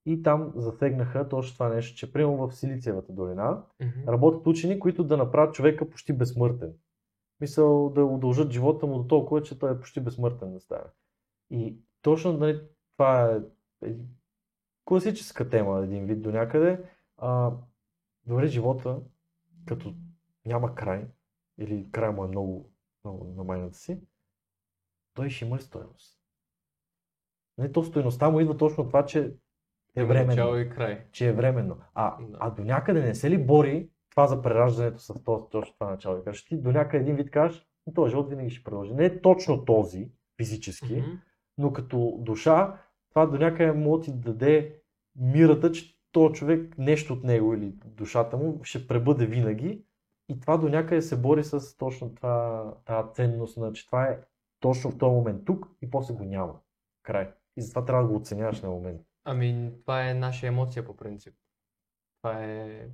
И 0.07 0.23
там 0.23 0.53
засегнаха 0.57 1.29
точно 1.29 1.55
това 1.55 1.69
нещо, 1.69 1.97
че 1.97 2.13
примерно 2.13 2.49
в 2.49 2.55
Силициевата 2.55 3.13
долина 3.13 3.63
мгм. 3.83 4.09
работят 4.09 4.47
учени, 4.47 4.79
които 4.79 5.05
да 5.05 5.17
направят 5.17 5.55
човека 5.55 5.91
почти 5.91 6.13
безсмъртен. 6.13 6.73
Мисъл 7.41 7.91
да 7.91 8.05
удължат 8.05 8.51
живота 8.51 8.87
му 8.87 8.99
до 8.99 9.07
толкова, 9.07 9.43
че 9.43 9.59
той 9.59 9.73
е 9.73 9.79
почти 9.79 10.01
безсмъртен 10.01 10.53
да 10.53 10.61
стане. 10.61 10.91
И 11.51 11.79
точно 12.03 12.33
нали, 12.33 12.61
това 12.97 13.33
е 13.33 13.41
е 13.83 13.97
класическа 14.85 15.49
тема, 15.49 15.85
един 15.85 16.07
вид 16.07 16.23
до 16.23 16.31
някъде. 16.31 16.91
А, 17.17 17.53
добре, 18.27 18.47
живота, 18.47 19.01
като 19.67 19.95
няма 20.47 20.75
край, 20.75 21.09
или 21.59 21.91
край 21.91 22.11
му 22.11 22.25
е 22.25 22.29
много, 22.29 22.73
много 23.05 23.35
на 23.37 23.45
майната 23.45 23.77
си, 23.77 24.01
той 25.15 25.31
ще 25.31 25.45
има 25.45 25.57
ли 25.57 25.63
стоеност? 25.63 26.19
Не, 27.59 27.73
то 27.73 27.85
стоеността 27.85 28.31
му 28.31 28.41
идва 28.41 28.57
точно 28.57 28.83
от 28.83 28.89
това, 28.89 29.07
че 29.07 29.35
е 29.99 30.05
временно 30.05 30.29
Начало 30.29 30.57
и 30.57 30.69
край. 30.69 31.05
че 31.13 31.29
е 31.29 31.33
временно. 31.33 31.77
А, 31.95 32.17
Да. 32.21 32.37
а 32.41 32.51
до 32.51 32.65
някъде 32.65 33.01
не 33.03 33.15
се 33.15 33.31
ли 33.31 33.39
бори 33.39 33.91
това 34.11 34.27
за 34.27 34.43
прераждането 34.43 34.99
с 34.99 35.23
този, 35.25 35.45
точно 35.51 35.75
това 35.75 35.91
начало? 35.91 36.19
И 36.19 36.25
кажеш, 36.25 36.45
ти 36.45 36.57
до 36.57 36.73
някъде 36.73 37.03
един 37.03 37.17
вид 37.17 37.31
кажеш, 37.31 37.67
«Ами 37.87 37.95
този 37.95 38.11
живот 38.11 38.29
винаги 38.29 38.51
ще 38.51 38.65
продължи. 38.65 38.95
Не 38.95 39.05
е 39.05 39.21
точно 39.21 39.65
този, 39.65 40.11
физически, 40.37 40.97
Мгм. 40.97 41.11
но 41.59 41.73
като 41.73 42.17
душа, 42.19 42.79
това 43.11 43.27
до 43.27 43.39
някъде 43.39 43.73
да 43.73 44.01
ти 44.01 44.13
даде 44.13 44.75
мирата, 45.17 45.73
че 45.73 45.95
този 46.13 46.35
човек, 46.35 46.79
нещо 46.79 47.13
от 47.13 47.25
него 47.25 47.55
или 47.55 47.75
душата 47.87 48.37
му 48.37 48.61
ще 48.63 48.87
пребъде 48.89 49.27
винаги. 49.27 49.85
И 50.29 50.41
това 50.41 50.57
до 50.57 50.69
някъде 50.69 51.03
се 51.03 51.21
бори 51.21 51.45
с 51.45 51.77
точно 51.77 52.15
това, 52.15 52.65
тази 52.85 53.09
ценност, 53.13 53.57
на, 53.57 53.73
че 53.73 53.87
това 53.87 54.05
е 54.05 54.19
точно 54.61 54.91
в 54.91 54.99
този 54.99 55.11
момент 55.15 55.45
тук 55.45 55.69
и 55.83 55.91
после 55.91 56.15
го 56.15 56.25
няма. 56.25 56.55
Край. 57.03 57.31
И 57.57 57.63
затова 57.63 57.85
трябва 57.85 58.03
да 58.03 58.11
го 58.11 58.17
оценяваш 58.17 58.63
на 58.63 58.71
момент. 58.71 59.01
Ами, 59.25 59.73
това 59.81 60.09
е 60.09 60.15
наша 60.15 60.47
емоция 60.47 60.85
по 60.85 60.97
принцип. 60.97 61.35
Това 62.23 62.45
е... 62.45 62.89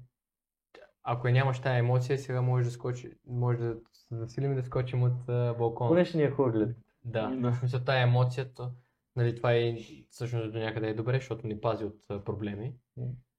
Ако 1.03 1.29
я 1.29 1.33
нямаш 1.33 1.61
тази 1.61 1.79
емоция, 1.79 2.19
сега 2.19 2.43
може 2.43 2.65
да 2.65 2.71
скочи, 2.71 3.13
може 3.27 3.59
да 3.59 3.77
се 3.93 4.17
засилим 4.17 4.55
да 4.55 4.63
скочим 4.63 5.03
от 5.03 5.29
а, 5.29 5.55
балкона. 5.59 5.91
Поне 5.91 6.05
ще 6.05 6.17
ни 6.17 6.23
е 6.23 6.31
гледат. 6.31 6.77
Да, 7.05 7.29
Да. 7.29 7.51
в 7.51 7.59
смисъл 7.59 7.81
тая 7.81 8.03
емоцията, 8.03 8.73
нали, 9.17 9.37
това 9.37 9.53
е 9.53 9.77
всъщност 10.11 10.53
до 10.53 10.59
някъде 10.59 10.89
е 10.89 10.95
добре, 10.95 11.17
защото 11.17 11.47
ни 11.47 11.61
пази 11.61 11.85
от 11.85 12.01
а, 12.09 12.25
проблеми 12.25 12.77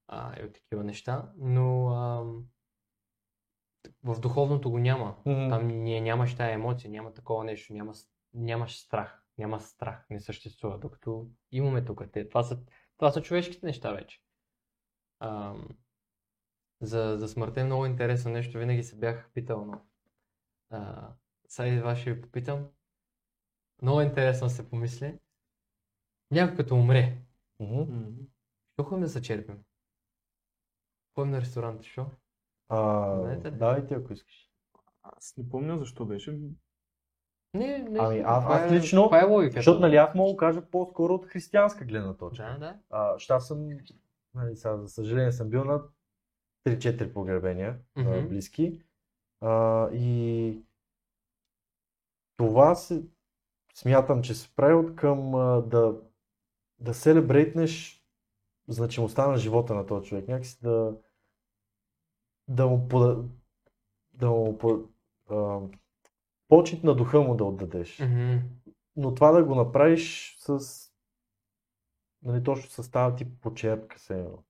а, 0.07 0.41
и 0.41 0.45
от 0.45 0.53
такива 0.53 0.83
неща, 0.83 1.31
но 1.37 1.87
ам, 1.89 2.45
в 4.03 4.19
духовното 4.19 4.71
го 4.71 4.79
няма. 4.79 5.15
Там 5.23 5.67
ние 5.67 6.01
нямаш 6.01 6.35
тая 6.35 6.53
емоция, 6.53 6.91
няма 6.91 7.13
такова 7.13 7.43
нещо, 7.43 7.73
няма, 7.73 7.93
нямаш 8.33 8.79
страх, 8.79 9.24
няма 9.37 9.59
страх, 9.59 10.05
не 10.09 10.19
съществува, 10.19 10.79
докато 10.79 11.29
имаме 11.51 11.85
тук. 11.85 12.03
Те, 12.11 12.29
това, 12.29 12.43
са, 12.43 12.59
това 12.97 13.11
са 13.11 13.21
човешките 13.21 13.65
неща 13.65 13.93
вече. 13.93 14.21
Ам, 15.19 15.69
за, 16.81 17.15
за 17.19 17.27
смъртта 17.27 17.61
е 17.61 17.63
много 17.63 17.85
интересно 17.85 18.31
нещо, 18.31 18.57
винаги 18.57 18.83
се 18.83 18.95
бях 18.95 19.29
питал, 19.33 19.65
но 19.65 19.81
а, 20.69 21.09
сега 21.47 21.69
и 21.69 21.79
вас 21.79 21.99
ще 21.99 22.13
ви 22.13 22.21
попитам. 22.21 22.67
Много 23.81 24.01
интересно 24.01 24.49
се 24.49 24.69
помисли. 24.69 25.19
Някой 26.31 26.55
като 26.55 26.75
умре, 26.75 27.17
що 28.73 28.83
ходим 28.83 29.01
да 29.03 29.09
се 29.09 29.21
черпим? 29.21 29.63
Ходим 31.15 31.31
на 31.31 31.41
ресторант, 31.41 31.83
що? 31.83 32.11
А, 32.69 33.19
Знаете 33.21 33.51
ли? 33.51 33.57
давай 33.57 33.87
ти, 33.87 33.93
ако 33.93 34.13
искаш. 34.13 34.51
Аз 35.01 35.33
не 35.37 35.49
помня 35.49 35.77
защо 35.77 36.05
беше. 36.05 36.39
Не, 37.55 37.77
не. 37.79 37.99
Ами, 37.99 38.19
аз- 38.19 38.43
това 38.43 38.55
аз 38.55 38.71
е- 38.71 38.75
лично, 38.75 39.03
Това 39.03 39.21
е 39.21 39.25
логиката. 39.25 39.55
Защото 39.55 39.79
нали 39.79 39.95
аз 39.95 40.15
мога 40.15 40.31
да 40.31 40.37
кажа 40.37 40.61
по-скоро 40.61 41.13
от 41.13 41.25
християнска 41.25 41.85
гледна 41.85 42.13
точка. 42.13 42.43
Да, 42.45 42.57
да. 42.59 42.79
А, 42.89 43.15
аз 43.29 43.47
съм, 43.47 43.67
нали, 44.35 44.55
сега, 44.55 44.77
за 44.77 44.89
съжаление 44.89 45.31
съм 45.31 45.49
бил 45.49 45.63
на 45.63 45.81
3-4 46.63 47.13
погребения 47.13 47.79
Мгм. 47.95 48.27
близки. 48.27 48.81
А, 49.41 49.89
и 49.91 50.59
това 52.37 52.75
се, 52.75 53.03
смятам, 53.73 54.21
че 54.21 54.33
се 54.33 54.55
прави 54.55 54.73
от 54.73 54.95
към 54.95 55.35
а, 55.35 55.61
да, 55.61 55.95
да 56.79 56.93
селебрейтнеш 56.93 58.03
значимостта 58.67 59.27
на 59.27 59.37
живота 59.37 59.75
на 59.75 59.85
този 59.85 60.09
човек. 60.09 60.27
Някакси 60.27 60.59
да, 60.61 60.95
да 62.47 62.67
му, 62.67 62.87
пода, 62.87 63.23
да 64.13 64.29
му 64.29 64.57
по, 64.57 64.83
а, 65.29 65.59
почет 66.47 66.83
на 66.83 66.95
духа 66.95 67.21
му 67.21 67.35
да 67.35 67.43
отдадеш. 67.43 67.99
Мгм. 67.99 68.37
Но 68.95 69.13
това 69.15 69.31
да 69.31 69.43
го 69.43 69.55
направиш 69.55 70.35
с 70.39 70.59
нали, 72.23 72.43
точно 72.43 72.83
с 72.83 72.91
тази 72.91 73.15
тип 73.15 73.27
почерпка 73.41 73.99
се 73.99 74.19
едно. 74.19 74.43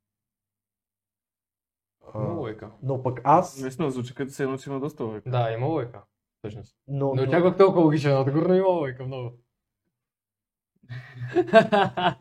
А, 2.13 2.23
Има 2.23 2.33
логика. 2.33 2.71
но 2.83 3.03
пък 3.03 3.21
аз, 3.23 3.61
Наистина 3.61 3.91
звучи 3.91 4.15
като 4.15 4.31
се 4.31 4.43
едно, 4.43 4.57
че 4.57 4.69
има 4.69 4.79
доста 4.79 5.03
лойка. 5.03 5.29
Да, 5.29 5.51
има 5.51 5.67
логика. 5.67 6.03
Всъщност. 6.37 6.77
но, 6.87 7.13
Не 7.15 7.21
но, 7.21 7.27
очаквах 7.27 7.57
толкова 7.57 7.81
логичен 7.83 8.17
отговор, 8.17 8.45
но 8.45 8.53
има 8.53 8.67
логика 8.67 9.05
много. 9.05 9.37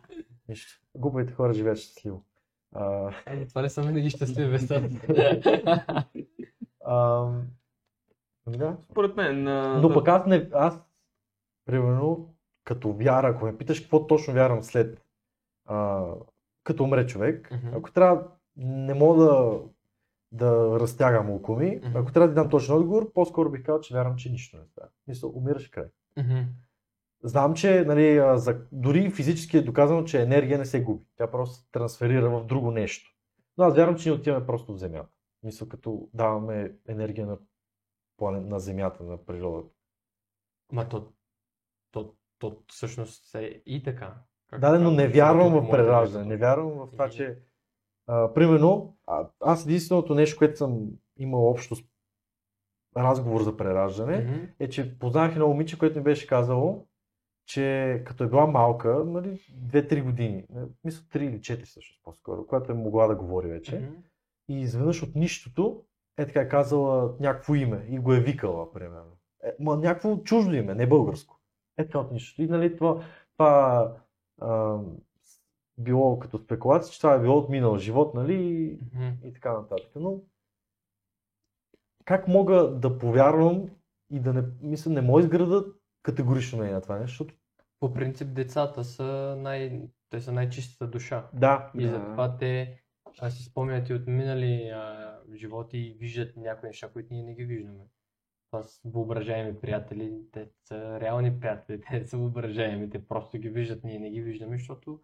нищо, 0.49 0.81
глупавите 0.95 1.33
хора 1.33 1.53
живеят 1.53 1.79
щастливо. 1.79 2.25
А, 2.73 3.15
Ами, 3.27 3.49
Това 3.49 3.63
ли 3.63 3.71
са 3.71 3.83
винаги 3.83 4.11
щастливи 4.11 4.49
места? 4.51 4.89
да. 8.47 8.77
Според 8.91 9.17
мен. 9.17 9.49
а, 9.49 9.81
Но 9.81 9.95
пък 9.95 10.09
аз 10.09 10.27
не, 10.27 10.49
аз, 10.53 10.81
примерно, 11.67 12.35
като 12.65 12.93
вяра, 12.93 13.29
ако 13.29 13.45
ме 13.45 13.59
питаш 13.59 13.81
какво 13.81 14.07
точно 14.07 14.35
вярвам 14.35 14.63
след, 14.63 15.03
а, 15.67 16.05
като 16.65 16.85
умре 16.85 17.07
човек, 17.07 17.51
Мгм. 17.53 17.77
ако 17.77 17.93
трябва, 17.93 18.23
не 18.57 18.95
мога 18.95 19.25
да, 19.25 19.61
да 20.33 20.81
разтягам 20.81 21.31
около 21.31 21.59
ми, 21.59 21.81
Мгм. 21.85 21.99
ако 21.99 22.13
трябва 22.13 22.29
да 22.29 22.35
дам 22.35 22.51
точен 22.51 22.75
отговор, 22.75 23.13
по-скоро 23.13 23.51
бих 23.51 23.65
казал, 23.65 23.81
че 23.81 23.95
вярвам, 23.95 24.17
че 24.17 24.31
нищо 24.31 24.57
не 24.57 24.65
става. 24.67 24.89
Мисля, 25.09 25.29
умираш 25.29 25.69
край. 25.69 25.87
Мгм. 26.19 26.41
Знам, 27.23 27.55
че 27.55 27.85
нали, 27.85 28.23
за, 28.35 28.61
дори 28.73 29.11
физически 29.11 29.57
е 29.57 29.63
доказано, 29.63 30.05
че 30.05 30.23
енергия 30.23 30.59
не 30.59 30.65
се 30.65 30.83
губи. 30.83 31.05
Тя 31.17 31.31
просто 31.31 31.55
се 31.57 31.71
трансферира 31.73 32.31
в 32.31 32.45
друго 32.47 32.71
нещо. 32.71 33.11
Но 33.59 33.65
аз 33.65 33.77
вярвам, 33.77 33.97
че 33.97 34.09
ние 34.09 34.19
отиваме 34.19 34.47
просто 34.47 34.75
в 34.75 34.79
Земята. 34.79 35.09
Мисля, 35.43 35.69
като 35.69 36.09
даваме 36.15 36.73
енергия 36.89 37.27
на, 37.27 37.39
на 38.21 38.61
Земята, 38.61 39.03
на 39.05 39.25
природата. 39.25 39.75
Ма 40.73 40.89
то, 40.89 41.13
то, 41.91 42.15
то 42.39 42.63
всъщност 42.67 43.35
е 43.35 43.63
и 43.67 43.83
така. 43.83 44.15
Както 44.51 44.61
Да, 44.61 44.79
но 44.79 44.91
не 44.91 45.09
вярвам 45.09 45.53
в 45.53 45.71
прераждане. 45.71 46.25
Не 46.25 46.37
вярвам 46.37 46.71
в 46.71 46.91
това, 46.91 47.11
че 47.11 47.39
а, 48.07 48.35
примерно, 48.35 48.97
а, 49.07 49.29
аз 49.41 49.65
единственото 49.67 50.15
нещо, 50.15 50.39
което 50.39 50.57
съм 50.59 50.91
имал 51.19 51.51
общо 51.51 51.77
с 51.77 51.85
разговор 52.97 53.43
за 53.43 53.57
прераждане, 53.57 54.19
Мгм. 54.19 54.45
е, 54.59 54.69
че 54.69 54.99
познах 54.99 55.33
едно 55.33 55.49
момиче, 55.49 55.79
което 55.79 55.99
ми 55.99 56.05
беше 56.05 56.27
казало, 56.27 56.87
че 57.47 58.03
като 58.07 58.25
е 58.25 58.29
била 58.29 58.47
малка, 58.47 59.05
нали, 59.05 59.39
2-3 59.51 60.03
години, 60.05 60.47
мисля 60.85 61.05
3 61.05 61.19
или 61.19 61.41
4 61.41 61.65
всъщност 61.65 62.01
по-скоро, 62.05 62.47
когато 62.47 62.73
е 62.73 62.75
могла 62.75 63.07
да 63.07 63.17
говори 63.17 63.49
вече, 63.49 63.79
Мгм. 63.79 63.95
и 64.49 64.61
изведнъж 64.61 65.03
от 65.03 65.15
нищото 65.15 65.85
е 66.19 66.27
така 66.27 66.49
казала 66.49 67.15
някакво 67.21 67.55
име 67.55 67.87
и 67.91 67.99
го 67.99 68.13
е 68.15 68.21
викала, 68.21 68.73
примерно. 68.73 69.17
Е, 69.45 69.55
ма, 69.61 69.77
някакво 69.77 70.17
чуждо 70.17 70.55
име, 70.55 70.75
не 70.75 70.87
българско. 70.89 71.41
Е 71.79 71.85
така 71.85 71.99
от 71.99 72.13
нищото. 72.13 72.43
И 72.43 72.47
нали, 72.47 72.77
това, 72.77 73.01
това 73.37 73.93
а, 74.41 74.79
било 75.79 76.19
като 76.19 76.39
спекулация, 76.39 76.93
че 76.93 77.01
това 77.01 77.15
е 77.15 77.21
било 77.21 77.39
от 77.39 77.49
минал 77.49 77.79
живот, 77.79 78.15
нали, 78.15 78.35
и, 78.35 78.79
Мгм. 78.95 79.09
и 79.29 79.33
така 79.33 79.53
нататък. 79.53 79.91
Но 79.97 80.21
как 82.05 82.29
мога 82.29 82.71
да 82.71 82.99
повярвам 82.99 83.71
и 84.11 84.21
да 84.21 84.33
не, 84.33 84.43
мисля, 84.63 84.91
не 84.91 85.01
мога 85.01 85.21
изграда 85.21 85.65
категорично 86.03 86.59
мнение 86.59 86.75
на 86.75 86.81
това 86.81 86.99
нещо, 86.99 87.13
защото 87.13 87.35
По 87.81 87.95
принцип 87.95 88.29
децата 88.35 88.85
са 88.85 89.37
най... 89.39 89.83
те 90.11 90.21
са 90.21 90.33
най-чистата 90.33 90.91
душа. 90.91 91.27
да, 91.33 91.71
И 91.75 91.83
Да. 91.83 91.91
затова 91.91 92.37
те 92.37 92.81
аз 93.21 93.35
си 93.35 93.43
спомнят 93.45 93.89
и 93.89 93.95
от 93.95 94.07
минали 94.07 94.69
а, 94.69 95.14
животи 95.37 95.79
и 95.79 95.97
виждат 95.99 96.37
някои 96.37 96.69
неща, 96.69 96.89
които 96.93 97.15
ние 97.15 97.23
не 97.23 97.35
ги 97.35 97.45
виждаме. 97.45 97.85
Това 98.51 98.63
са 98.63 98.81
въображаеми 98.85 99.61
приятели, 99.61 100.21
те 100.33 100.49
са 100.65 101.01
реални 101.01 101.41
приятели, 101.41 101.83
те 101.91 102.07
са 102.07 102.19
въображаеми, 102.19 102.91
те 102.91 103.09
просто 103.09 103.39
ги 103.39 103.49
виждат, 103.49 103.85
ние 103.85 103.99
не 103.99 104.11
ги 104.11 104.21
виждаме, 104.21 104.59
защото 104.59 105.01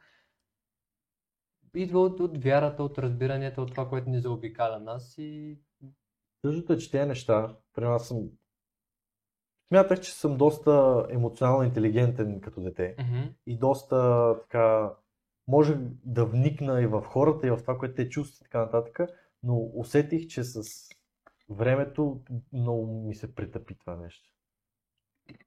идва 1.75 2.01
от, 2.01 2.21
от 2.21 2.45
вярата, 2.45 2.83
от 2.83 2.99
разбиранията, 2.99 3.63
от 3.63 3.71
това, 3.71 3.89
което 3.89 4.11
ни 4.11 4.21
заобикаля 4.21 4.81
нас 4.81 5.19
и 5.19 5.59
Същото 6.45 6.73
е, 6.73 6.79
че 6.79 6.91
тези 6.91 7.09
неща, 7.09 7.57
при 7.75 7.85
аз 7.85 8.09
съм 8.09 8.31
Смятах, 9.69 10.01
че 10.01 10.13
съм 10.13 10.37
доста 10.37 11.07
емоционално 11.11 11.63
интелигентен 11.63 12.41
като 12.41 12.61
дете 12.61 12.95
Мгм. 12.99 13.21
и 13.47 13.59
доста 13.59 14.35
така, 14.41 14.93
може 15.49 15.79
да 16.05 16.25
вникна 16.25 16.83
и 16.83 16.87
в 16.87 17.03
хората 17.03 17.47
и 17.47 17.51
в 17.51 17.57
това, 17.57 17.79
което 17.79 17.95
те 17.95 18.09
чувстват 18.09 18.41
и 18.41 18.43
така 18.43 18.59
нататък, 18.59 19.01
но 19.43 19.71
усетих, 19.75 20.27
че 20.27 20.45
с 20.45 20.63
времето 21.49 22.23
много 22.53 23.07
ми 23.09 23.15
се 23.15 23.35
притъпи 23.35 23.79
това 23.79 23.97
нещо. 23.97 24.31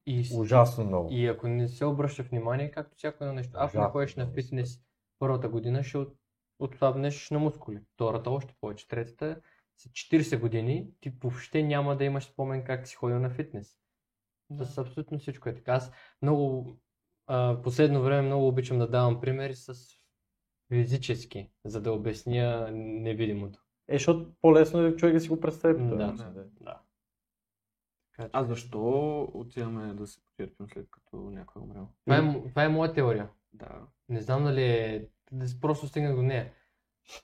И, 0.05 0.29
Ужасно 0.35 0.85
много. 0.85 1.09
и 1.11 1.27
ако 1.27 1.47
не 1.47 1.67
се 1.67 1.85
обръща 1.85 2.23
внимание, 2.23 2.71
както 2.71 2.97
всяко 2.97 3.23
едно 3.23 3.33
нещо, 3.33 3.51
ако 3.55 3.79
не 3.79 3.87
ходиш 3.87 4.15
на 4.15 4.31
фитнес 4.33 4.79
първата 5.19 5.49
година, 5.49 5.83
ще 5.83 5.97
от, 5.97 6.17
отслабнеш 6.59 7.29
на 7.29 7.39
мускули. 7.39 7.81
Втората 7.93 8.29
още 8.29 8.55
повече. 8.61 8.87
Третата 8.87 9.41
след 9.77 9.93
40 9.93 10.39
години 10.39 10.91
ти 11.01 11.09
въобще 11.23 11.63
няма 11.63 11.97
да 11.97 12.03
имаш 12.03 12.23
спомен 12.23 12.63
как 12.63 12.87
си 12.87 12.95
ходил 12.95 13.19
на 13.19 13.29
фитнес. 13.29 13.77
С 14.51 14.77
абсолютно 14.77 15.19
всичко 15.19 15.49
е 15.49 15.55
така. 15.55 15.71
Аз 15.71 15.91
много, 16.21 16.77
а, 17.27 17.61
последно 17.63 18.03
време 18.03 18.21
много 18.21 18.47
обичам 18.47 18.79
да 18.79 18.89
давам 18.89 19.21
примери 19.21 19.55
с 19.55 19.73
физически, 20.73 21.49
за 21.65 21.81
да 21.81 21.91
обясня 21.91 22.69
невидимото. 22.73 23.62
Е, 23.87 23.93
защото 23.93 24.31
по-лесно 24.41 24.81
е 24.81 24.95
човек 24.95 25.13
да 25.13 25.19
си 25.19 25.29
го 25.29 25.39
представи. 25.39 25.83
Да. 25.83 26.11
да. 26.11 26.45
Да. 26.61 26.79
А 28.31 28.43
защо 28.43 29.21
отиваме 29.33 29.93
да 29.93 30.07
се 30.07 30.19
почерпим 30.21 30.67
след 30.69 30.87
като 30.91 31.17
някой 31.17 31.61
е 31.61 31.63
умрял? 31.63 31.89
Това 32.05 32.17
е, 32.17 32.49
това 32.49 32.63
е 32.63 32.69
моя 32.69 32.93
теория. 32.93 33.29
Да. 33.53 33.87
Не 34.09 34.21
знам 34.21 34.43
дали 34.43 34.63
е... 34.63 35.07
Просто 35.61 35.87
стигна 35.87 36.15
до 36.15 36.21
нея. 36.21 36.53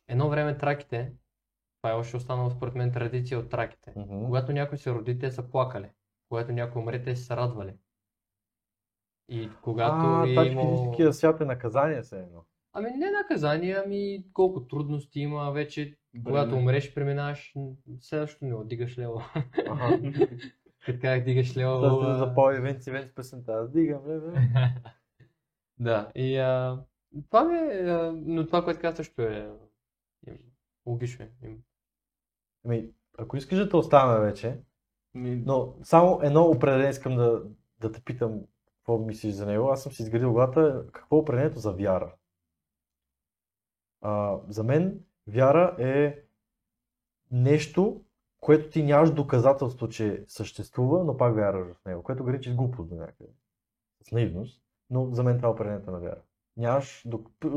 Едно 0.08 0.30
време 0.30 0.58
траките, 0.58 1.14
това 1.82 1.92
е 1.92 1.98
още 1.98 2.18
останало 2.18 2.50
според 2.50 2.76
мен 2.76 2.92
традиция 2.92 3.40
от 3.40 3.50
траките. 3.50 3.94
Мгм. 3.96 4.26
Когато 4.26 4.52
някой 4.52 4.78
се 4.78 4.92
роди, 4.92 5.20
те 5.20 5.32
са 5.32 5.50
плакали. 5.50 5.90
Когато 6.30 6.52
някой 6.52 6.82
умре, 6.82 7.04
те 7.04 7.16
са 7.16 7.24
се 7.24 7.36
радвали. 7.36 7.74
И 9.30 9.50
когато 9.62 10.06
А, 10.06 10.28
е 10.28 10.46
имало... 10.46 10.78
физическия 10.78 11.14
свят 11.14 11.42
е 11.42 11.46
наказание 11.46 12.04
се 12.04 12.20
едно. 12.20 12.46
Ами 12.74 12.90
не 12.90 13.12
наказание, 13.12 13.82
ами 13.86 14.26
колко 14.34 14.68
трудности 14.68 15.20
има 15.20 15.52
вече. 15.52 15.98
Когато 16.26 16.56
умреш, 16.56 16.94
преминаваш 16.94 17.54
следващото 18.02 18.46
ниво, 18.46 18.64
дигаш 18.64 18.98
лево. 18.98 19.22
Ага. 19.68 20.00
Като 20.86 21.00
казах, 21.02 21.24
дигаш 21.24 21.58
лево. 21.58 21.80
Да, 21.80 21.90
да 22.00 22.12
а, 22.12 22.16
запой 22.16 22.60
Венци 22.60 22.92
Венци 22.92 23.16
песента. 23.16 23.54
Аз 23.54 23.72
дигам, 23.72 24.02
бе. 24.04 24.20
Да, 25.80 26.12
и 26.16 26.38
а, 26.38 26.80
това 27.30 27.44
ми 27.44 27.58
е, 27.58 27.80
а, 27.80 28.12
но 28.26 28.46
това, 28.48 28.64
което 28.64 28.82
каза 28.82 28.96
също 28.96 29.22
е 29.22 29.52
им, 30.28 30.38
логично. 30.86 31.26
е, 31.26 31.48
Им. 31.48 31.58
Ами, 32.66 32.90
ако 33.18 33.38
искаш 33.38 33.58
да 33.58 33.70
те 33.70 33.76
оставяме 33.76 34.26
вече, 34.26 34.58
Ми, 35.14 35.36
но 35.36 35.76
само 35.84 36.20
едно 36.24 36.44
определение 36.44 36.90
искам 36.90 37.16
да, 37.16 37.44
да 37.80 37.92
те 37.92 38.02
питам 38.02 38.42
какво 38.76 38.98
мислиш 38.98 39.34
за 39.34 39.46
него. 39.46 39.70
Аз 39.70 39.84
съм 39.84 39.92
си 39.92 40.02
изградил 40.02 40.34
главата 40.34 40.86
какво 40.94 41.16
е 41.18 41.20
определението 41.20 41.60
за 41.60 41.72
вяра. 41.74 42.14
А, 44.02 44.40
за 44.48 44.64
мен 44.64 45.00
вяра 45.28 45.76
е 45.80 46.24
нещо, 47.32 48.04
което 48.40 48.70
ти 48.70 48.84
нямаш 48.84 49.12
доказателство, 49.12 49.90
че 49.90 50.26
съществува, 50.28 51.04
но 51.04 51.18
пак 51.18 51.36
вярваш 51.36 51.68
в 51.78 51.86
него, 51.86 52.04
което 52.04 52.24
гречи 52.24 52.52
с 52.52 52.56
глупост 52.56 52.90
до 52.90 52.96
някъде. 52.96 53.30
С 54.08 54.12
наивност, 54.12 54.62
но 54.90 55.12
за 55.12 55.24
мен 55.24 55.38
това 55.38 55.50
е 55.50 55.52
определението 55.52 55.92
на 55.92 56.00
вяра. 56.00 56.22
Нямаш 56.58 57.06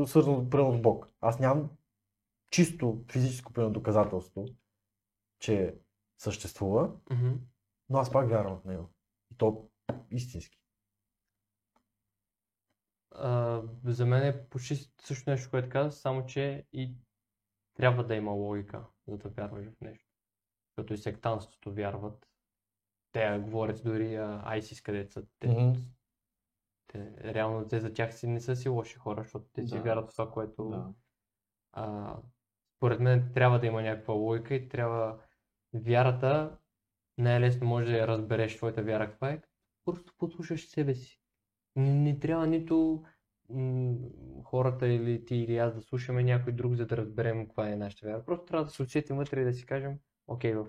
свързано 0.05 0.49
примерно 0.49 0.73
с 0.73 0.81
Бог. 0.81 1.09
Аз 1.21 1.39
нямам 1.39 1.69
чисто 2.49 3.03
физическо 3.11 3.53
примерно, 3.53 3.73
доказателство, 3.73 4.45
че 5.39 5.75
съществува, 6.17 6.91
Мгм. 7.11 7.31
но 7.89 7.97
аз 7.99 8.11
пак 8.11 8.29
вярвам 8.29 8.59
в 8.59 8.65
него. 8.65 8.89
И 9.31 9.37
то 9.37 9.69
истински. 10.11 10.62
А, 13.15 13.61
за 13.83 14.05
мен 14.05 14.23
е 14.23 14.45
почти 14.49 14.75
също 15.01 15.29
нещо, 15.29 15.49
което 15.49 15.69
каза, 15.69 15.91
само 15.91 16.25
че 16.25 16.65
и 16.73 16.95
трябва 17.73 18.03
да 18.03 18.15
има 18.15 18.31
логика, 18.31 18.85
за 19.07 19.17
да 19.17 19.29
вярваш 19.29 19.65
в 19.65 19.81
нещо. 19.81 20.07
Защото 20.67 20.93
и 20.93 20.97
сектанството 20.97 21.73
вярват. 21.73 22.29
Те 23.11 23.39
говорят 23.39 23.81
дори 23.83 24.15
ISIS, 24.45 24.85
където 24.85 25.13
са. 25.13 25.25
Те, 25.39 25.47
Мгм. 25.47 25.79
те, 26.87 27.33
реално 27.33 27.67
те 27.67 27.79
за 27.79 27.93
тях 27.93 28.15
си 28.15 28.27
не 28.27 28.41
са 28.41 28.55
си 28.55 28.69
лоши 28.69 28.97
хора, 28.97 29.21
защото 29.23 29.45
те 29.53 29.67
си 29.67 29.75
Да. 29.75 29.81
вярват 29.81 30.09
в 30.09 30.11
това, 30.11 30.31
което 30.31 30.69
да. 30.69 30.93
А, 31.71 32.17
според 32.77 32.99
мен 32.99 33.31
трябва 33.33 33.59
да 33.59 33.67
има 33.67 33.81
някаква 33.81 34.13
логика 34.13 34.55
и 34.55 34.69
трябва 34.69 35.19
вярата, 35.73 36.57
най-лесно 37.17 37.67
може 37.67 37.85
да 37.85 37.97
я 37.97 38.07
разбереш 38.07 38.57
твоята 38.57 38.83
вяра 38.83 39.09
каква 39.09 39.29
е, 39.29 39.41
просто 39.85 40.13
послушаш 40.17 40.67
себе 40.67 40.95
си. 40.95 41.22
Не, 41.75 42.19
трябва 42.19 42.47
нито 42.47 43.03
м, 43.49 43.95
хората 44.43 44.87
или 44.87 45.25
ти 45.25 45.35
или 45.35 45.57
аз 45.57 45.75
да 45.75 45.81
слушаме 45.81 46.23
някой 46.23 46.53
друг, 46.53 46.75
за 46.75 46.85
да 46.85 46.97
разберем 46.97 47.45
каква 47.45 47.69
е 47.69 47.75
нашата 47.75 48.07
вяра. 48.07 48.25
Просто 48.25 48.45
трябва 48.45 48.65
да 48.65 48.71
се 48.71 48.81
усетим 48.83 49.15
вътре 49.15 49.41
и 49.41 49.45
да 49.45 49.53
си 49.53 49.65
кажем, 49.65 49.99
окей, 50.27 50.53
в 50.53 50.65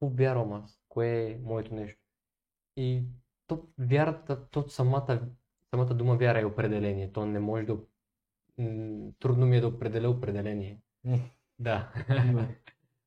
какво 0.00 0.16
вярвам 0.16 0.52
аз, 0.52 0.80
кое 0.88 1.30
е 1.30 1.38
моето 1.44 1.74
нещо. 1.74 2.00
И 2.76 3.04
то 3.46 3.68
вярата, 3.78 4.48
то 4.50 4.68
самата, 4.68 5.28
самата 5.74 5.94
дума 5.94 6.16
вяра 6.16 6.40
е 6.40 6.44
определение. 6.44 7.12
То 7.12 7.26
не 7.26 7.40
може 7.40 7.66
да 7.66 7.78
м, 8.58 9.12
трудно 9.18 9.46
ми 9.46 9.56
е 9.56 9.60
да 9.60 9.68
определя 9.68 10.10
определение. 10.10 10.82
Да. 11.58 11.92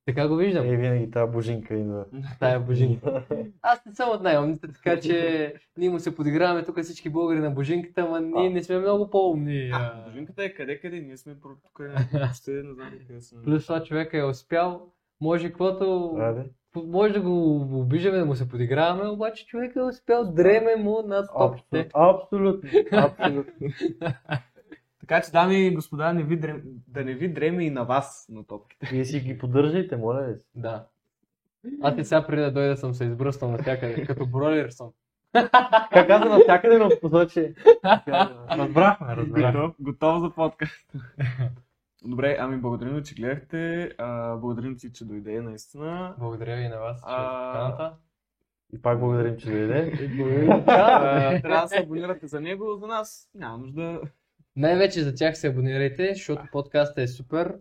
Така 0.06 0.28
го 0.28 0.36
виждам. 0.36 0.66
Е, 0.66 0.78
винаги 0.78 1.12
тази 1.12 1.32
божинка 1.32 1.76
идва. 1.76 2.06
Тая 2.40 2.60
божинка. 2.60 3.24
Аз 3.62 3.86
не 3.86 3.96
съм 3.96 4.10
от 4.10 4.24
най-умните, 4.24 4.68
така 4.68 5.00
че 5.00 5.54
ние 5.78 5.90
му 5.90 6.00
се 6.00 6.16
подиграваме 6.16 6.64
тук 6.66 6.82
всички 6.82 7.10
българи 7.10 7.40
на 7.40 7.52
божинката, 7.52 8.02
ама 8.02 8.22
ние 8.22 8.50
не 8.50 8.64
сме 8.64 8.80
много 8.80 9.10
по-умни. 9.10 9.70
А, 9.74 10.04
божинката 10.06 10.44
е 10.44 10.54
къде 10.54 10.80
къде, 10.80 11.00
ние 11.00 11.18
сме 11.18 11.34
про- 11.34 11.56
тук, 11.64 11.82
въобще 12.14 12.52
не 12.52 12.74
знам 12.74 12.92
къде 13.08 13.22
сме. 13.22 13.44
Плюс 13.44 13.64
това 13.64 13.84
човека 13.84 14.18
е 14.18 14.24
успял, 14.24 14.88
може 15.22 15.48
каквото, 15.48 16.18
може 16.76 17.14
да 17.14 17.22
го 17.22 17.56
обиждаме, 17.80 18.18
да 18.18 18.26
му 18.26 18.36
се 18.36 18.50
подиграваме, 18.50 19.10
обаче 19.10 19.46
човек 19.46 19.76
е 19.76 19.82
успял, 19.82 20.32
дреме 20.34 20.76
му 20.76 21.02
над 21.08 21.30
топките. 21.38 21.90
Абсолютно. 21.94 22.70
Абсолютно. 22.92 23.68
Така 25.08 25.22
че, 25.22 25.32
дами 25.32 25.68
и 25.68 25.76
господа, 25.76 26.14
не 26.14 26.24
ви 26.24 26.40
дрем... 26.40 26.62
да 26.88 27.06
не 27.06 27.14
ви 27.14 27.34
дреме 27.34 27.64
и 27.66 27.70
на 27.70 27.84
вас 27.84 28.26
на 28.30 28.44
топките. 28.44 28.88
Вие 28.92 29.06
си 29.06 29.20
ги 29.20 29.38
поддържайте, 29.38 29.98
моля 29.98 30.22
ви. 30.22 30.40
се. 30.40 30.46
Да. 30.56 30.86
Аз 31.82 31.98
и 31.98 32.06
сега 32.06 32.28
преди 32.28 32.42
да 32.42 32.52
дойда 32.52 32.78
съм 32.78 32.94
се 32.94 33.06
избръснал 33.06 33.52
навсякъде, 33.52 34.06
като 34.06 34.26
бройлер 34.26 34.70
съм. 34.70 34.90
Как 35.94 36.08
каза 36.08 36.26
навсякъде, 36.26 36.78
но 36.78 36.90
посочи. 37.02 37.54
Разбрахме, 38.52 39.16
разбрахме. 39.16 39.52
Готов, 39.52 39.76
готов 39.80 40.22
за 40.22 40.30
подкаст. 40.30 40.94
Добре, 42.06 42.38
ами 42.40 42.58
благодарим 42.58 42.96
ви, 42.96 43.04
че 43.04 43.16
гледахте. 43.16 43.92
А, 43.98 44.36
благодарим 44.36 44.78
ти, 44.78 44.94
че 44.94 45.06
дойде 45.06 45.42
наистина. 45.42 46.16
Благодаря 46.20 46.56
ви 46.56 46.62
и 46.64 46.70
на 46.70 46.80
вас, 46.80 46.98
че 46.98 47.06
А, 47.08 47.54
каната. 47.54 47.94
И 48.74 48.82
пак 48.82 49.00
благодарим, 49.00 49.38
че 49.38 49.50
дойде. 49.50 49.92
А, 50.68 51.42
трябва 51.42 51.62
да 51.62 51.68
се 51.68 51.80
абонирате 51.80 52.28
за 52.28 52.42
него, 52.42 52.76
за 52.76 52.88
нас 52.88 53.30
няма 53.36 53.58
нужда. 53.58 54.02
Най-вече 54.56 55.04
за 55.04 55.16
тях 55.16 55.38
се 55.38 55.48
абонирайте, 55.48 56.14
защото 56.14 56.44
подкастът 56.52 56.98
е 56.98 57.08
супер 57.08 57.56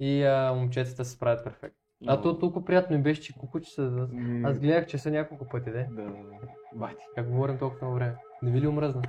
и 0.00 0.24
а, 0.24 0.52
момчетата 0.56 1.04
се 1.04 1.10
справят 1.10 1.44
перфектно. 1.44 1.78
А 2.06 2.20
то 2.20 2.38
толкова 2.38 2.64
приятно 2.64 2.96
ми 2.96 3.02
беше, 3.02 3.20
че 3.20 3.32
кукучи 3.32 3.70
са. 3.70 4.08
Аз 4.44 4.58
гледах 4.58 4.86
часа 4.86 5.10
няколко 5.10 5.48
пъти, 5.48 5.70
де. 5.70 5.86
Да, 5.90 6.02
да, 6.02 6.10
да. 6.10 6.48
Бати. 6.74 7.04
Как 7.14 7.30
говорим 7.30 7.58
толкова 7.58 7.86
много 7.86 7.94
време. 7.94 8.16
Не 8.42 8.50
ви 8.50 8.60
ли 8.60 8.66
омръзна? 8.66 9.02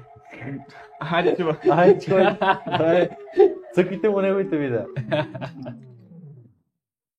Хайде, 1.04 1.36
чува. 1.36 1.58
Ай, 1.70 2.00
човек. 2.00 2.38
Ай, 2.66 3.10
Цъкайте 3.74 4.10
му 4.10 4.22
неговите 4.22 4.58
видеа. 4.58 4.86